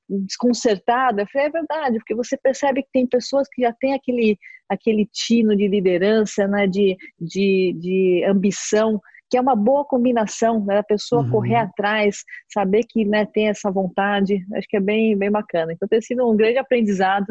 desconcertada. 0.09 1.21
Eu 1.21 1.27
falei, 1.27 1.47
é 1.47 1.51
verdade, 1.51 1.97
porque 1.99 2.15
você 2.15 2.35
percebe 2.37 2.81
que 2.81 2.89
tem 2.91 3.07
pessoas 3.07 3.47
que 3.47 3.61
já 3.61 3.73
têm 3.73 3.93
aquele, 3.93 4.37
aquele 4.69 5.07
tino 5.11 5.55
de 5.55 5.67
liderança, 5.67 6.47
né, 6.47 6.67
de, 6.67 6.95
de, 7.19 7.75
de 7.79 8.23
ambição, 8.27 9.01
que 9.29 9.37
é 9.37 9.41
uma 9.41 9.55
boa 9.55 9.85
combinação, 9.85 10.63
né, 10.65 10.77
a 10.77 10.83
pessoa 10.83 11.23
uhum. 11.23 11.29
correr 11.29 11.55
atrás, 11.55 12.23
saber 12.51 12.83
que 12.87 13.05
né, 13.05 13.25
tem 13.25 13.49
essa 13.49 13.71
vontade, 13.71 14.45
acho 14.55 14.67
que 14.69 14.77
é 14.77 14.81
bem, 14.81 15.17
bem 15.17 15.31
bacana. 15.31 15.73
Então 15.73 15.87
tem 15.87 16.01
sido 16.01 16.29
um 16.29 16.35
grande 16.35 16.57
aprendizado 16.57 17.27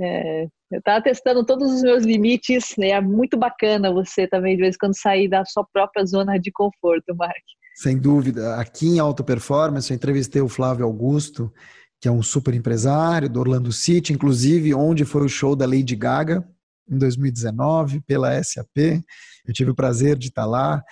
é, 0.00 0.44
eu 0.70 0.78
estava 0.78 1.02
testando 1.02 1.44
todos 1.44 1.72
os 1.72 1.82
meus 1.82 2.04
limites, 2.04 2.74
né? 2.76 2.88
É 2.88 3.00
muito 3.00 3.36
bacana 3.36 3.92
você 3.92 4.26
também, 4.26 4.56
de 4.56 4.62
vez 4.62 4.74
em 4.74 4.78
quando, 4.78 4.98
sair 4.98 5.28
da 5.28 5.44
sua 5.44 5.64
própria 5.72 6.04
zona 6.04 6.38
de 6.38 6.50
conforto, 6.50 7.14
Mark. 7.16 7.34
Sem 7.76 7.98
dúvida. 7.98 8.56
Aqui 8.56 8.86
em 8.86 8.98
Alta 8.98 9.22
Performance, 9.22 9.90
eu 9.90 9.96
entrevistei 9.96 10.42
o 10.42 10.48
Flávio 10.48 10.84
Augusto, 10.84 11.52
que 12.00 12.08
é 12.08 12.10
um 12.10 12.22
super 12.22 12.54
empresário 12.54 13.28
do 13.28 13.40
Orlando 13.40 13.72
City, 13.72 14.12
inclusive 14.12 14.74
onde 14.74 15.04
foi 15.04 15.24
o 15.24 15.28
show 15.28 15.54
da 15.54 15.66
Lady 15.66 15.94
Gaga, 15.94 16.46
em 16.88 16.98
2019, 16.98 18.00
pela 18.02 18.42
SAP. 18.42 19.02
Eu 19.46 19.52
tive 19.52 19.70
o 19.70 19.74
prazer 19.74 20.16
de 20.16 20.28
estar 20.28 20.46
lá. 20.46 20.82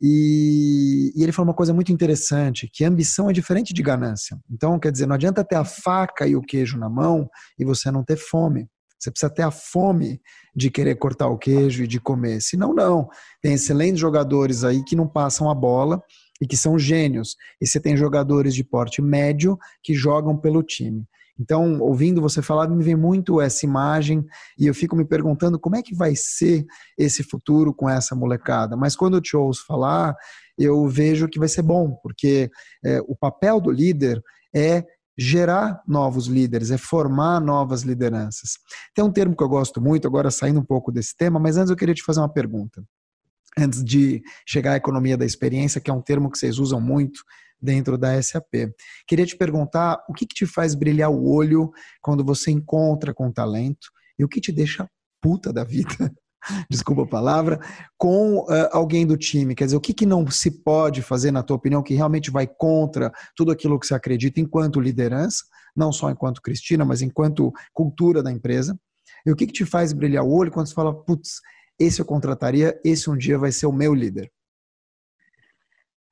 E, 0.00 1.12
e, 1.14 1.22
ele 1.22 1.30
falou 1.30 1.48
uma 1.48 1.54
coisa 1.54 1.72
muito 1.72 1.92
interessante, 1.92 2.68
que 2.72 2.84
ambição 2.84 3.30
é 3.30 3.32
diferente 3.32 3.72
de 3.72 3.82
ganância. 3.82 4.36
Então, 4.50 4.78
quer 4.78 4.90
dizer, 4.90 5.06
não 5.06 5.14
adianta 5.14 5.44
ter 5.44 5.54
a 5.54 5.64
faca 5.64 6.26
e 6.26 6.34
o 6.34 6.42
queijo 6.42 6.76
na 6.76 6.88
mão 6.88 7.28
e 7.56 7.64
você 7.64 7.90
não 7.90 8.02
ter 8.02 8.16
fome. 8.16 8.66
Você 8.98 9.10
precisa 9.10 9.30
ter 9.30 9.42
a 9.42 9.50
fome 9.50 10.20
de 10.54 10.70
querer 10.70 10.94
cortar 10.96 11.28
o 11.28 11.38
queijo 11.38 11.82
e 11.82 11.88
de 11.88 12.00
comer. 12.00 12.40
Senão, 12.40 12.72
não. 12.72 13.08
Tem 13.40 13.54
excelentes 13.54 14.00
jogadores 14.00 14.64
aí 14.64 14.82
que 14.84 14.94
não 14.94 15.08
passam 15.08 15.50
a 15.50 15.54
bola 15.54 16.00
e 16.40 16.46
que 16.46 16.56
são 16.56 16.78
gênios. 16.78 17.36
E 17.60 17.66
você 17.66 17.80
tem 17.80 17.96
jogadores 17.96 18.54
de 18.54 18.62
porte 18.62 19.02
médio 19.02 19.58
que 19.82 19.94
jogam 19.94 20.36
pelo 20.36 20.62
time. 20.62 21.04
Então, 21.42 21.80
ouvindo 21.80 22.20
você 22.20 22.40
falar, 22.40 22.68
me 22.68 22.84
vem 22.84 22.94
muito 22.94 23.40
essa 23.40 23.66
imagem 23.66 24.24
e 24.56 24.68
eu 24.68 24.74
fico 24.74 24.94
me 24.94 25.04
perguntando 25.04 25.58
como 25.58 25.74
é 25.74 25.82
que 25.82 25.92
vai 25.92 26.14
ser 26.14 26.64
esse 26.96 27.24
futuro 27.24 27.74
com 27.74 27.90
essa 27.90 28.14
molecada. 28.14 28.76
Mas 28.76 28.94
quando 28.94 29.16
eu 29.16 29.20
te 29.20 29.36
ouço 29.36 29.66
falar, 29.66 30.14
eu 30.56 30.86
vejo 30.86 31.28
que 31.28 31.40
vai 31.40 31.48
ser 31.48 31.62
bom, 31.62 31.96
porque 32.00 32.48
é, 32.84 33.00
o 33.08 33.16
papel 33.16 33.60
do 33.60 33.72
líder 33.72 34.22
é 34.54 34.84
gerar 35.18 35.82
novos 35.86 36.26
líderes, 36.26 36.70
é 36.70 36.78
formar 36.78 37.40
novas 37.40 37.82
lideranças. 37.82 38.52
Tem 38.94 39.04
um 39.04 39.10
termo 39.10 39.36
que 39.36 39.42
eu 39.42 39.48
gosto 39.48 39.80
muito, 39.80 40.06
agora 40.06 40.30
saindo 40.30 40.60
um 40.60 40.64
pouco 40.64 40.92
desse 40.92 41.16
tema, 41.16 41.40
mas 41.40 41.56
antes 41.56 41.70
eu 41.70 41.76
queria 41.76 41.94
te 41.94 42.04
fazer 42.04 42.20
uma 42.20 42.32
pergunta. 42.32 42.84
Antes 43.58 43.84
de 43.84 44.22
chegar 44.48 44.74
à 44.74 44.76
economia 44.76 45.16
da 45.16 45.26
experiência, 45.26 45.80
que 45.80 45.90
é 45.90 45.94
um 45.94 46.00
termo 46.00 46.30
que 46.30 46.38
vocês 46.38 46.58
usam 46.58 46.80
muito 46.80 47.20
dentro 47.62 47.96
da 47.96 48.20
SAP. 48.20 48.72
Queria 49.06 49.24
te 49.24 49.36
perguntar 49.36 50.02
o 50.08 50.12
que, 50.12 50.26
que 50.26 50.34
te 50.34 50.46
faz 50.46 50.74
brilhar 50.74 51.10
o 51.10 51.30
olho 51.30 51.70
quando 52.00 52.24
você 52.24 52.50
encontra 52.50 53.14
com 53.14 53.30
talento 53.30 53.88
e 54.18 54.24
o 54.24 54.28
que 54.28 54.40
te 54.40 54.50
deixa 54.50 54.88
puta 55.20 55.52
da 55.52 55.62
vida, 55.62 56.12
desculpa 56.68 57.02
a 57.02 57.06
palavra, 57.06 57.60
com 57.96 58.38
uh, 58.38 58.68
alguém 58.72 59.06
do 59.06 59.16
time. 59.16 59.54
Quer 59.54 59.66
dizer, 59.66 59.76
o 59.76 59.80
que, 59.80 59.94
que 59.94 60.04
não 60.04 60.28
se 60.28 60.50
pode 60.50 61.00
fazer, 61.00 61.30
na 61.30 61.42
tua 61.42 61.56
opinião, 61.56 61.82
que 61.82 61.94
realmente 61.94 62.30
vai 62.30 62.46
contra 62.46 63.12
tudo 63.36 63.52
aquilo 63.52 63.78
que 63.78 63.86
você 63.86 63.94
acredita 63.94 64.40
enquanto 64.40 64.80
liderança, 64.80 65.44
não 65.76 65.92
só 65.92 66.10
enquanto 66.10 66.42
Cristina, 66.42 66.84
mas 66.84 67.00
enquanto 67.00 67.52
cultura 67.72 68.22
da 68.22 68.32
empresa. 68.32 68.76
E 69.24 69.30
o 69.30 69.36
que, 69.36 69.46
que 69.46 69.52
te 69.52 69.64
faz 69.64 69.92
brilhar 69.92 70.24
o 70.24 70.32
olho 70.32 70.50
quando 70.50 70.66
você 70.66 70.74
fala, 70.74 70.92
putz, 70.92 71.40
esse 71.78 72.00
eu 72.00 72.04
contrataria, 72.04 72.78
esse 72.84 73.08
um 73.08 73.16
dia 73.16 73.38
vai 73.38 73.52
ser 73.52 73.66
o 73.66 73.72
meu 73.72 73.94
líder? 73.94 74.30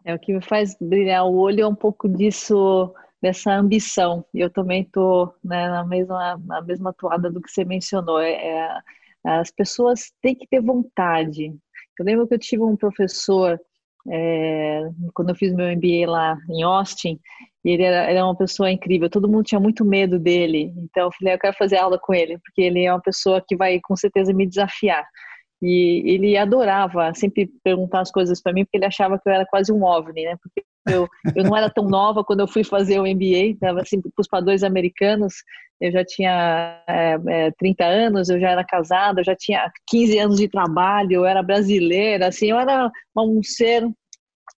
É 0.05 0.15
o 0.15 0.19
que 0.19 0.33
me 0.33 0.43
faz 0.43 0.77
brilhar 0.81 1.25
o 1.27 1.37
olho 1.37 1.63
é 1.63 1.67
um 1.67 1.75
pouco 1.75 2.09
disso, 2.09 2.93
dessa 3.23 3.53
ambição. 3.53 4.25
Eu 4.35 4.51
também 4.51 4.83
estou 4.83 5.35
né, 5.45 5.69
na 5.69 5.85
mesma 5.85 6.41
na 6.45 6.63
mesma 6.63 6.93
toada 6.93 7.31
do 7.31 7.41
que 7.41 7.51
você 7.51 7.65
mencionou. 7.65 8.21
É, 8.21 8.33
é, 8.33 8.81
as 9.25 9.51
pessoas 9.51 10.13
têm 10.23 10.35
que 10.35 10.47
ter 10.47 10.61
vontade. 10.61 11.55
Eu 11.99 12.05
lembro 12.05 12.27
que 12.27 12.35
eu 12.35 12.39
tive 12.39 12.63
um 12.63 12.77
professor 12.77 13.61
é, 14.09 14.89
quando 15.15 15.31
eu 15.31 15.35
fiz 15.35 15.53
meu 15.53 15.67
MBA 15.77 16.11
lá 16.11 16.39
em 16.49 16.63
Austin, 16.63 17.21
e 17.65 17.71
ele 17.71 17.83
era, 17.83 18.11
era, 18.11 18.25
uma 18.25 18.37
pessoa 18.37 18.71
incrível, 18.71 19.11
todo 19.11 19.29
mundo 19.29 19.45
tinha 19.45 19.61
muito 19.61 19.85
medo 19.85 20.19
dele, 20.19 20.73
então 20.79 21.05
eu 21.05 21.13
falei, 21.13 21.35
eu 21.35 21.39
quero 21.39 21.57
fazer 21.57 21.77
aula 21.77 21.99
com 21.99 22.15
ele, 22.15 22.39
porque 22.39 22.63
ele 22.63 22.85
é 22.85 22.93
uma 22.93 23.03
pessoa 23.03 23.45
que 23.47 23.57
vai 23.57 23.79
com 23.81 23.95
certeza 23.97 24.33
me 24.33 24.47
desafiar. 24.47 25.07
E 25.63 26.03
ele 26.07 26.37
adorava 26.37 27.13
sempre 27.15 27.51
perguntar 27.63 28.01
as 28.01 28.11
coisas 28.11 28.41
para 28.41 28.53
mim, 28.53 28.65
porque 28.65 28.79
ele 28.79 28.87
achava 28.87 29.19
que 29.19 29.29
eu 29.29 29.33
era 29.33 29.47
quase 29.47 29.73
um 29.73 29.85
OVNI, 29.85 30.25
né? 30.25 30.37
Porque 30.43 30.65
eu, 30.89 31.07
eu 31.37 31.45
não 31.45 31.57
era 31.57 31.69
tão 31.69 31.85
nova 31.85 32.25
quando 32.25 32.41
eu 32.41 32.49
fui 32.49 32.65
fazer 32.65 32.99
o 32.99 33.07
MBA, 33.07 33.53
estava 33.53 33.83
assim, 33.83 34.01
para 34.01 34.11
os 34.19 34.29
padrões 34.29 34.63
americanos, 34.63 35.35
eu 35.81 35.91
já 35.91 36.05
tinha 36.05 36.83
é, 36.87 37.19
é, 37.29 37.51
30 37.53 37.85
anos, 37.85 38.29
eu 38.29 38.39
já 38.39 38.51
era 38.51 38.65
casada, 38.65 39.21
eu 39.21 39.25
já 39.25 39.35
tinha 39.35 39.71
15 39.89 40.19
anos 40.19 40.37
de 40.39 40.49
trabalho, 40.49 41.13
eu 41.13 41.25
era 41.25 41.43
brasileira, 41.43 42.29
assim, 42.29 42.51
eu 42.51 42.59
era 42.59 42.91
um 43.17 43.43
ser 43.43 43.89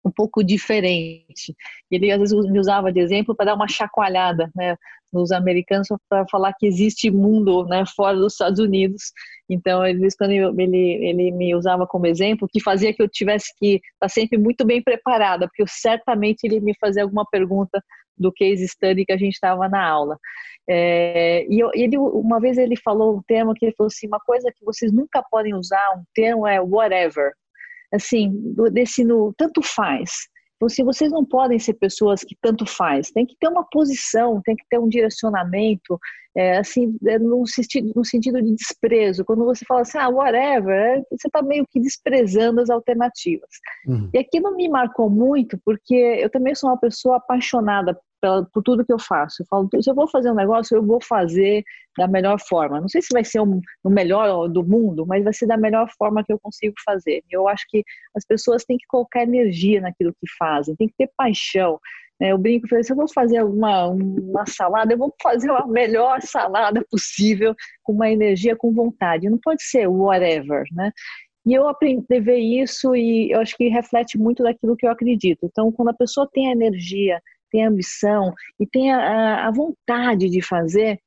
um 0.03 0.11
pouco 0.11 0.43
diferente. 0.43 1.55
Ele 1.89 2.11
às 2.11 2.19
vezes 2.19 2.49
me 2.49 2.59
usava 2.59 2.91
de 2.91 2.99
exemplo 2.99 3.35
para 3.35 3.47
dar 3.47 3.55
uma 3.55 3.67
chacoalhada, 3.67 4.49
né, 4.55 4.75
nos 5.11 5.31
americanos 5.31 5.87
para 6.09 6.25
falar 6.29 6.53
que 6.53 6.65
existe 6.65 7.11
mundo, 7.11 7.65
né, 7.65 7.83
fora 7.95 8.17
dos 8.17 8.33
Estados 8.33 8.59
Unidos. 8.59 9.11
Então, 9.49 9.85
ele 9.85 10.07
quando 10.17 10.31
ele 10.31 10.77
ele 10.77 11.31
me 11.31 11.55
usava 11.55 11.85
como 11.85 12.07
exemplo, 12.07 12.47
que 12.49 12.61
fazia 12.61 12.93
que 12.93 13.01
eu 13.01 13.09
tivesse 13.09 13.53
que 13.57 13.75
estar 13.75 13.83
tá 13.99 14.09
sempre 14.09 14.37
muito 14.37 14.65
bem 14.65 14.81
preparada, 14.81 15.47
porque 15.47 15.61
eu, 15.61 15.67
certamente 15.67 16.43
ele 16.43 16.59
me 16.59 16.73
fazia 16.79 17.03
alguma 17.03 17.25
pergunta 17.29 17.83
do 18.17 18.31
case 18.31 18.67
study 18.67 19.05
que 19.05 19.11
a 19.11 19.17
gente 19.17 19.33
estava 19.33 19.67
na 19.67 19.85
aula. 19.85 20.17
É, 20.69 21.45
e 21.49 21.59
eu, 21.59 21.71
ele, 21.73 21.97
uma 21.97 22.39
vez 22.39 22.57
ele 22.57 22.75
falou 22.77 23.17
um 23.17 23.21
termo 23.23 23.53
que 23.53 23.65
ele 23.65 23.75
falou 23.75 23.87
assim, 23.87 24.07
uma 24.07 24.19
coisa 24.19 24.51
que 24.55 24.63
vocês 24.63 24.91
nunca 24.91 25.23
podem 25.29 25.53
usar, 25.53 25.85
um 25.97 26.03
termo 26.13 26.47
é 26.47 26.61
whatever 26.61 27.33
assim, 27.93 28.31
desse 28.71 29.03
no 29.03 29.33
tanto 29.37 29.61
faz. 29.61 30.11
Então, 30.55 30.67
assim, 30.67 30.83
vocês 30.83 31.11
não 31.11 31.25
podem 31.25 31.57
ser 31.57 31.73
pessoas 31.73 32.23
que 32.23 32.37
tanto 32.39 32.67
faz, 32.67 33.09
tem 33.09 33.25
que 33.25 33.35
ter 33.39 33.47
uma 33.47 33.63
posição, 33.67 34.39
tem 34.43 34.55
que 34.55 34.63
ter 34.69 34.77
um 34.77 34.87
direcionamento, 34.87 35.99
é, 36.37 36.59
assim, 36.59 36.95
é, 37.07 37.17
no, 37.17 37.47
sentido, 37.47 37.91
no 37.95 38.05
sentido 38.05 38.39
de 38.41 38.53
desprezo. 38.53 39.25
Quando 39.25 39.43
você 39.43 39.65
fala 39.65 39.81
assim, 39.81 39.97
ah, 39.97 40.07
whatever, 40.07 40.71
é, 40.71 41.01
você 41.09 41.27
está 41.27 41.41
meio 41.41 41.65
que 41.67 41.79
desprezando 41.79 42.61
as 42.61 42.69
alternativas. 42.69 43.49
Uhum. 43.87 44.09
E 44.13 44.19
aquilo 44.19 44.55
me 44.55 44.69
marcou 44.69 45.09
muito, 45.09 45.59
porque 45.65 45.95
eu 45.95 46.29
também 46.29 46.53
sou 46.53 46.69
uma 46.69 46.79
pessoa 46.79 47.17
apaixonada 47.17 47.99
por 48.21 48.63
tudo 48.63 48.85
que 48.85 48.93
eu 48.93 48.99
faço. 48.99 49.41
Eu 49.41 49.45
falo, 49.47 49.69
se 49.81 49.89
eu 49.89 49.95
vou 49.95 50.07
fazer 50.07 50.31
um 50.31 50.35
negócio, 50.35 50.75
eu 50.75 50.85
vou 50.85 51.01
fazer 51.01 51.63
da 51.97 52.07
melhor 52.07 52.39
forma. 52.39 52.79
Não 52.79 52.87
sei 52.87 53.01
se 53.01 53.09
vai 53.11 53.23
ser 53.23 53.39
o 53.39 53.43
um, 53.43 53.61
um 53.85 53.89
melhor 53.89 54.47
do 54.47 54.63
mundo, 54.63 55.05
mas 55.05 55.23
vai 55.23 55.33
ser 55.33 55.47
da 55.47 55.57
melhor 55.57 55.89
forma 55.97 56.23
que 56.23 56.31
eu 56.31 56.39
consigo 56.39 56.75
fazer. 56.85 57.23
Eu 57.29 57.47
acho 57.47 57.65
que 57.69 57.83
as 58.15 58.25
pessoas 58.25 58.63
têm 58.63 58.77
que 58.77 58.85
colocar 58.87 59.23
energia 59.23 59.81
naquilo 59.81 60.13
que 60.13 60.27
fazem, 60.37 60.75
tem 60.75 60.87
que 60.87 60.95
ter 60.97 61.09
paixão. 61.17 61.79
Né? 62.19 62.31
Eu 62.31 62.37
brinco, 62.37 62.67
se 62.67 62.91
eu 62.91 62.95
vou 62.95 63.11
fazer 63.11 63.43
uma, 63.43 63.87
uma 63.87 64.45
salada, 64.45 64.93
eu 64.93 64.97
vou 64.97 65.13
fazer 65.21 65.49
a 65.49 65.65
melhor 65.65 66.21
salada 66.21 66.85
possível, 66.89 67.55
com 67.83 67.93
uma 67.93 68.09
energia, 68.09 68.55
com 68.55 68.71
vontade. 68.71 69.29
Não 69.29 69.39
pode 69.39 69.63
ser 69.63 69.87
whatever, 69.87 70.63
né? 70.71 70.91
E 71.43 71.53
eu 71.53 71.67
aprendi 71.67 72.05
a 72.15 72.19
ver 72.19 72.37
isso 72.37 72.95
e 72.95 73.31
eu 73.31 73.39
acho 73.39 73.57
que 73.57 73.67
reflete 73.67 74.17
muito 74.17 74.43
daquilo 74.43 74.75
que 74.77 74.85
eu 74.85 74.91
acredito. 74.91 75.39
Então, 75.43 75.71
quando 75.71 75.89
a 75.89 75.93
pessoa 75.93 76.29
tem 76.31 76.47
a 76.47 76.51
energia, 76.51 77.19
tem 77.51 77.65
ambição 77.65 78.33
e 78.59 78.65
tem 78.65 78.91
a, 78.91 79.47
a 79.47 79.51
vontade 79.51 80.29
de 80.29 80.41
fazer, 80.41 80.99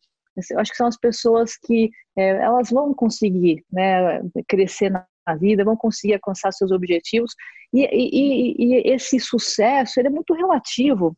eu 0.51 0.59
acho 0.59 0.71
que 0.71 0.77
são 0.77 0.87
as 0.87 0.99
pessoas 0.99 1.57
que 1.57 1.91
é, 2.17 2.29
elas 2.29 2.71
vão 2.71 2.93
conseguir 2.93 3.65
né, 3.73 4.21
crescer 4.49 4.91
na 4.91 5.07
vida, 5.39 5.65
vão 5.65 5.77
conseguir 5.77 6.15
alcançar 6.15 6.53
seus 6.53 6.71
objetivos 6.71 7.35
e, 7.73 7.85
e, 7.85 8.55
e, 8.59 8.93
esse 8.93 9.19
sucesso 9.19 9.99
ele 9.99 10.09
é 10.09 10.11
muito 10.11 10.35
relativo. 10.35 11.17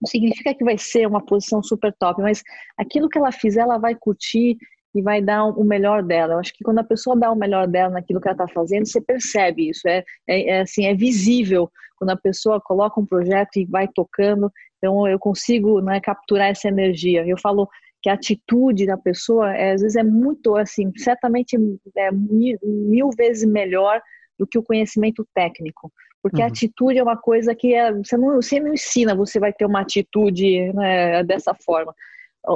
Não 0.00 0.08
significa 0.08 0.54
que 0.54 0.64
vai 0.64 0.76
ser 0.78 1.06
uma 1.06 1.24
posição 1.24 1.62
super 1.62 1.94
top, 1.98 2.20
mas 2.22 2.42
aquilo 2.76 3.08
que 3.08 3.18
ela 3.18 3.30
fizer, 3.30 3.60
ela 3.60 3.78
vai 3.78 3.94
curtir 3.94 4.56
e 4.94 5.00
vai 5.00 5.22
dar 5.22 5.44
o 5.44 5.64
melhor 5.64 6.02
dela. 6.02 6.34
Eu 6.34 6.38
acho 6.38 6.52
que 6.52 6.64
quando 6.64 6.78
a 6.78 6.84
pessoa 6.84 7.16
dá 7.16 7.30
o 7.30 7.36
melhor 7.36 7.66
dela 7.66 7.94
naquilo 7.94 8.20
que 8.20 8.28
ela 8.28 8.34
está 8.34 8.48
fazendo, 8.48 8.86
você 8.86 9.00
percebe 9.00 9.70
isso. 9.70 9.88
É, 9.88 10.04
é, 10.28 10.50
é, 10.50 10.60
assim, 10.60 10.86
é 10.86 10.94
visível 10.94 11.70
quando 11.96 12.10
a 12.10 12.16
pessoa 12.16 12.60
coloca 12.60 13.00
um 13.00 13.06
projeto 13.06 13.56
e 13.56 13.64
vai 13.64 13.88
tocando. 13.88 14.50
Então 14.78 15.06
eu 15.08 15.18
consigo 15.18 15.80
né, 15.80 16.00
capturar 16.00 16.50
essa 16.50 16.68
energia. 16.68 17.26
Eu 17.26 17.38
falo 17.38 17.68
que 18.02 18.10
a 18.10 18.14
atitude 18.14 18.84
da 18.84 18.98
pessoa, 18.98 19.54
é, 19.54 19.72
às 19.72 19.80
vezes, 19.80 19.96
é 19.96 20.02
muito, 20.02 20.56
assim, 20.56 20.92
certamente 20.96 21.56
é 21.96 22.10
mil, 22.10 22.58
mil 22.62 23.10
vezes 23.16 23.48
melhor 23.48 24.02
do 24.38 24.46
que 24.46 24.58
o 24.58 24.62
conhecimento 24.62 25.26
técnico. 25.32 25.90
Porque 26.20 26.40
uhum. 26.40 26.44
a 26.44 26.48
atitude 26.48 26.98
é 26.98 27.02
uma 27.02 27.16
coisa 27.16 27.54
que 27.54 27.74
é, 27.74 27.92
você, 27.92 28.16
não, 28.16 28.34
você 28.34 28.60
não 28.60 28.74
ensina, 28.74 29.14
você 29.14 29.38
vai 29.38 29.52
ter 29.52 29.64
uma 29.64 29.80
atitude 29.80 30.72
né, 30.72 31.22
dessa 31.24 31.54
forma. 31.54 31.94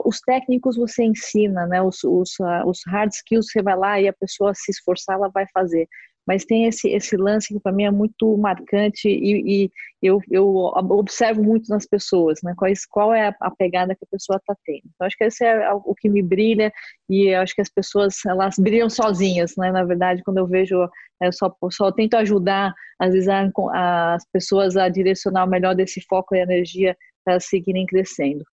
Os 0.04 0.20
técnicos 0.20 0.76
você 0.76 1.04
ensina, 1.04 1.66
né, 1.66 1.80
os, 1.80 2.02
os, 2.02 2.30
os 2.66 2.80
hard 2.86 3.12
skills 3.12 3.46
você 3.50 3.62
vai 3.62 3.76
lá 3.76 4.00
e 4.00 4.08
a 4.08 4.12
pessoa 4.12 4.52
se 4.54 4.70
esforçar, 4.70 5.16
ela 5.16 5.28
vai 5.28 5.46
fazer 5.52 5.88
mas 6.26 6.44
tem 6.44 6.66
esse, 6.66 6.88
esse 6.88 7.16
lance 7.16 7.54
que 7.54 7.60
para 7.60 7.72
mim 7.72 7.84
é 7.84 7.90
muito 7.90 8.36
marcante 8.36 9.08
e, 9.08 9.64
e, 9.64 9.70
eu, 10.02 10.20
eu 10.30 10.48
observo 10.90 11.42
muito 11.42 11.68
nas 11.68 11.86
pessoas, 11.86 12.40
né? 12.42 12.52
Qual, 12.90 13.14
é 13.14 13.34
a, 13.40 13.50
pegada 13.50 13.94
que 13.94 14.04
a 14.04 14.08
pessoa 14.10 14.36
está 14.36 14.54
tendo. 14.64 14.82
Então, 14.84 15.06
acho 15.06 15.16
que 15.16 15.24
esse 15.24 15.44
é 15.44 15.72
o 15.72 15.94
que 15.94 16.08
me 16.08 16.22
brilha 16.22 16.72
e 17.08 17.32
acho 17.34 17.54
que 17.54 17.60
as 17.60 17.70
pessoas, 17.70 18.16
elas 18.26 18.56
brilham 18.58 18.90
sozinhas, 18.90 19.54
né? 19.56 19.70
Na 19.70 19.84
verdade, 19.84 20.22
quando 20.24 20.38
eu 20.38 20.46
vejo, 20.46 20.88
eu 21.22 21.32
só, 21.32 21.54
só 21.70 21.92
tento 21.92 22.14
ajudar, 22.14 22.74
às 22.98 23.12
vezes, 23.12 23.28
a, 23.28 24.14
as 24.14 24.24
pessoas 24.32 24.76
a 24.76 24.88
direcionar 24.88 25.46
melhor 25.46 25.74
desse 25.74 26.00
foco 26.08 26.34
e 26.34 26.40
energia 26.40 26.96
para 27.24 27.38
seguirem 27.38 27.86
crescendo. 27.86 28.44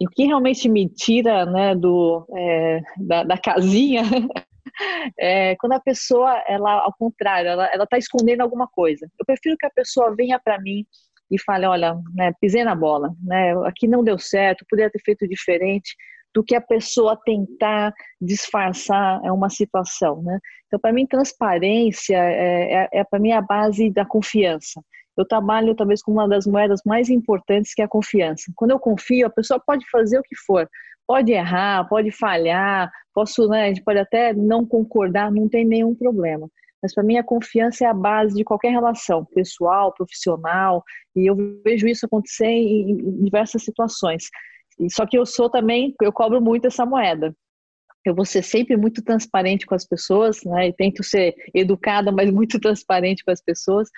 E 0.00 0.06
o 0.06 0.10
que 0.10 0.24
realmente 0.24 0.68
me 0.68 0.88
tira 0.88 1.44
né, 1.44 1.74
do, 1.74 2.26
é, 2.34 2.80
da, 2.96 3.22
da 3.22 3.38
casinha 3.38 4.02
é, 5.18 5.54
quando 5.56 5.72
a 5.72 5.80
pessoa, 5.80 6.42
ela, 6.48 6.80
ao 6.80 6.94
contrário, 6.98 7.50
ela 7.50 7.84
está 7.84 7.98
escondendo 7.98 8.40
alguma 8.40 8.66
coisa. 8.66 9.06
Eu 9.18 9.26
prefiro 9.26 9.56
que 9.58 9.66
a 9.66 9.70
pessoa 9.70 10.14
venha 10.16 10.40
para 10.42 10.58
mim 10.58 10.86
e 11.30 11.38
fale, 11.38 11.66
olha, 11.66 11.94
né, 12.14 12.32
pisei 12.40 12.64
na 12.64 12.74
bola, 12.74 13.14
né, 13.22 13.52
aqui 13.66 13.86
não 13.86 14.02
deu 14.02 14.18
certo, 14.18 14.64
poderia 14.68 14.90
ter 14.90 15.00
feito 15.04 15.28
diferente, 15.28 15.94
do 16.34 16.42
que 16.44 16.54
a 16.54 16.60
pessoa 16.60 17.20
tentar 17.24 17.92
disfarçar 18.20 19.20
é 19.24 19.32
uma 19.32 19.50
situação, 19.50 20.22
né? 20.22 20.38
Então, 20.66 20.78
para 20.78 20.92
mim, 20.92 21.06
transparência 21.06 22.16
é, 22.16 22.84
é, 22.84 22.88
é 23.00 23.04
para 23.04 23.18
mim 23.18 23.32
a 23.32 23.42
base 23.42 23.90
da 23.90 24.04
confiança. 24.04 24.80
Eu 25.20 25.26
trabalho 25.26 25.74
talvez 25.74 26.02
com 26.02 26.12
uma 26.12 26.28
das 26.28 26.46
moedas 26.46 26.80
mais 26.84 27.08
importantes 27.08 27.74
que 27.74 27.82
é 27.82 27.84
a 27.84 27.88
confiança. 27.88 28.50
Quando 28.56 28.72
eu 28.72 28.78
confio, 28.78 29.26
a 29.26 29.30
pessoa 29.30 29.60
pode 29.60 29.84
fazer 29.90 30.18
o 30.18 30.22
que 30.22 30.36
for, 30.46 30.68
pode 31.06 31.32
errar, 31.32 31.88
pode 31.88 32.10
falhar, 32.10 32.90
posso, 33.14 33.48
né, 33.48 33.64
a 33.64 33.68
gente 33.68 33.82
pode 33.82 33.98
até 33.98 34.32
não 34.32 34.64
concordar, 34.64 35.30
não 35.30 35.48
tem 35.48 35.64
nenhum 35.64 35.94
problema. 35.94 36.48
Mas 36.82 36.94
para 36.94 37.04
mim 37.04 37.18
a 37.18 37.24
confiança 37.24 37.84
é 37.84 37.88
a 37.88 37.94
base 37.94 38.34
de 38.34 38.44
qualquer 38.44 38.70
relação, 38.70 39.24
pessoal, 39.26 39.92
profissional, 39.92 40.82
e 41.14 41.30
eu 41.30 41.36
vejo 41.64 41.86
isso 41.86 42.06
acontecer 42.06 42.46
em, 42.46 42.92
em 42.92 43.24
diversas 43.24 43.62
situações. 43.62 44.24
Só 44.90 45.06
que 45.06 45.18
eu 45.18 45.26
sou 45.26 45.50
também, 45.50 45.94
eu 46.00 46.12
cobro 46.12 46.40
muito 46.40 46.66
essa 46.66 46.86
moeda. 46.86 47.34
Eu 48.04 48.14
vou 48.14 48.24
ser 48.24 48.42
sempre 48.42 48.76
muito 48.76 49.02
transparente 49.02 49.66
com 49.66 49.74
as 49.74 49.86
pessoas, 49.86 50.42
né? 50.44 50.68
E 50.68 50.72
tento 50.72 51.02
ser 51.04 51.34
educada, 51.54 52.10
mas 52.10 52.30
muito 52.30 52.58
transparente 52.60 53.22
com 53.22 53.30
as 53.30 53.42
pessoas, 53.42 53.90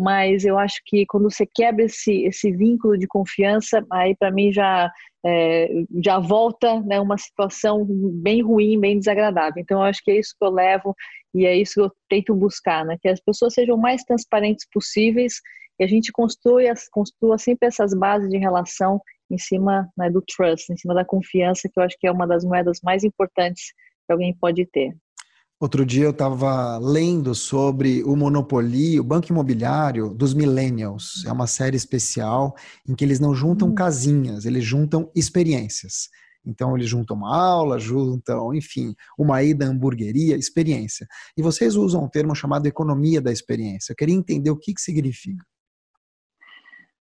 mas 0.00 0.46
eu 0.46 0.58
acho 0.58 0.80
que 0.86 1.04
quando 1.06 1.30
você 1.30 1.46
quebra 1.46 1.84
esse, 1.84 2.24
esse 2.24 2.50
vínculo 2.50 2.96
de 2.96 3.06
confiança, 3.06 3.84
aí 3.92 4.16
para 4.16 4.30
mim 4.30 4.50
já, 4.50 4.90
é, 5.24 5.68
já 6.02 6.18
volta 6.18 6.80
né, 6.80 6.98
uma 6.98 7.18
situação 7.18 7.86
bem 7.86 8.42
ruim, 8.42 8.80
bem 8.80 8.98
desagradável. 8.98 9.60
Então 9.62 9.78
eu 9.78 9.84
acho 9.84 10.02
que 10.02 10.10
é 10.10 10.18
isso 10.18 10.34
que 10.38 10.44
eu 10.44 10.50
levo 10.50 10.94
e 11.34 11.44
é 11.44 11.54
isso 11.54 11.74
que 11.74 11.80
eu 11.82 11.92
tento 12.08 12.34
buscar, 12.34 12.82
né, 12.84 12.96
que 12.98 13.08
as 13.08 13.20
pessoas 13.20 13.52
sejam 13.52 13.76
mais 13.76 14.02
transparentes 14.02 14.66
possíveis 14.72 15.34
e 15.78 15.84
a 15.84 15.86
gente 15.86 16.10
construa, 16.12 16.62
construa 16.90 17.36
sempre 17.36 17.68
essas 17.68 17.92
bases 17.92 18.30
de 18.30 18.38
relação 18.38 19.02
em 19.30 19.36
cima 19.36 19.86
né, 19.98 20.08
do 20.08 20.22
trust, 20.22 20.72
em 20.72 20.76
cima 20.78 20.94
da 20.94 21.04
confiança, 21.04 21.68
que 21.68 21.78
eu 21.78 21.84
acho 21.84 21.96
que 22.00 22.06
é 22.06 22.12
uma 22.12 22.26
das 22.26 22.42
moedas 22.42 22.80
mais 22.82 23.04
importantes 23.04 23.74
que 24.06 24.12
alguém 24.12 24.34
pode 24.34 24.64
ter. 24.66 24.96
Outro 25.60 25.84
dia 25.84 26.04
eu 26.04 26.10
estava 26.10 26.78
lendo 26.78 27.34
sobre 27.34 28.02
o 28.04 28.16
monopólio, 28.16 29.02
o 29.02 29.04
banco 29.04 29.30
imobiliário 29.30 30.08
dos 30.14 30.32
millennials. 30.32 31.22
É 31.26 31.30
uma 31.30 31.46
série 31.46 31.76
especial 31.76 32.54
em 32.88 32.94
que 32.94 33.04
eles 33.04 33.20
não 33.20 33.34
juntam 33.34 33.68
hum. 33.68 33.74
casinhas, 33.74 34.46
eles 34.46 34.64
juntam 34.64 35.10
experiências. 35.14 36.08
Então 36.46 36.74
eles 36.74 36.88
juntam 36.88 37.14
uma 37.14 37.36
aula, 37.36 37.78
juntam, 37.78 38.54
enfim, 38.54 38.94
uma 39.18 39.42
ida 39.42 39.66
à 39.66 39.68
hamburgueria, 39.68 40.34
experiência. 40.34 41.06
E 41.36 41.42
vocês 41.42 41.76
usam 41.76 42.04
um 42.04 42.08
termo 42.08 42.34
chamado 42.34 42.66
economia 42.66 43.20
da 43.20 43.30
experiência. 43.30 43.92
Eu 43.92 43.96
queria 43.96 44.14
entender 44.14 44.50
o 44.50 44.56
que, 44.56 44.72
que 44.72 44.80
significa. 44.80 45.44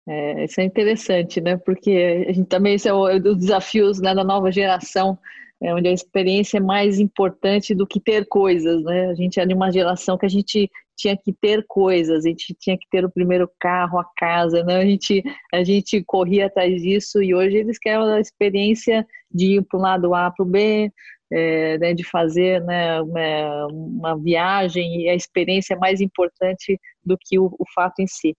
É, 0.06 0.44
isso 0.44 0.60
é 0.60 0.66
interessante, 0.66 1.40
né? 1.40 1.56
Porque 1.56 2.26
a 2.28 2.34
gente 2.34 2.48
também 2.48 2.74
esse 2.74 2.90
é 2.90 2.94
um 2.94 3.22
dos 3.22 3.38
desafios 3.38 4.02
né, 4.02 4.14
da 4.14 4.26
nova 4.26 4.52
geração 4.52 5.18
é 5.64 5.74
onde 5.74 5.88
a 5.88 5.94
experiência 5.94 6.58
é 6.58 6.62
mais 6.62 7.00
importante 7.00 7.74
do 7.74 7.88
que 7.88 8.00
ter 8.00 8.28
coisas, 8.28 8.84
né? 8.84 9.08
A 9.08 9.16
gente 9.16 9.40
é 9.40 9.46
de 9.46 9.54
uma 9.54 9.72
geração 9.72 10.18
que 10.18 10.26
a 10.26 10.30
gente 10.30 10.70
tinha 10.96 11.18
que 11.18 11.32
ter 11.34 11.66
coisas, 11.68 12.26
a 12.26 12.30
gente 12.30 12.54
tinha 12.60 12.78
que 12.78 12.88
ter 12.92 13.06
o 13.06 13.10
primeiro 13.10 13.50
carro, 13.60 13.98
a 13.98 14.06
casa, 14.18 14.64
né? 14.64 14.76
A 14.76 14.86
gente, 14.86 15.24
a 15.54 15.64
gente 15.64 16.04
corria 16.04 16.48
atrás 16.48 16.82
disso 16.82 17.24
e 17.24 17.34
hoje 17.34 17.58
eles 17.58 17.80
querem 17.80 18.04
a 18.12 18.20
experiência 18.20 19.08
de 19.32 19.58
ir 19.58 19.64
para 19.64 19.80
o 19.80 19.82
lado 19.82 20.14
A 20.14 20.30
para 20.30 20.44
o 20.44 20.48
B, 20.48 20.92
é, 21.32 21.78
né, 21.80 21.94
de 21.94 22.04
fazer 22.04 22.62
né, 22.62 23.02
uma, 23.02 23.68
uma, 23.68 24.20
viagem 24.20 25.02
e 25.02 25.10
a 25.10 25.16
experiência 25.16 25.74
é 25.74 25.78
mais 25.78 26.00
importante 26.00 26.80
do 27.04 27.18
que 27.20 27.40
o, 27.40 27.46
o 27.58 27.66
fato 27.74 28.02
em 28.02 28.08
si. 28.08 28.36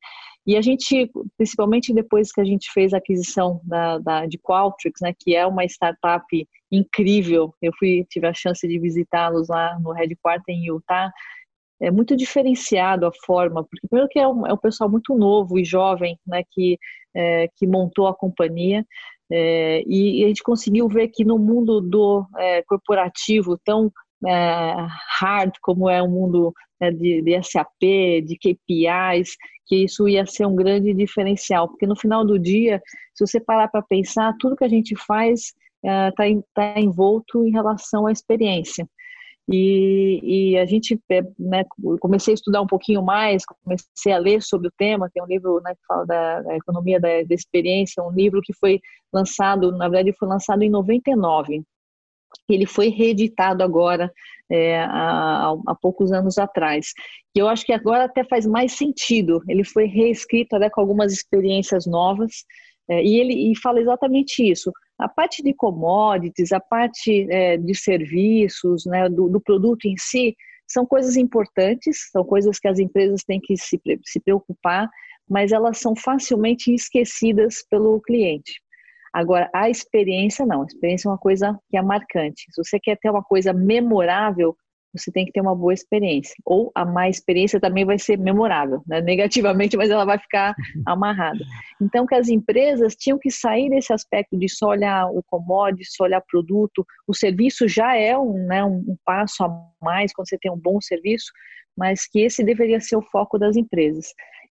E 0.46 0.56
a 0.56 0.60
gente, 0.60 1.10
principalmente 1.36 1.94
depois 1.94 2.30
que 2.30 2.40
a 2.40 2.44
gente 2.44 2.70
fez 2.72 2.92
a 2.92 2.98
aquisição 2.98 3.60
da, 3.64 3.98
da, 3.98 4.26
de 4.26 4.38
Qualtrics, 4.38 5.00
né, 5.00 5.14
que 5.18 5.34
é 5.34 5.46
uma 5.46 5.64
startup 5.64 6.24
incrível, 6.70 7.54
eu 7.62 7.72
fui 7.78 8.04
tive 8.10 8.26
a 8.26 8.34
chance 8.34 8.66
de 8.66 8.78
visitá-los 8.78 9.48
lá 9.48 9.78
no 9.80 9.92
headquarter 9.92 10.54
em 10.54 10.66
Utah, 10.66 11.10
é 11.80 11.90
muito 11.90 12.16
diferenciado 12.16 13.06
a 13.06 13.12
forma, 13.24 13.64
porque 13.64 13.86
primeiro 13.88 14.08
que 14.08 14.18
é 14.18 14.28
um, 14.28 14.46
é 14.46 14.52
um 14.52 14.58
pessoal 14.58 14.88
muito 14.88 15.14
novo 15.14 15.58
e 15.58 15.64
jovem, 15.64 16.18
né, 16.26 16.42
que, 16.50 16.78
é, 17.14 17.48
que 17.56 17.66
montou 17.66 18.06
a 18.06 18.14
companhia, 18.14 18.84
é, 19.30 19.82
e, 19.86 20.20
e, 20.20 20.24
a 20.24 20.28
gente 20.28 20.42
conseguiu 20.42 20.86
ver 20.86 21.08
que 21.08 21.24
no 21.24 21.38
mundo 21.38 21.80
do 21.80 22.26
é, 22.36 22.62
corporativo 22.62 23.58
tão 23.64 23.90
é, 24.26 24.74
hard 25.20 25.52
como 25.60 25.88
é 25.88 26.02
o 26.02 26.08
mundo 26.08 26.52
né, 26.80 26.90
de, 26.90 27.22
de, 27.22 27.42
SAP, 27.42 27.80
de 28.24 28.36
KPIs, 28.36 29.36
que 29.66 29.84
isso 29.84 30.08
ia 30.08 30.26
ser 30.26 30.46
um 30.46 30.54
grande 30.54 30.92
diferencial, 30.92 31.68
porque 31.68 31.86
no 31.86 31.96
final 31.96 32.24
do 32.24 32.38
dia, 32.38 32.82
se 33.14 33.26
você 33.26 33.40
parar 33.40 33.68
para 33.68 33.82
pensar, 33.82 34.34
tudo 34.38 34.56
que 34.56 34.64
a 34.64 34.68
gente 34.68 34.94
faz 34.96 35.52
está 36.10 36.28
é, 36.28 36.40
tá 36.54 36.80
envolto 36.80 37.46
em 37.46 37.50
relação 37.50 38.06
à 38.06 38.12
experiência. 38.12 38.88
E, 39.46 40.20
e, 40.22 40.58
a 40.58 40.64
gente, 40.64 40.98
é, 41.10 41.20
né, 41.38 41.64
comecei 42.00 42.32
a 42.32 42.34
estudar 42.34 42.62
um 42.62 42.66
pouquinho 42.66 43.02
mais, 43.02 43.44
comecei 43.44 44.10
a 44.10 44.18
ler 44.18 44.40
sobre 44.40 44.68
o 44.68 44.72
tema, 44.76 45.10
tem 45.12 45.22
um 45.22 45.26
livro 45.26 45.60
né, 45.62 45.74
que 45.74 45.84
fala 45.86 46.06
da, 46.06 46.40
da 46.40 46.56
economia 46.56 46.98
da, 46.98 47.08
da, 47.22 47.34
experiência, 47.34 48.02
um 48.02 48.10
livro 48.10 48.40
que 48.42 48.54
foi 48.54 48.80
lançado, 49.12 49.70
na 49.72 49.88
verdade 49.88 50.16
foi 50.18 50.28
lançado 50.28 50.62
em 50.62 50.70
99, 50.70 51.62
ele 52.48 52.66
foi 52.66 52.88
reeditado 52.88 53.62
agora 53.62 54.12
é, 54.50 54.80
há, 54.80 55.54
há, 55.66 55.74
poucos 55.74 56.12
anos 56.12 56.38
atrás. 56.38 56.92
E 57.34 57.38
eu 57.38 57.48
acho 57.48 57.64
que 57.64 57.72
agora 57.72 58.04
até 58.04 58.24
faz 58.24 58.46
mais 58.46 58.72
sentido. 58.72 59.42
Ele 59.48 59.64
foi 59.64 59.86
reescrito 59.86 60.56
até 60.56 60.68
com 60.68 60.80
algumas 60.80 61.12
experiências 61.12 61.86
novas 61.86 62.44
é, 62.88 63.02
e 63.02 63.18
ele 63.18 63.52
e 63.52 63.56
fala 63.58 63.80
exatamente 63.80 64.42
isso. 64.42 64.70
A 64.98 65.08
parte 65.08 65.42
de 65.42 65.54
commodities, 65.54 66.52
a 66.52 66.60
parte 66.60 67.26
é, 67.30 67.56
de 67.56 67.74
serviços, 67.74 68.84
né, 68.86 69.08
do, 69.08 69.28
do, 69.28 69.40
produto 69.40 69.86
em 69.86 69.96
si, 69.98 70.36
são 70.68 70.86
coisas 70.86 71.16
importantes, 71.16 72.10
são 72.12 72.24
coisas 72.24 72.58
que 72.58 72.68
as 72.68 72.78
empresas 72.78 73.24
têm 73.24 73.40
que 73.40 73.56
se, 73.56 73.80
se 74.04 74.20
preocupar, 74.20 74.88
mas 75.28 75.52
elas 75.52 75.78
são 75.78 75.96
facilmente 75.96 76.72
esquecidas 76.72 77.64
pelo 77.68 78.00
cliente. 78.00 78.60
Agora, 79.14 79.48
a 79.54 79.70
experiência 79.70 80.44
não. 80.44 80.62
A 80.62 80.66
experiência 80.66 81.06
é 81.06 81.10
uma 81.12 81.18
coisa 81.18 81.56
que 81.70 81.76
é 81.76 81.82
marcante. 81.82 82.46
Se 82.50 82.62
você 82.62 82.80
quer 82.80 82.98
ter 82.98 83.08
uma 83.08 83.22
coisa 83.22 83.52
memorável, 83.52 84.56
você 84.92 85.12
tem 85.12 85.24
que 85.24 85.30
ter 85.30 85.40
uma 85.40 85.54
boa 85.54 85.72
experiência. 85.72 86.34
Ou 86.44 86.72
a 86.74 86.84
má 86.84 87.08
experiência 87.08 87.60
também 87.60 87.84
vai 87.84 87.96
ser 87.96 88.18
memorável, 88.18 88.82
né? 88.88 89.00
negativamente, 89.02 89.76
mas 89.76 89.88
ela 89.88 90.04
vai 90.04 90.18
ficar 90.18 90.52
amarrada. 90.84 91.38
Então, 91.80 92.06
que 92.06 92.14
as 92.16 92.28
empresas 92.28 92.96
tinham 92.96 93.18
que 93.18 93.30
sair 93.30 93.70
desse 93.70 93.92
aspecto 93.92 94.36
de 94.36 94.48
só 94.48 94.70
olhar 94.70 95.06
o 95.06 95.22
commodity, 95.22 95.94
só 95.94 96.04
olhar 96.04 96.20
produto. 96.20 96.84
O 97.06 97.14
serviço 97.14 97.68
já 97.68 97.96
é 97.96 98.18
um, 98.18 98.32
né, 98.46 98.64
um 98.64 98.96
passo 99.04 99.44
a 99.44 99.48
mais 99.80 100.12
quando 100.12 100.28
você 100.28 100.38
tem 100.38 100.50
um 100.50 100.58
bom 100.58 100.80
serviço, 100.80 101.30
mas 101.76 102.06
que 102.06 102.20
esse 102.20 102.42
deveria 102.42 102.80
ser 102.80 102.96
o 102.96 103.02
foco 103.02 103.38
das 103.38 103.56
empresas. 103.56 104.06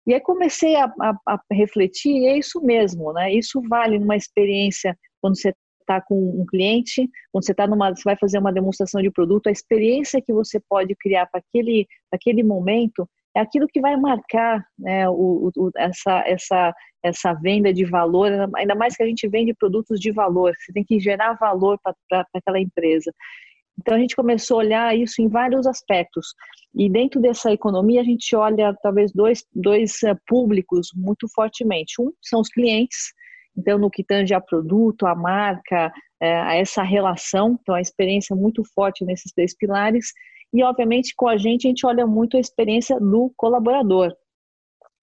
E 0.06 0.14
aí 0.14 0.20
comecei 0.20 0.76
a, 0.76 0.86
a, 1.00 1.14
a 1.28 1.40
refletir, 1.52 2.12
e 2.12 2.26
é 2.28 2.38
isso 2.38 2.62
mesmo, 2.62 3.14
né? 3.14 3.34
Isso 3.34 3.62
vale 3.70 4.00
numa 4.00 4.16
experiência 4.16 4.98
quando 5.22 5.40
você 5.40 5.54
está 5.82 6.02
com 6.02 6.16
um 6.16 6.46
cliente, 6.46 7.10
quando 7.32 7.46
você 7.46 7.52
está 7.52 7.68
numa, 7.68 7.94
você 7.94 8.04
vai 8.04 8.16
fazer 8.16 8.40
uma 8.40 8.54
demonstração 8.54 9.02
de 9.02 9.12
produto, 9.12 9.48
a 9.48 9.52
experiência 9.52 10.22
que 10.22 10.34
você 10.34 10.60
pode 10.60 10.96
criar 10.96 11.26
para 11.28 11.42
aquele, 11.42 11.88
aquele 12.12 12.44
momento 12.44 13.08
é 13.36 13.40
aquilo 13.40 13.68
que 13.68 13.80
vai 13.80 13.96
marcar 13.96 14.64
né, 14.78 15.08
o, 15.10 15.52
o, 15.56 15.72
essa, 15.78 16.24
essa, 16.26 16.74
essa 17.04 17.34
venda 17.34 17.74
de 17.74 17.86
valor, 17.86 18.32
ainda 18.56 18.76
mais 18.76 18.96
que 18.96 19.04
a 19.04 19.06
gente 19.06 19.28
vende 19.28 19.54
produtos 19.54 20.00
de 20.00 20.12
valor, 20.12 20.54
você 20.58 20.74
tem 20.74 20.84
que 20.84 21.00
gerar 21.00 21.38
valor 21.40 21.80
para 21.82 22.26
aquela 22.36 22.60
empresa. 22.60 23.12
Então 23.80 23.96
a 23.96 24.00
gente 24.00 24.16
começou 24.16 24.58
a 24.58 24.60
olhar 24.60 24.98
isso 24.98 25.22
em 25.22 25.28
vários 25.28 25.66
aspectos. 25.66 26.28
E 26.76 26.90
dentro 26.90 27.20
dessa 27.20 27.52
economia 27.52 28.02
a 28.02 28.04
gente 28.04 28.36
olha 28.36 28.76
talvez 28.82 29.12
dois, 29.12 29.44
dois 29.54 30.04
eh, 30.04 30.16
públicos 30.28 30.90
muito 30.96 31.28
fortemente. 31.34 32.02
Um 32.02 32.12
são 32.22 32.42
os 32.42 32.50
clientes, 32.50 33.14
então 33.58 33.78
no 33.78 33.90
que 33.90 34.04
tange 34.04 34.34
a 34.34 34.42
produto, 34.42 35.06
a 35.06 35.16
marca, 35.16 35.92
é, 36.22 36.40
a 36.40 36.56
essa 36.56 36.84
relação, 36.84 37.58
então 37.62 37.76
a 37.76 37.82
experiência 37.82 38.36
muito 38.36 38.64
forte 38.74 39.04
nesses 39.04 39.32
três 39.34 39.56
pilares. 39.56 40.14
E 40.54 40.64
obviamente 40.64 41.14
com 41.16 41.28
a 41.28 41.38
gente 41.38 41.68
a 41.68 41.70
gente 41.70 41.86
olha 41.86 42.06
muito 42.06 42.38
a 42.38 42.40
experiência 42.40 43.00
do 43.00 43.32
colaborador. 43.36 44.14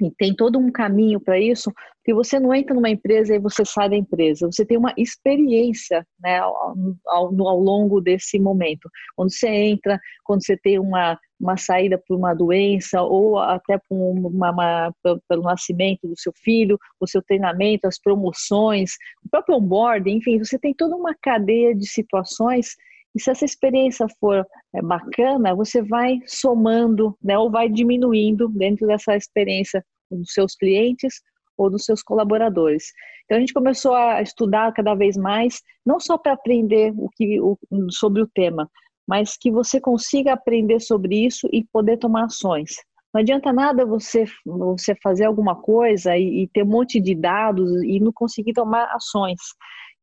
E 0.01 0.11
tem 0.12 0.34
todo 0.34 0.59
um 0.59 0.70
caminho 0.70 1.20
para 1.20 1.38
isso, 1.40 1.72
porque 1.96 2.14
você 2.14 2.38
não 2.38 2.55
entra 2.55 2.74
numa 2.74 2.88
empresa 2.88 3.34
e 3.34 3.38
você 3.38 3.64
sai 3.64 3.90
da 3.90 3.96
empresa, 3.96 4.46
você 4.46 4.64
tem 4.64 4.78
uma 4.78 4.94
experiência 4.96 6.07
né, 6.20 6.38
ao, 6.38 6.74
ao, 7.07 7.49
ao 7.49 7.61
longo 7.61 8.01
desse 8.01 8.38
momento. 8.38 8.88
Quando 9.16 9.32
você 9.32 9.49
entra, 9.49 9.99
quando 10.24 10.44
você 10.44 10.57
tem 10.57 10.78
uma, 10.78 11.18
uma 11.40 11.57
saída 11.57 12.01
por 12.07 12.16
uma 12.16 12.32
doença 12.32 13.03
ou 13.03 13.38
até 13.38 13.78
por 13.88 13.96
uma, 13.96 14.51
uma, 14.51 14.94
pelo 15.28 15.42
nascimento 15.42 16.07
do 16.07 16.18
seu 16.18 16.32
filho, 16.32 16.78
o 17.01 17.07
seu 17.07 17.20
treinamento, 17.20 17.86
as 17.88 17.99
promoções, 17.99 18.92
o 19.24 19.28
próprio 19.28 19.57
onboarding, 19.57 20.16
enfim, 20.16 20.38
você 20.38 20.59
tem 20.59 20.72
toda 20.72 20.94
uma 20.94 21.14
cadeia 21.20 21.74
de 21.74 21.88
situações 21.88 22.76
e 23.19 23.21
se 23.21 23.33
essa 23.33 23.45
experiência 23.45 24.07
for 24.21 24.47
é, 24.73 24.81
bacana, 24.81 25.53
você 25.53 25.83
vai 25.83 26.21
somando, 26.25 27.19
né, 27.21 27.37
ou 27.37 27.51
vai 27.51 27.69
diminuindo 27.69 28.49
dentro 28.49 28.87
dessa 28.87 29.16
experiência 29.16 29.85
dos 30.09 30.33
seus 30.33 30.55
clientes 30.55 31.21
ou 31.57 31.69
dos 31.69 31.85
seus 31.85 32.01
colaboradores. 32.01 32.85
Então 33.25 33.37
a 33.37 33.41
gente 33.41 33.53
começou 33.53 33.93
a 33.93 34.23
estudar 34.23 34.73
cada 34.73 34.95
vez 34.95 35.16
mais, 35.16 35.61
não 35.85 35.99
só 35.99 36.16
para 36.16 36.33
aprender 36.35 36.95
o 36.97 37.09
que, 37.12 37.41
o, 37.41 37.59
sobre 37.91 38.23
o 38.23 38.31
tema, 38.33 38.71
mas 39.05 39.37
que 39.37 39.51
você 39.51 39.81
consiga 39.81 40.35
aprender 40.35 40.79
sobre 40.79 41.27
isso 41.27 41.49
e 41.53 41.64
poder 41.73 41.97
tomar 41.97 42.27
ações. 42.27 42.71
Não 43.12 43.21
adianta 43.21 43.53
nada 43.53 43.85
você, 43.85 44.27
você 44.47 44.95
fazer 45.03 45.25
alguma 45.25 45.57
coisa 45.57 46.16
e, 46.16 46.45
e 46.45 46.49
ter 46.49 46.62
um 46.62 46.69
monte 46.69 47.01
de 47.01 47.16
dados 47.16 47.69
e 47.83 47.99
não 47.99 48.12
conseguir 48.12 48.53
tomar 48.53 48.85
ações. 48.95 49.41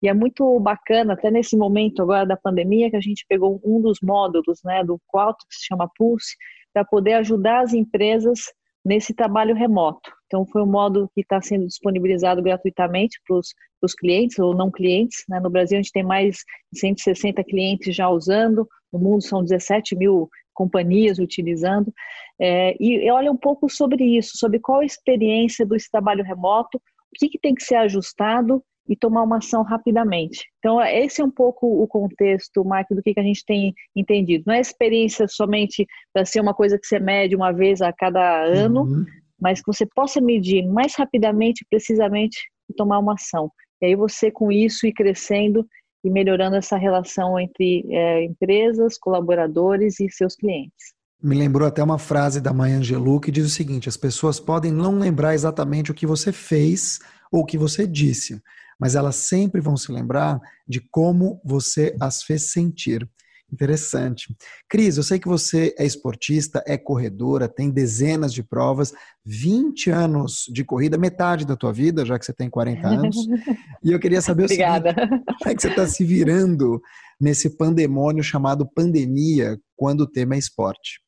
E 0.01 0.07
é 0.07 0.13
muito 0.13 0.59
bacana, 0.59 1.13
até 1.13 1.31
nesse 1.31 1.57
momento 1.57 2.01
agora 2.01 2.25
da 2.25 2.37
pandemia, 2.37 2.89
que 2.89 2.97
a 2.97 3.01
gente 3.01 3.25
pegou 3.27 3.59
um 3.63 3.81
dos 3.81 3.99
módulos 4.01 4.59
né, 4.63 4.83
do 4.83 4.99
Qualto, 5.07 5.45
que 5.49 5.55
se 5.55 5.65
chama 5.67 5.89
Pulse, 5.97 6.35
para 6.73 6.83
poder 6.83 7.13
ajudar 7.13 7.61
as 7.61 7.73
empresas 7.73 8.39
nesse 8.85 9.13
trabalho 9.13 9.55
remoto. 9.55 10.11
Então, 10.27 10.45
foi 10.45 10.61
um 10.61 10.67
módulo 10.67 11.09
que 11.15 11.21
está 11.21 11.41
sendo 11.41 11.65
disponibilizado 11.65 12.41
gratuitamente 12.41 13.19
para 13.25 13.37
os 13.37 13.95
clientes 13.95 14.37
ou 14.37 14.53
não 14.53 14.69
clientes. 14.69 15.23
Né? 15.27 15.39
No 15.39 15.49
Brasil, 15.49 15.77
a 15.77 15.81
gente 15.81 15.91
tem 15.91 16.03
mais 16.03 16.37
de 16.71 16.79
160 16.79 17.43
clientes 17.43 17.95
já 17.95 18.09
usando, 18.09 18.67
no 18.93 18.99
mundo 18.99 19.23
são 19.23 19.41
17 19.41 19.95
mil 19.95 20.29
companhias 20.53 21.17
utilizando. 21.17 21.91
É, 22.39 22.75
e 22.79 23.09
olha 23.09 23.31
um 23.31 23.37
pouco 23.37 23.69
sobre 23.69 24.03
isso, 24.03 24.37
sobre 24.37 24.59
qual 24.59 24.81
a 24.81 24.85
experiência 24.85 25.65
desse 25.65 25.89
trabalho 25.89 26.23
remoto, 26.23 26.77
o 26.77 27.17
que, 27.17 27.29
que 27.29 27.39
tem 27.39 27.55
que 27.55 27.63
ser 27.63 27.75
ajustado 27.75 28.63
e 28.88 28.95
tomar 28.95 29.23
uma 29.23 29.38
ação 29.38 29.63
rapidamente. 29.63 30.45
Então, 30.59 30.81
esse 30.81 31.21
é 31.21 31.25
um 31.25 31.31
pouco 31.31 31.81
o 31.81 31.88
contexto, 31.88 32.63
Mark, 32.63 32.88
do 32.91 33.01
que, 33.01 33.13
que 33.13 33.19
a 33.19 33.23
gente 33.23 33.43
tem 33.45 33.73
entendido. 33.95 34.43
Não 34.47 34.53
é 34.53 34.59
experiência 34.59 35.27
somente 35.27 35.86
para 36.13 36.25
ser 36.25 36.39
uma 36.39 36.53
coisa 36.53 36.77
que 36.77 36.86
você 36.86 36.99
mede 36.99 37.36
uma 37.36 37.51
vez 37.51 37.81
a 37.81 37.91
cada 37.91 38.43
ano, 38.43 38.83
uhum. 38.83 39.05
mas 39.39 39.59
que 39.59 39.67
você 39.67 39.86
possa 39.86 40.21
medir 40.21 40.67
mais 40.67 40.95
rapidamente, 40.95 41.65
precisamente, 41.69 42.38
e 42.69 42.73
tomar 42.73 42.99
uma 42.99 43.13
ação. 43.13 43.51
E 43.81 43.88
aí 43.88 43.95
você, 43.95 44.31
com 44.31 44.51
isso, 44.51 44.86
ir 44.86 44.93
crescendo 44.93 45.65
e 46.03 46.09
melhorando 46.09 46.55
essa 46.55 46.77
relação 46.77 47.39
entre 47.39 47.83
é, 47.89 48.23
empresas, 48.23 48.97
colaboradores 48.97 49.99
e 49.99 50.09
seus 50.09 50.36
clientes. 50.36 50.93
Me 51.21 51.36
lembrou 51.36 51.67
até 51.67 51.81
uma 51.81 51.97
frase 51.97 52.39
da 52.39 52.53
Maya 52.53 52.77
Angelou 52.77 53.19
que 53.19 53.31
diz 53.31 53.45
o 53.45 53.49
seguinte: 53.49 53.89
as 53.89 53.97
pessoas 53.97 54.39
podem 54.39 54.71
não 54.71 54.99
lembrar 54.99 55.33
exatamente 55.33 55.89
o 55.89 55.93
que 55.93 56.05
você 56.05 56.31
fez 56.31 56.99
ou 57.31 57.41
o 57.41 57.45
que 57.45 57.57
você 57.57 57.88
disse, 57.88 58.39
mas 58.80 58.95
elas 58.95 59.15
sempre 59.15 59.61
vão 59.61 59.78
se 59.78 59.91
lembrar 59.91 60.39
de 60.67 60.82
como 60.91 61.41
você 61.43 61.95
as 61.99 62.23
fez 62.23 62.51
sentir. 62.51 63.09
Interessante. 63.51 64.36
Cris, 64.67 64.97
eu 64.97 65.03
sei 65.03 65.19
que 65.19 65.28
você 65.28 65.73
é 65.78 65.86
esportista, 65.86 66.63
é 66.65 66.78
corredora, 66.78 67.47
tem 67.47 67.69
dezenas 67.69 68.34
de 68.34 68.43
provas, 68.43 68.91
20 69.23 69.91
anos 69.91 70.45
de 70.51 70.63
corrida, 70.63 70.97
metade 70.97 71.45
da 71.45 71.55
tua 71.55 71.71
vida, 71.71 72.03
já 72.03 72.17
que 72.17 72.26
você 72.26 72.34
tem 72.34 72.49
40 72.49 72.88
anos. 72.88 73.15
E 73.84 73.91
eu 73.91 73.99
queria 73.99 74.19
saber 74.19 74.45
Obrigada. 74.45 74.89
seguinte, 74.89 75.23
como 75.38 75.51
é 75.51 75.55
que 75.55 75.61
você 75.61 75.67
está 75.67 75.86
se 75.86 76.03
virando 76.03 76.82
nesse 77.21 77.55
pandemônio 77.55 78.23
chamado 78.23 78.67
pandemia, 78.67 79.59
quando 79.76 80.01
o 80.01 80.07
tema 80.07 80.34
é 80.34 80.39
esporte? 80.39 80.99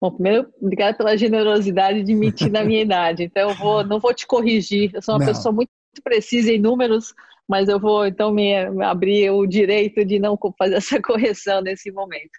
Bom, 0.00 0.10
primeiro, 0.10 0.48
obrigada 0.60 0.96
pela 0.96 1.16
generosidade 1.16 2.02
de 2.02 2.14
mentir 2.16 2.50
na 2.50 2.64
minha 2.64 2.82
idade. 2.82 3.22
Então, 3.22 3.48
eu 3.48 3.54
vou, 3.54 3.84
não 3.84 4.00
vou 4.00 4.12
te 4.12 4.26
corrigir. 4.26 4.90
Eu 4.92 5.00
sou 5.00 5.14
uma 5.14 5.20
não. 5.20 5.26
pessoa 5.26 5.54
muito 5.54 5.70
precisa 6.02 6.52
em 6.52 6.58
números, 6.58 7.14
mas 7.48 7.68
eu 7.68 7.78
vou 7.78 8.06
então 8.06 8.32
me 8.32 8.54
abrir 8.82 9.30
o 9.30 9.46
direito 9.46 10.04
de 10.04 10.18
não 10.18 10.38
fazer 10.58 10.76
essa 10.76 11.00
correção 11.00 11.60
nesse 11.60 11.90
momento. 11.90 12.38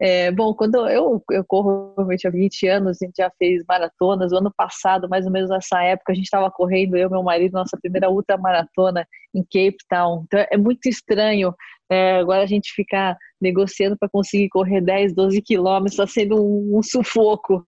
É, 0.00 0.32
bom, 0.32 0.52
quando 0.52 0.88
eu, 0.88 1.22
eu 1.30 1.44
corro 1.44 1.94
realmente 1.96 2.26
há 2.26 2.30
20 2.30 2.66
anos, 2.66 2.98
a 3.00 3.06
gente 3.06 3.14
já 3.18 3.30
fez 3.38 3.62
maratonas. 3.68 4.32
O 4.32 4.36
ano 4.36 4.52
passado, 4.56 5.08
mais 5.08 5.24
ou 5.26 5.30
menos 5.30 5.48
nessa 5.48 5.80
época, 5.84 6.10
a 6.10 6.14
gente 6.14 6.24
estava 6.24 6.50
correndo, 6.50 6.96
eu 6.96 7.06
e 7.06 7.10
meu 7.10 7.22
marido, 7.22 7.52
nossa 7.52 7.78
primeira 7.80 8.10
ultramaratona 8.10 9.06
em 9.32 9.42
Cape 9.42 9.76
Town. 9.88 10.24
Então 10.26 10.44
é 10.50 10.56
muito 10.56 10.88
estranho 10.88 11.54
é, 11.88 12.16
agora 12.16 12.42
a 12.42 12.46
gente 12.46 12.72
ficar 12.74 13.16
negociando 13.40 13.96
para 13.96 14.08
conseguir 14.08 14.48
correr 14.48 14.80
10, 14.80 15.14
12 15.14 15.40
quilômetros, 15.42 15.92
está 15.92 16.06
sendo 16.06 16.36
um, 16.36 16.78
um 16.78 16.82
sufoco. 16.82 17.64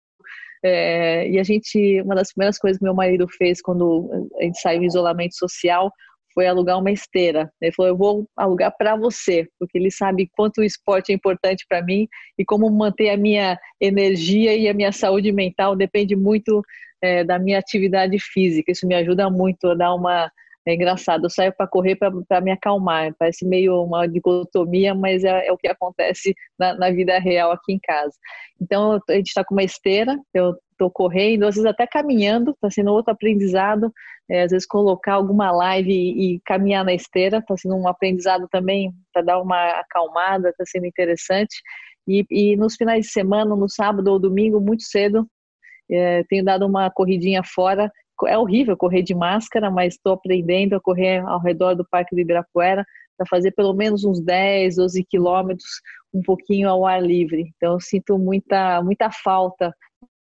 É, 0.64 1.28
e 1.30 1.39
a 1.39 1.43
gente, 1.43 2.01
uma 2.01 2.16
das 2.16 2.32
primeiras 2.34 2.57
coisas 2.57 2.78
que 2.78 2.84
meu 2.84 2.93
marido 2.93 3.28
fez 3.28 3.62
quando 3.62 4.30
a 4.39 4.43
gente 4.43 4.59
saiu 4.59 4.84
em 4.84 4.86
isolamento 4.86 5.36
social 5.36 5.91
foi 6.34 6.47
alugar 6.47 6.80
uma 6.80 6.91
esteira. 6.91 7.51
Ele 7.62 7.72
falou: 7.74 7.91
Eu 7.91 7.97
vou 7.97 8.30
alugar 8.38 8.74
para 8.78 8.95
você, 8.95 9.47
porque 9.59 9.78
ele 9.78 9.91
sabe 9.91 10.30
quanto 10.36 10.59
o 10.59 10.64
esporte 10.64 11.12
é 11.12 11.16
importante 11.16 11.66
para 11.68 11.84
mim 11.84 12.07
e 12.38 12.45
como 12.45 12.70
manter 12.70 13.09
a 13.09 13.18
minha 13.18 13.59
energia 13.80 14.55
e 14.55 14.68
a 14.68 14.74
minha 14.74 14.91
saúde 14.91 15.32
mental 15.32 15.76
depende 15.76 16.16
muito 16.16 16.64
é, 17.01 17.24
da 17.24 17.39
minha 17.39 17.59
atividade 17.59 18.18
física. 18.20 18.72
Isso 18.72 18.88
me 18.88 18.95
ajuda 18.95 19.30
muito 19.30 19.68
a 19.70 19.76
dar 19.76 19.93
uma 19.93 20.32
é 20.66 20.76
engraçado, 20.76 21.26
eu 21.26 21.30
saio 21.30 21.53
para 21.55 21.68
correr 21.68 21.95
para 21.95 22.41
me 22.41 22.51
acalmar. 22.51 23.14
Parece 23.18 23.45
meio 23.45 23.84
uma 23.84 24.07
dicotomia, 24.07 24.93
mas 24.93 25.24
é, 25.24 25.47
é 25.47 25.51
o 25.51 25.57
que 25.57 25.68
acontece 25.68 26.36
na, 26.57 26.76
na, 26.76 26.91
vida 26.91 27.18
real 27.20 27.51
aqui 27.51 27.74
em 27.74 27.80
casa. 27.80 28.14
Então, 28.62 28.99
a 29.09 29.14
gente 29.14 29.28
está 29.28 29.43
com 29.43 29.55
uma 29.55 29.64
esteira, 29.64 30.20
eu 30.34 30.55
estou 30.72 30.91
correndo, 30.91 31.45
às 31.47 31.55
vezes 31.55 31.70
até 31.70 31.88
caminhando, 31.88 32.51
está 32.51 32.70
sendo 32.70 32.91
outro 32.91 33.12
aprendizado. 33.12 33.91
É, 34.30 34.43
às 34.43 34.51
vezes, 34.51 34.68
colocar 34.68 35.16
alguma 35.16 35.51
live 35.51 35.91
e, 35.91 36.36
e 36.36 36.41
caminhar 36.45 36.86
na 36.86 36.93
esteira, 36.93 37.39
está 37.39 37.57
sendo 37.57 37.76
um 37.76 37.88
aprendizado 37.88 38.47
também 38.49 38.93
para 39.12 39.24
dar 39.24 39.41
uma 39.41 39.72
acalmada, 39.80 40.49
está 40.49 40.64
sendo 40.66 40.86
interessante. 40.86 41.55
E, 42.07 42.26
e, 42.30 42.55
nos 42.55 42.76
finais 42.76 43.07
de 43.07 43.12
semana, 43.12 43.55
no 43.55 43.68
sábado 43.68 44.07
ou 44.09 44.20
domingo, 44.20 44.62
muito 44.62 44.84
cedo, 44.84 45.28
é, 45.89 46.24
tenho 46.30 46.45
dado 46.45 46.66
uma 46.66 46.89
corridinha 46.89 47.41
fora 47.43 47.91
é 48.28 48.38
horrível 48.38 48.78
correr 48.78 49.01
de 49.01 49.15
máscara, 49.15 49.69
mas 49.69 49.95
estou 49.95 50.13
aprendendo 50.13 50.76
a 50.76 50.82
correr 50.82 51.19
ao 51.19 51.39
redor 51.39 51.76
do 51.76 51.88
Parque 51.89 52.15
do 52.15 52.22
Ibirapuera 52.22 52.86
para 53.17 53.28
fazer 53.28 53.51
pelo 53.51 53.74
menos 53.74 54.03
uns 54.03 54.19
10, 54.19 54.76
12 54.78 55.03
quilômetros, 55.05 55.69
um 56.13 56.22
pouquinho 56.22 56.69
ao 56.69 56.86
ar 56.86 57.01
livre. 57.01 57.51
Então, 57.55 57.74
eu 57.74 57.80
sinto 57.80 58.17
muita, 58.17 58.82
muita 58.82 59.09
falta 59.11 59.74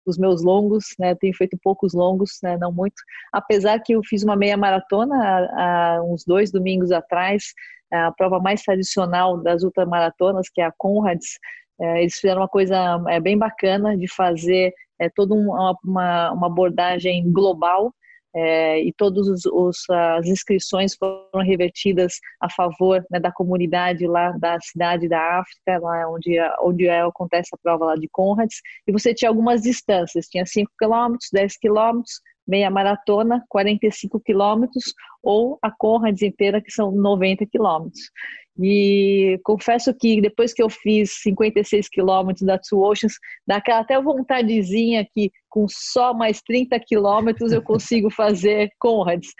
dos 0.06 0.18
meus 0.18 0.42
longos, 0.42 0.86
né? 0.98 1.14
Tenho 1.14 1.34
feito 1.34 1.58
poucos 1.62 1.94
longos, 1.94 2.38
né? 2.42 2.56
Não 2.58 2.70
muito. 2.70 2.96
Apesar 3.32 3.80
que 3.80 3.94
eu 3.94 4.02
fiz 4.04 4.22
uma 4.22 4.36
meia 4.36 4.56
maratona 4.56 5.16
há 5.52 6.02
uns 6.04 6.24
dois 6.24 6.52
domingos 6.52 6.92
atrás, 6.92 7.52
a 7.92 8.12
prova 8.12 8.38
mais 8.38 8.62
tradicional 8.62 9.38
das 9.38 9.62
ultramaratonas, 9.62 10.48
que 10.52 10.60
é 10.60 10.64
a 10.64 10.72
Conrads. 10.76 11.38
É, 11.80 12.02
eles 12.02 12.14
fizeram 12.14 12.40
uma 12.42 12.48
coisa 12.48 13.02
é, 13.08 13.20
bem 13.20 13.36
bacana 13.36 13.96
de 13.96 14.06
fazer 14.12 14.72
é, 14.98 15.08
toda 15.08 15.34
uma, 15.34 15.76
uma, 15.84 16.32
uma 16.32 16.46
abordagem 16.46 17.30
global 17.32 17.92
é, 18.36 18.80
e 18.80 18.92
todas 18.92 19.28
as 19.88 20.26
inscrições 20.26 20.96
foram 20.96 21.44
revertidas 21.44 22.14
a 22.40 22.50
favor 22.50 23.04
né, 23.10 23.20
da 23.20 23.30
comunidade 23.30 24.06
lá 24.06 24.32
da 24.32 24.58
cidade 24.60 25.08
da 25.08 25.38
África, 25.38 25.78
lá 25.78 26.10
onde, 26.10 26.36
onde 26.60 26.88
é, 26.88 27.02
acontece 27.02 27.50
a 27.54 27.58
prova 27.62 27.86
lá 27.86 27.94
de 27.94 28.08
Conrads, 28.10 28.60
e 28.86 28.92
você 28.92 29.14
tinha 29.14 29.28
algumas 29.28 29.62
distâncias, 29.62 30.26
tinha 30.26 30.44
5 30.44 30.70
quilômetros, 30.76 31.28
10 31.32 31.56
quilômetros, 31.58 32.20
meia 32.46 32.70
maratona, 32.70 33.42
45 33.48 34.20
quilômetros, 34.20 34.92
ou 35.22 35.58
a 35.62 35.70
Conrads 35.70 36.22
inteira, 36.22 36.60
que 36.60 36.72
são 36.72 36.90
90 36.90 37.46
quilômetros. 37.46 38.10
E 38.60 39.40
confesso 39.42 39.92
que 39.92 40.20
depois 40.20 40.52
que 40.52 40.62
eu 40.62 40.70
fiz 40.70 41.22
56 41.22 41.88
quilômetros 41.88 42.46
da 42.46 42.58
Two 42.58 42.82
Oceans, 42.82 43.14
dá 43.46 43.56
aquela 43.56 43.80
até 43.80 44.00
vontadezinha 44.00 45.06
que 45.12 45.32
com 45.48 45.66
só 45.68 46.14
mais 46.14 46.40
30 46.42 46.78
quilômetros 46.80 47.52
eu 47.52 47.62
consigo 47.62 48.10
fazer 48.10 48.70
Conrads. 48.78 49.30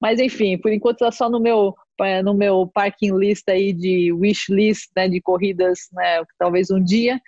Mas 0.00 0.18
enfim, 0.20 0.58
por 0.58 0.72
enquanto 0.72 1.02
está 1.02 1.10
só 1.10 1.28
no 1.28 1.40
meu 1.40 1.74
é, 2.00 2.22
no 2.22 2.34
meu 2.34 2.70
parking 2.74 3.16
list 3.16 3.48
aí 3.48 3.72
de 3.72 4.12
wish 4.12 4.52
list 4.52 4.90
né, 4.94 5.08
de 5.08 5.20
corridas, 5.20 5.80
né, 5.92 6.22
talvez 6.38 6.70
um 6.70 6.82
dia. 6.82 7.20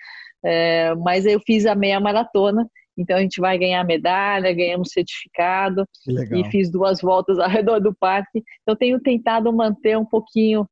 É, 0.43 0.95
mas 0.95 1.25
eu 1.25 1.39
fiz 1.41 1.65
a 1.65 1.75
meia 1.75 1.99
maratona 1.99 2.65
então 2.99 3.15
a 3.15 3.21
gente 3.21 3.39
vai 3.39 3.57
ganhar 3.57 3.81
medalha, 3.85 4.53
ganhamos 4.53 4.91
certificado 4.91 5.87
e 6.05 6.43
fiz 6.51 6.69
duas 6.69 6.99
voltas 6.99 7.39
ao 7.39 7.47
redor 7.47 7.79
do 7.79 7.95
parque. 7.95 8.43
Então 8.61 8.75
tenho 8.75 8.99
tentado 8.99 9.51
manter 9.53 9.97
um 9.97 10.05
pouquinho 10.05 10.67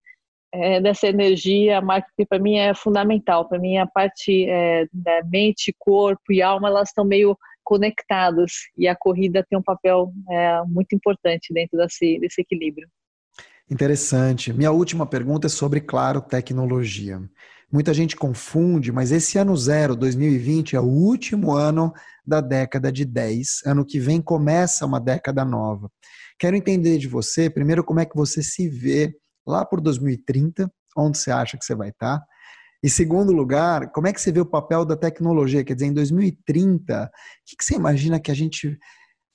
é, 0.54 0.82
dessa 0.82 1.08
energia, 1.08 1.82
que 2.16 2.26
para 2.26 2.39
mim 2.39 2.56
é 2.58 2.74
fundamental. 2.74 3.48
Para 3.48 3.60
mim 3.60 3.78
a 3.78 3.88
parte 3.88 4.45
é, 4.50 4.88
da 4.91 5.22
mente, 5.26 5.76
corpo 5.78 6.32
e 6.32 6.41
alma 6.41 6.68
elas 6.70 6.89
estão 6.89 7.06
meio 7.06 7.38
conectadas 7.64 8.52
e 8.78 8.88
a 8.88 8.95
corrida 8.95 9.45
tem 9.50 9.60
um 9.60 9.64
papel 9.64 10.12
é, 10.30 10.62
muito 10.66 10.95
importante 10.95 11.54
dentro 11.54 11.78
desse, 11.78 12.18
desse 12.20 12.41
equilíbrio. 12.41 12.88
Interessante. 13.70 14.54
Minha 14.54 14.72
última 14.72 15.06
pergunta 15.06 15.48
é 15.48 15.50
sobre, 15.50 15.82
claro, 15.82 16.22
tecnologia. 16.22 17.20
Muita 17.70 17.93
gente 17.93 18.16
confunde, 18.16 18.93
mas 18.93 19.12
esse 19.12 19.38
ano 19.38 19.56
zero, 19.58 19.93
2020, 19.98 20.78
é 20.78 20.80
o 20.80 20.86
último 20.86 21.52
ano 21.52 21.91
da 22.26 22.39
década 22.39 22.89
de 22.89 23.04
10. 23.04 23.64
Ano 23.66 23.86
que 23.86 24.00
vem 24.00 24.22
começa 24.22 24.86
uma 24.86 25.02
década 25.02 25.43
nova. 25.43 25.91
Quero 26.39 26.56
entender 26.56 26.98
de 26.98 27.10
você, 27.10 27.50
primeiro, 27.50 27.84
como 27.84 28.00
é 28.00 28.06
que 28.06 28.16
você 28.16 28.41
se 28.41 28.70
vê 28.70 29.14
lá 29.48 29.66
por 29.66 29.82
2030, 29.82 30.72
onde 30.98 31.18
você 31.18 31.32
acha 31.32 31.58
que 31.58 31.66
você 31.66 31.76
vai 31.76 31.89
estar. 31.89 32.22
E 32.84 32.89
segundo 32.89 33.32
lugar, 33.32 33.91
como 33.91 34.08
é 34.08 34.14
que 34.14 34.22
você 34.22 34.32
vê 34.32 34.39
o 34.39 34.45
papel 34.45 34.86
da 34.86 34.95
tecnologia? 34.95 35.64
Quer 35.64 35.74
dizer, 35.74 35.88
em 35.88 35.93
2030, 35.93 37.06
o 37.06 37.10
que 37.58 37.64
você 37.64 37.76
imagina 37.76 38.20
que 38.20 38.30
a 38.30 38.36
gente 38.36 38.78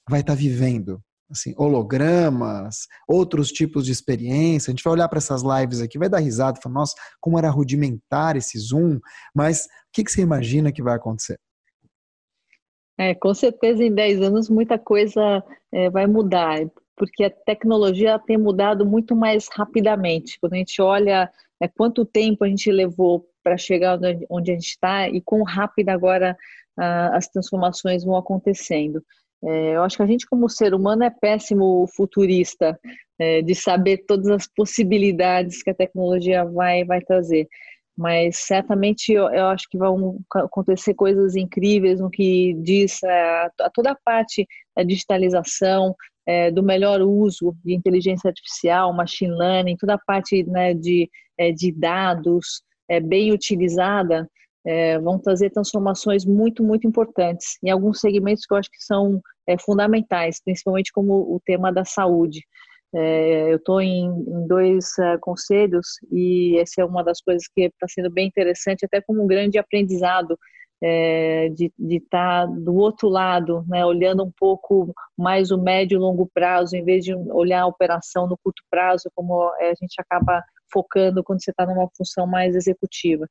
vai 0.09 0.21
estar 0.21 0.35
vivendo? 0.35 1.03
assim, 1.33 1.55
hologramas, 1.57 2.87
outros 3.09 3.51
tipos 3.51 3.87
de 3.87 3.93
experiência. 3.93 4.71
A 4.71 4.73
gente 4.73 4.85
vai 4.85 4.93
olhar 4.93 5.09
para 5.09 5.19
essas 5.19 5.43
lives 5.43 5.81
aqui, 5.81 5.99
vai 5.99 6.09
dar 6.09 6.19
risada, 6.19 6.61
falar, 6.63 6.75
nossa, 6.75 6.95
como 7.21 7.39
era 7.39 7.49
rudimentar 7.49 8.37
esse 8.37 8.59
Zoom, 8.59 9.01
mas 9.35 9.65
o 9.65 9.69
que, 9.93 10.05
que 10.05 10.13
você 10.13 10.21
imagina 10.21 10.73
que 10.73 10.83
vai 10.83 10.95
acontecer? 10.95 11.39
É, 12.99 13.15
com 13.15 13.33
certeza 13.35 13.83
em 13.83 13.93
10 13.93 14.21
anos 14.21 14.51
muita 14.51 14.79
coisa 14.79 15.43
é, 15.73 15.89
vai 15.89 16.07
mudar, 16.07 16.61
porque 16.97 17.25
a 17.25 17.31
tecnologia 17.31 18.19
tem 18.19 18.37
mudado 18.37 18.85
muito 18.85 19.17
mais 19.17 19.49
rapidamente. 19.49 20.39
Quando 20.41 20.55
a 20.55 20.57
gente 20.57 20.81
olha 20.81 21.31
é, 21.61 21.69
quanto 21.69 22.05
tempo 22.05 22.45
a 22.45 22.49
gente 22.49 22.71
levou 22.71 23.27
para 23.43 23.57
chegar 23.57 23.99
onde 24.31 24.51
a 24.51 24.55
gente 24.55 24.69
está 24.69 25.09
e 25.09 25.21
quão 25.21 25.43
rápido 25.43 25.89
agora 25.89 26.37
ah, 26.77 27.17
as 27.17 27.29
transformações 27.29 28.05
vão 28.05 28.17
acontecendo. 28.17 29.03
É, 29.45 29.77
eu 29.77 29.83
acho 29.83 29.97
que 29.97 30.03
a 30.03 30.07
gente, 30.07 30.27
como 30.27 30.49
ser 30.49 30.73
humano, 30.75 31.03
é 31.03 31.11
péssimo 31.11 31.87
futurista 31.89 32.79
é, 33.19 33.43
de 33.43 33.55
saber 33.55 34.05
todas 34.07 34.29
as 34.29 34.47
possibilidades 34.47 35.63
que 35.63 35.71
a 35.71 35.75
tecnologia 35.75 36.45
vai, 36.45 36.85
vai 36.85 37.01
trazer. 37.01 37.49
Mas 37.97 38.39
certamente 38.39 39.13
eu, 39.13 39.29
eu 39.31 39.47
acho 39.47 39.69
que 39.69 39.77
vão 39.77 40.19
acontecer 40.35 40.95
coisas 40.95 41.37
incríveis 41.37 42.01
no 42.01 42.11
que 42.11 42.55
diz 42.55 43.03
a, 43.05 43.51
a 43.61 43.71
toda 43.71 43.93
a 43.93 43.99
parte 44.03 44.47
da 44.75 44.83
digitalização, 44.83 45.95
é, 46.27 46.51
do 46.51 46.63
melhor 46.63 47.03
uso 47.03 47.55
de 47.65 47.75
inteligência 47.75 48.29
artificial, 48.29 48.93
machine 48.95 49.35
learning, 49.35 49.77
toda 49.77 49.95
a 49.95 50.01
parte 50.07 50.43
né, 50.45 50.73
de, 50.73 51.11
é, 51.37 51.53
de 51.53 51.73
dados 51.73 52.63
é, 52.89 53.01
bem 53.01 53.33
utilizada 53.33 54.29
é, 54.65 54.99
vão 54.99 55.19
trazer 55.19 55.51
transformações 55.51 56.25
muito, 56.25 56.63
muito 56.63 56.87
importantes 56.87 57.59
em 57.63 57.71
alguns 57.71 58.01
segmentos 58.01 58.47
que 58.47 58.55
eu 58.55 58.59
acho 58.59 58.71
que 58.71 58.83
são 58.83 59.21
é, 59.47 59.59
fundamentais, 59.59 60.41
principalmente 60.43 60.93
como 60.93 61.15
o 61.15 61.41
tema 61.45 61.73
da 61.73 61.85
saúde. 61.85 62.41
É, 62.95 63.53
eu 63.53 63.57
estou 63.57 63.81
em, 63.81 64.07
em, 64.07 64.47
dois 64.47 64.93
uh, 64.99 65.19
conselhos 65.21 65.87
e 66.11 66.59
essa 66.59 66.83
é 66.83 66.85
uma 66.85 67.03
das 67.03 67.21
coisas 67.21 67.49
que 67.49 67.63
está 67.63 67.87
sendo 67.89 68.11
bem 68.11 68.27
interessante, 68.27 68.85
até 68.85 69.01
como 69.01 69.23
um 69.23 69.27
grande 69.27 69.59
aprendizado 69.59 70.39
é, 70.83 71.49
de 71.51 71.73
estar 71.79 72.47
tá 72.47 72.47
do 72.47 72.75
outro 72.75 73.09
lado, 73.09 73.65
né, 73.69 73.87
olhando 73.87 74.25
um 74.25 74.33
pouco 74.37 74.93
mais 75.17 75.51
o 75.51 75.59
médio 75.59 75.97
e 75.97 75.99
longo 75.99 76.29
prazo, 76.35 76.77
em 76.77 76.85
vez 76.85 77.05
de 77.05 77.15
olhar 77.15 77.63
a 77.63 77.67
operação 77.67 78.27
no 78.27 78.37
curto 78.37 78.63
prazo, 78.69 79.11
como 79.15 79.55
é, 79.61 79.71
a 79.71 79.75
gente 79.75 79.95
acaba 79.99 80.43
focando 80.73 81.23
quando 81.23 81.43
você 81.43 81.51
está 81.51 81.65
numa 81.67 81.89
função 81.97 82.27
mais 82.27 82.57
executiva. 82.57 83.27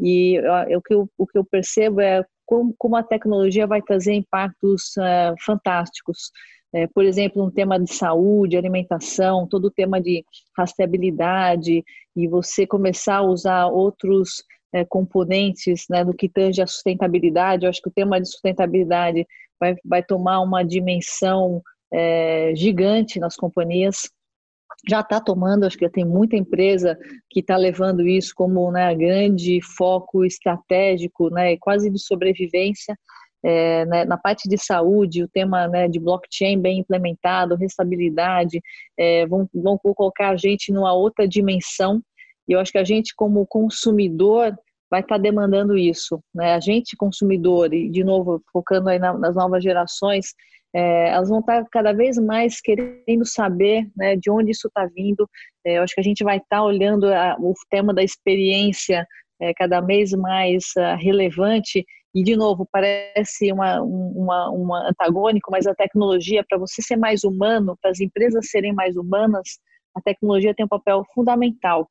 E 0.00 0.40
o, 0.74 0.82
que 0.82 0.94
eu, 0.94 1.08
o 1.16 1.26
que 1.26 1.38
eu 1.38 1.44
percebo 1.44 2.00
é 2.00 2.24
como, 2.46 2.74
como 2.78 2.96
a 2.96 3.02
tecnologia 3.02 3.66
vai 3.66 3.82
trazer 3.82 4.14
impactos 4.14 4.94
uh, 4.96 5.34
fantásticos. 5.44 6.30
É, 6.74 6.86
por 6.88 7.04
exemplo, 7.04 7.44
um 7.44 7.50
tema 7.50 7.78
de 7.78 7.92
saúde, 7.92 8.56
alimentação, 8.56 9.46
todo 9.46 9.66
o 9.66 9.70
tema 9.70 10.00
de 10.00 10.24
rastreabilidade, 10.56 11.84
e 12.14 12.28
você 12.28 12.66
começar 12.66 13.16
a 13.16 13.22
usar 13.22 13.66
outros 13.66 14.42
é, 14.72 14.84
componentes 14.84 15.86
né, 15.88 16.04
do 16.04 16.14
que 16.14 16.28
tange 16.28 16.60
a 16.60 16.66
sustentabilidade. 16.66 17.64
Eu 17.64 17.70
acho 17.70 17.80
que 17.80 17.88
o 17.88 17.94
tema 17.94 18.20
de 18.20 18.28
sustentabilidade 18.28 19.26
vai, 19.58 19.76
vai 19.84 20.02
tomar 20.02 20.40
uma 20.40 20.62
dimensão 20.62 21.62
é, 21.92 22.52
gigante 22.54 23.20
nas 23.20 23.36
companhias 23.36 24.10
já 24.88 25.00
está 25.00 25.20
tomando, 25.20 25.64
acho 25.64 25.76
que 25.76 25.84
já 25.84 25.90
tem 25.90 26.04
muita 26.04 26.36
empresa 26.36 26.96
que 27.30 27.40
está 27.40 27.56
levando 27.56 28.06
isso 28.06 28.32
como 28.34 28.70
né, 28.70 28.94
grande 28.94 29.60
foco 29.76 30.24
estratégico, 30.24 31.30
né, 31.30 31.56
quase 31.58 31.90
de 31.90 31.98
sobrevivência. 31.98 32.96
É, 33.48 33.86
né, 33.86 34.04
na 34.04 34.16
parte 34.16 34.48
de 34.48 34.58
saúde, 34.58 35.22
o 35.22 35.28
tema 35.28 35.68
né, 35.68 35.86
de 35.86 36.00
blockchain 36.00 36.60
bem 36.60 36.80
implementado, 36.80 37.54
restabilidade, 37.54 38.60
é, 38.98 39.24
vão, 39.26 39.48
vão 39.54 39.78
colocar 39.78 40.30
a 40.30 40.36
gente 40.36 40.72
numa 40.72 40.92
outra 40.92 41.28
dimensão. 41.28 42.02
E 42.48 42.52
eu 42.52 42.60
acho 42.60 42.72
que 42.72 42.78
a 42.78 42.84
gente, 42.84 43.14
como 43.14 43.46
consumidor, 43.46 44.52
vai 44.90 45.00
estar 45.00 45.14
tá 45.14 45.20
demandando 45.20 45.78
isso. 45.78 46.20
Né? 46.34 46.54
A 46.54 46.60
gente, 46.60 46.96
consumidor, 46.96 47.72
e 47.72 47.88
de 47.88 48.02
novo, 48.02 48.42
focando 48.52 48.88
aí 48.88 48.98
na, 48.98 49.16
nas 49.16 49.36
novas 49.36 49.62
gerações, 49.62 50.34
é, 50.74 51.10
elas 51.10 51.28
vão 51.28 51.40
estar 51.40 51.64
cada 51.70 51.92
vez 51.92 52.18
mais 52.18 52.60
querendo 52.60 53.24
saber 53.24 53.88
né, 53.96 54.16
de 54.16 54.30
onde 54.30 54.50
isso 54.50 54.68
está 54.68 54.86
vindo. 54.86 55.28
É, 55.64 55.78
eu 55.78 55.82
acho 55.82 55.94
que 55.94 56.00
a 56.00 56.04
gente 56.04 56.24
vai 56.24 56.38
estar 56.38 56.62
olhando 56.62 57.06
a, 57.06 57.36
o 57.38 57.54
tema 57.70 57.94
da 57.94 58.02
experiência 58.02 59.06
é, 59.40 59.52
cada 59.54 59.80
vez 59.80 60.12
mais 60.12 60.64
uh, 60.76 60.96
relevante. 60.98 61.84
E, 62.16 62.22
de 62.22 62.34
novo, 62.34 62.66
parece 62.72 63.52
uma, 63.52 63.82
uma, 63.82 64.48
uma 64.48 64.88
antagônico, 64.88 65.50
mas 65.50 65.66
a 65.66 65.74
tecnologia, 65.74 66.42
para 66.48 66.56
você 66.56 66.80
ser 66.80 66.96
mais 66.96 67.24
humano, 67.24 67.76
para 67.82 67.90
as 67.90 68.00
empresas 68.00 68.48
serem 68.50 68.72
mais 68.72 68.96
humanas, 68.96 69.58
a 69.94 70.00
tecnologia 70.00 70.54
tem 70.54 70.64
um 70.64 70.68
papel 70.68 71.04
fundamental 71.14 71.86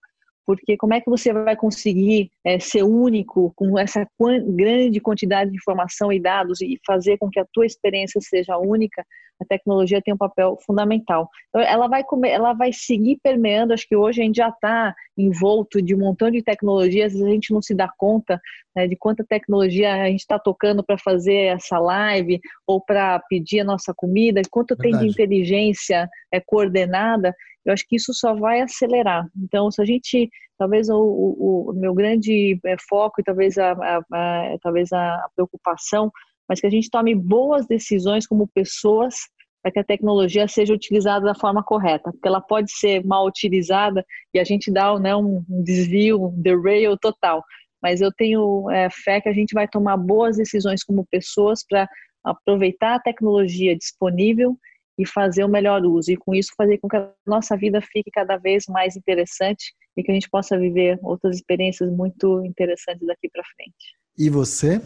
porque 0.46 0.78
como 0.78 0.94
é 0.94 1.02
que 1.02 1.10
você 1.10 1.34
vai 1.34 1.56
conseguir 1.56 2.30
é, 2.46 2.60
ser 2.60 2.84
único 2.84 3.52
com 3.56 3.78
essa 3.80 4.08
grande 4.48 5.00
quantidade 5.00 5.50
de 5.50 5.58
informação 5.58 6.14
e 6.14 6.20
dados 6.22 6.62
e 6.62 6.80
fazer 6.86 7.18
com 7.18 7.30
que 7.30 7.40
a 7.40 7.46
tua 7.52 7.66
experiência 7.66 8.22
seja 8.22 8.58
única? 8.58 9.04
A 9.42 9.46
tecnologia 9.46 10.02
tem 10.02 10.14
um 10.14 10.18
papel 10.18 10.58
fundamental. 10.66 11.30
Então, 11.50 11.62
ela 11.62 11.88
vai 11.88 12.04
comer, 12.04 12.30
ela 12.30 12.54
vai 12.54 12.72
seguir 12.72 13.20
permeando. 13.22 13.74
Acho 13.74 13.88
que 13.88 13.96
hoje 13.96 14.22
a 14.22 14.26
gente 14.26 14.38
já 14.38 14.50
está 14.50 14.96
envolto 15.18 15.82
de 15.82 15.94
um 15.94 16.00
montão 16.00 16.32
de 16.32 16.42
tecnologias, 16.42 17.16
a 17.16 17.30
gente 17.30 17.54
não 17.54 17.62
se 17.62 17.76
dá 17.76 17.90
conta 17.98 18.40
né, 18.76 18.88
de 18.88 18.96
quanta 18.96 19.24
tecnologia 19.24 19.94
a 19.94 20.08
gente 20.08 20.22
está 20.22 20.40
tocando 20.40 20.84
para 20.84 20.98
fazer 20.98 21.56
essa 21.56 21.80
live 21.80 22.40
ou 22.66 22.82
para 22.82 23.20
pedir 23.30 23.62
a 23.62 23.66
nossa 23.66 23.94
comida, 23.94 24.42
quanto 24.50 24.76
Verdade. 24.76 25.00
tem 25.00 25.08
de 25.08 25.14
inteligência 25.14 26.10
é, 26.32 26.40
coordenada 26.40 27.34
eu 27.66 27.74
acho 27.74 27.86
que 27.88 27.96
isso 27.96 28.14
só 28.14 28.36
vai 28.36 28.62
acelerar. 28.62 29.28
Então, 29.36 29.72
se 29.72 29.82
a 29.82 29.86
gente, 29.86 30.30
talvez 30.58 30.88
o, 30.88 30.96
o, 30.96 31.72
o 31.72 31.74
meu 31.74 31.94
grande 31.94 32.60
é, 32.64 32.76
foco 32.88 33.20
e 33.20 33.24
talvez 33.24 33.58
a, 33.58 33.72
a, 33.72 33.98
a, 33.98 34.58
talvez 34.62 34.94
a 34.94 35.28
preocupação, 35.36 36.12
mas 36.48 36.60
que 36.60 36.68
a 36.68 36.70
gente 36.70 36.90
tome 36.90 37.16
boas 37.16 37.66
decisões 37.66 38.28
como 38.28 38.48
pessoas 38.48 39.16
para 39.62 39.72
que 39.72 39.80
a 39.80 39.84
tecnologia 39.84 40.48
seja 40.48 40.74
utilizada 40.74 41.26
da 41.26 41.34
forma 41.34 41.64
correta, 41.64 42.12
porque 42.12 42.28
ela 42.28 42.40
pode 42.40 42.72
ser 42.72 43.04
mal 43.04 43.26
utilizada 43.26 44.06
e 44.32 44.40
a 44.40 44.44
gente 44.44 44.72
dá 44.72 44.98
né, 45.00 45.16
um, 45.16 45.44
desvio, 45.50 46.26
um 46.26 46.42
derail 46.42 46.96
total. 46.98 47.44
Mas 47.82 48.00
eu 48.00 48.12
tenho 48.12 48.70
é, 48.70 48.90
fé 48.92 49.20
que 49.20 49.30
a 49.30 49.34
gente 49.34 49.54
vai 49.54 49.68
tomar 49.68 49.98
boas 49.98 50.38
decisões 50.38 50.84
como 50.84 51.08
pessoas 51.10 51.66
para 51.68 51.90
aproveitar 52.24 52.96
a 52.96 53.00
tecnologia 53.00 53.76
disponível 53.76 54.56
e 55.00 55.08
fazer 55.08 55.44
o 55.44 55.50
melhor 55.50 55.84
uso. 55.84 56.12
E 56.12 56.18
com 56.18 56.36
isso 56.36 56.52
fazer 56.56 56.78
com 56.78 56.88
que 56.88 56.98
a 56.98 57.12
nossa 57.26 57.58
vida 57.58 57.82
fique 57.82 58.12
cada 58.12 58.38
vez 58.38 58.66
mais 58.70 58.96
interessante 58.96 59.74
e 59.98 60.04
que 60.04 60.12
a 60.12 60.14
gente 60.14 60.30
possa 60.30 60.58
viver 60.60 61.00
outras 61.02 61.38
experiências 61.38 61.90
muito 61.92 62.44
interessantes 62.46 63.06
daqui 63.08 63.30
para 63.30 63.44
frente. 63.44 63.98
E 64.18 64.30
você? 64.30 64.80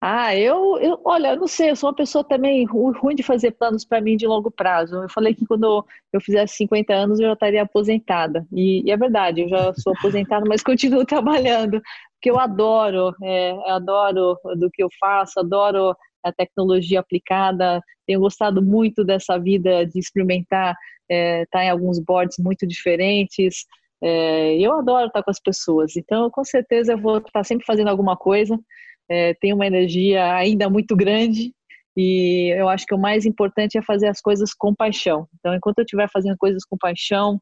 Ah, 0.00 0.34
eu, 0.36 0.78
eu, 0.78 1.00
olha, 1.04 1.32
eu 1.32 1.36
não 1.36 1.48
sei, 1.48 1.70
eu 1.70 1.76
sou 1.76 1.90
uma 1.90 1.96
pessoa 1.96 2.22
também 2.22 2.64
ruim 2.64 3.16
de 3.16 3.22
fazer 3.24 3.50
planos 3.52 3.84
para 3.84 4.00
mim 4.00 4.16
de 4.16 4.28
longo 4.28 4.48
prazo. 4.48 4.94
Eu 4.94 5.08
falei 5.10 5.34
que 5.34 5.44
quando 5.44 5.84
eu 6.12 6.20
fizesse 6.20 6.54
50 6.56 6.94
anos 6.94 7.18
eu 7.18 7.26
já 7.26 7.32
estaria 7.32 7.62
aposentada. 7.62 8.46
E, 8.52 8.86
e 8.86 8.92
é 8.92 8.96
verdade, 8.96 9.40
eu 9.40 9.48
já 9.48 9.74
sou 9.74 9.92
aposentada, 9.92 10.44
mas 10.48 10.62
continuo 10.62 11.04
trabalhando, 11.04 11.80
porque 12.14 12.30
eu 12.30 12.38
adoro, 12.38 13.12
é, 13.24 13.50
eu 13.50 13.70
adoro 13.70 14.38
do 14.56 14.70
que 14.70 14.82
eu 14.84 14.88
faço, 15.00 15.40
adoro 15.40 15.96
a 16.22 16.32
tecnologia 16.32 17.00
aplicada, 17.00 17.80
tenho 18.06 18.20
gostado 18.20 18.62
muito 18.62 19.04
dessa 19.04 19.36
vida 19.36 19.84
de 19.84 19.98
experimentar, 19.98 20.76
estar 21.10 21.10
é, 21.10 21.44
tá 21.46 21.64
em 21.64 21.70
alguns 21.70 21.98
boards 21.98 22.38
muito 22.38 22.66
diferentes. 22.68 23.66
É, 24.00 24.56
eu 24.60 24.74
adoro 24.74 25.08
estar 25.08 25.24
com 25.24 25.30
as 25.30 25.40
pessoas, 25.40 25.96
então 25.96 26.30
com 26.30 26.44
certeza 26.44 26.92
eu 26.92 26.98
vou 26.98 27.18
estar 27.18 27.42
sempre 27.42 27.66
fazendo 27.66 27.88
alguma 27.88 28.16
coisa 28.16 28.56
é, 29.10 29.34
tem 29.34 29.52
uma 29.52 29.66
energia 29.66 30.34
ainda 30.34 30.68
muito 30.68 30.96
grande 30.96 31.52
e 31.96 32.54
eu 32.56 32.68
acho 32.68 32.86
que 32.86 32.94
o 32.94 32.98
mais 32.98 33.26
importante 33.26 33.76
é 33.76 33.82
fazer 33.82 34.06
as 34.06 34.20
coisas 34.20 34.54
com 34.54 34.72
paixão. 34.72 35.26
Então, 35.38 35.52
enquanto 35.52 35.78
eu 35.78 35.84
estiver 35.84 36.08
fazendo 36.08 36.36
coisas 36.36 36.64
com 36.64 36.76
paixão, 36.78 37.40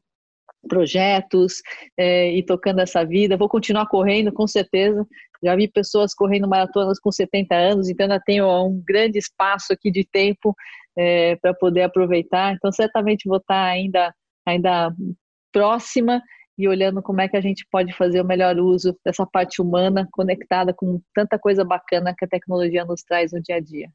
projetos 0.67 1.61
é, 1.95 2.31
e 2.31 2.43
tocando 2.43 2.79
essa 2.79 3.05
vida, 3.05 3.37
vou 3.37 3.47
continuar 3.47 3.85
correndo, 3.87 4.31
com 4.31 4.47
certeza. 4.47 5.05
Já 5.43 5.55
vi 5.55 5.67
pessoas 5.67 6.15
correndo 6.15 6.47
maratonas 6.47 6.99
com 6.99 7.11
70 7.11 7.55
anos, 7.55 7.87
então 7.87 8.05
ainda 8.05 8.19
tenho 8.25 8.47
um 8.47 8.81
grande 8.83 9.19
espaço 9.19 9.71
aqui 9.71 9.91
de 9.91 10.03
tempo 10.03 10.55
é, 10.97 11.35
para 11.35 11.53
poder 11.53 11.83
aproveitar. 11.83 12.53
Então, 12.53 12.71
certamente 12.71 13.29
vou 13.29 13.37
estar 13.37 13.63
ainda, 13.63 14.11
ainda 14.43 14.91
próxima 15.51 16.19
e 16.57 16.67
olhando 16.67 17.01
como 17.01 17.21
é 17.21 17.27
que 17.27 17.37
a 17.37 17.41
gente 17.41 17.65
pode 17.71 17.93
fazer 17.93 18.21
o 18.21 18.25
melhor 18.25 18.57
uso 18.57 18.97
dessa 19.05 19.25
parte 19.25 19.61
humana 19.61 20.07
conectada 20.11 20.73
com 20.73 20.99
tanta 21.13 21.37
coisa 21.37 21.63
bacana 21.63 22.15
que 22.17 22.25
a 22.25 22.27
tecnologia 22.27 22.83
nos 22.83 23.03
traz 23.03 23.31
no 23.31 23.41
dia 23.41 23.57
a 23.57 23.59
dia. 23.59 23.89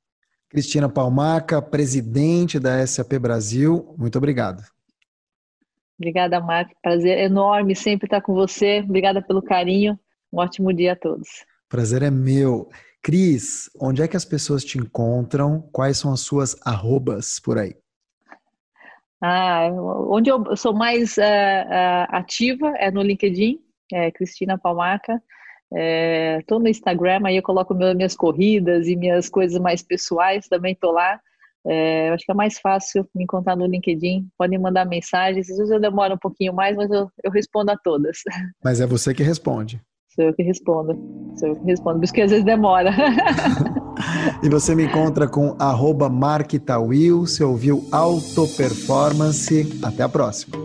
Cristina 0.48 0.88
Palmaca, 0.88 1.60
presidente 1.60 2.60
da 2.60 2.86
SAP 2.86 3.14
Brasil, 3.18 3.94
muito 3.98 4.18
obrigado. 4.18 4.62
Obrigada, 5.98 6.40
Marco. 6.40 6.72
Prazer 6.82 7.18
enorme 7.18 7.74
sempre 7.74 8.06
estar 8.06 8.20
com 8.20 8.34
você. 8.34 8.80
Obrigada 8.80 9.22
pelo 9.22 9.40
carinho. 9.40 9.98
Um 10.32 10.38
ótimo 10.38 10.72
dia 10.72 10.92
a 10.92 10.96
todos. 10.96 11.28
Prazer 11.68 12.02
é 12.02 12.10
meu. 12.10 12.68
Cris, 13.00 13.70
onde 13.80 14.02
é 14.02 14.08
que 14.08 14.16
as 14.16 14.24
pessoas 14.24 14.64
te 14.64 14.78
encontram? 14.78 15.62
Quais 15.72 15.98
são 15.98 16.12
as 16.12 16.20
suas 16.20 16.56
arrobas 16.64 17.40
por 17.40 17.56
aí? 17.56 17.74
Ah, 19.23 19.68
onde 20.09 20.31
eu 20.31 20.57
sou 20.57 20.75
mais 20.75 21.16
uh, 21.16 21.20
uh, 21.20 22.07
ativa 22.09 22.75
é 22.77 22.91
no 22.91 23.03
LinkedIn, 23.03 23.61
é 23.93 24.11
Cristina 24.11 24.59
Palmaca. 24.59 25.23
Estou 26.41 26.59
é, 26.59 26.62
no 26.62 26.68
Instagram, 26.68 27.20
aí 27.25 27.37
eu 27.37 27.43
coloco 27.43 27.73
minhas 27.73 28.14
corridas 28.14 28.89
e 28.89 28.97
minhas 28.97 29.31
coisas 29.31 29.59
mais 29.59 29.83
pessoais, 29.83 30.49
também 30.49 30.73
estou 30.73 30.93
lá. 30.93 31.18
É, 31.64 32.11
acho 32.11 32.27
que 32.27 32.33
é 32.33 32.35
mais 32.35 32.59
fácil 32.59 33.09
me 33.14 33.23
encontrar 33.23 33.57
no 33.57 33.66
LinkedIn. 33.66 34.29
Podem 34.37 34.59
mandar 34.59 34.85
mensagens, 34.85 35.49
às 35.49 35.57
vezes 35.57 35.73
eu 35.73 35.81
demoro 35.81 36.14
um 36.14 36.18
pouquinho 36.18 36.53
mais, 36.53 36.77
mas 36.77 36.91
eu, 36.91 37.09
eu 37.23 37.31
respondo 37.31 37.70
a 37.70 37.77
todas. 37.77 38.18
Mas 38.62 38.81
é 38.81 38.87
você 38.87 39.14
que 39.14 39.23
responde. 39.23 39.81
Sou 40.09 40.25
eu 40.25 40.35
que 40.35 40.43
respondo. 40.43 40.99
Sou 41.39 41.49
eu 41.49 41.57
que 41.57 41.64
respondo, 41.64 41.99
por 41.99 42.05
isso 42.05 42.12
que 42.12 42.20
às 42.20 42.31
vezes 42.31 42.45
demora. 42.45 42.91
e 44.43 44.49
você 44.49 44.75
me 44.75 44.85
encontra 44.85 45.27
com 45.27 45.57
arroba 45.59 46.09
você 46.09 47.45
ouviu 47.45 47.87
Auto 47.91 48.47
Performance. 48.49 49.79
Até 49.83 50.03
a 50.03 50.09
próxima. 50.09 50.57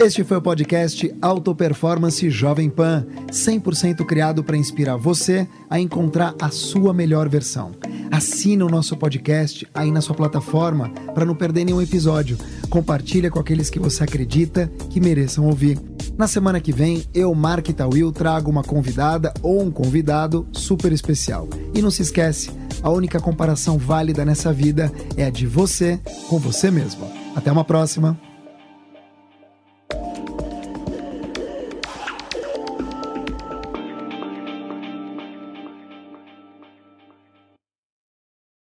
Este 0.00 0.24
foi 0.24 0.38
o 0.38 0.42
podcast 0.42 1.14
Auto 1.22 1.54
Performance 1.54 2.28
Jovem 2.28 2.68
Pan, 2.68 3.06
100% 3.30 4.04
criado 4.04 4.42
para 4.42 4.56
inspirar 4.56 4.96
você 4.96 5.46
a 5.70 5.78
encontrar 5.78 6.34
a 6.40 6.50
sua 6.50 6.92
melhor 6.92 7.28
versão. 7.28 7.70
Assina 8.10 8.66
o 8.66 8.68
nosso 8.68 8.96
podcast 8.96 9.64
aí 9.72 9.92
na 9.92 10.00
sua 10.00 10.16
plataforma 10.16 10.90
para 11.14 11.24
não 11.24 11.36
perder 11.36 11.64
nenhum 11.64 11.80
episódio. 11.80 12.36
Compartilha 12.68 13.30
com 13.30 13.38
aqueles 13.38 13.70
que 13.70 13.78
você 13.78 14.02
acredita 14.02 14.66
que 14.90 15.00
mereçam 15.00 15.46
ouvir. 15.46 15.78
Na 16.16 16.28
semana 16.28 16.60
que 16.60 16.72
vem, 16.72 17.04
eu, 17.14 17.34
Mark 17.34 17.66
Tawil, 17.68 18.12
trago 18.12 18.50
uma 18.50 18.62
convidada 18.62 19.32
ou 19.42 19.62
um 19.62 19.70
convidado 19.70 20.46
super 20.52 20.92
especial. 20.92 21.48
E 21.74 21.80
não 21.80 21.90
se 21.90 22.02
esquece, 22.02 22.50
a 22.82 22.90
única 22.90 23.18
comparação 23.18 23.78
válida 23.78 24.24
nessa 24.24 24.52
vida 24.52 24.92
é 25.16 25.24
a 25.24 25.30
de 25.30 25.46
você 25.46 25.98
com 26.28 26.38
você 26.38 26.70
mesmo. 26.70 27.10
Até 27.34 27.50
uma 27.50 27.64
próxima! 27.64 28.31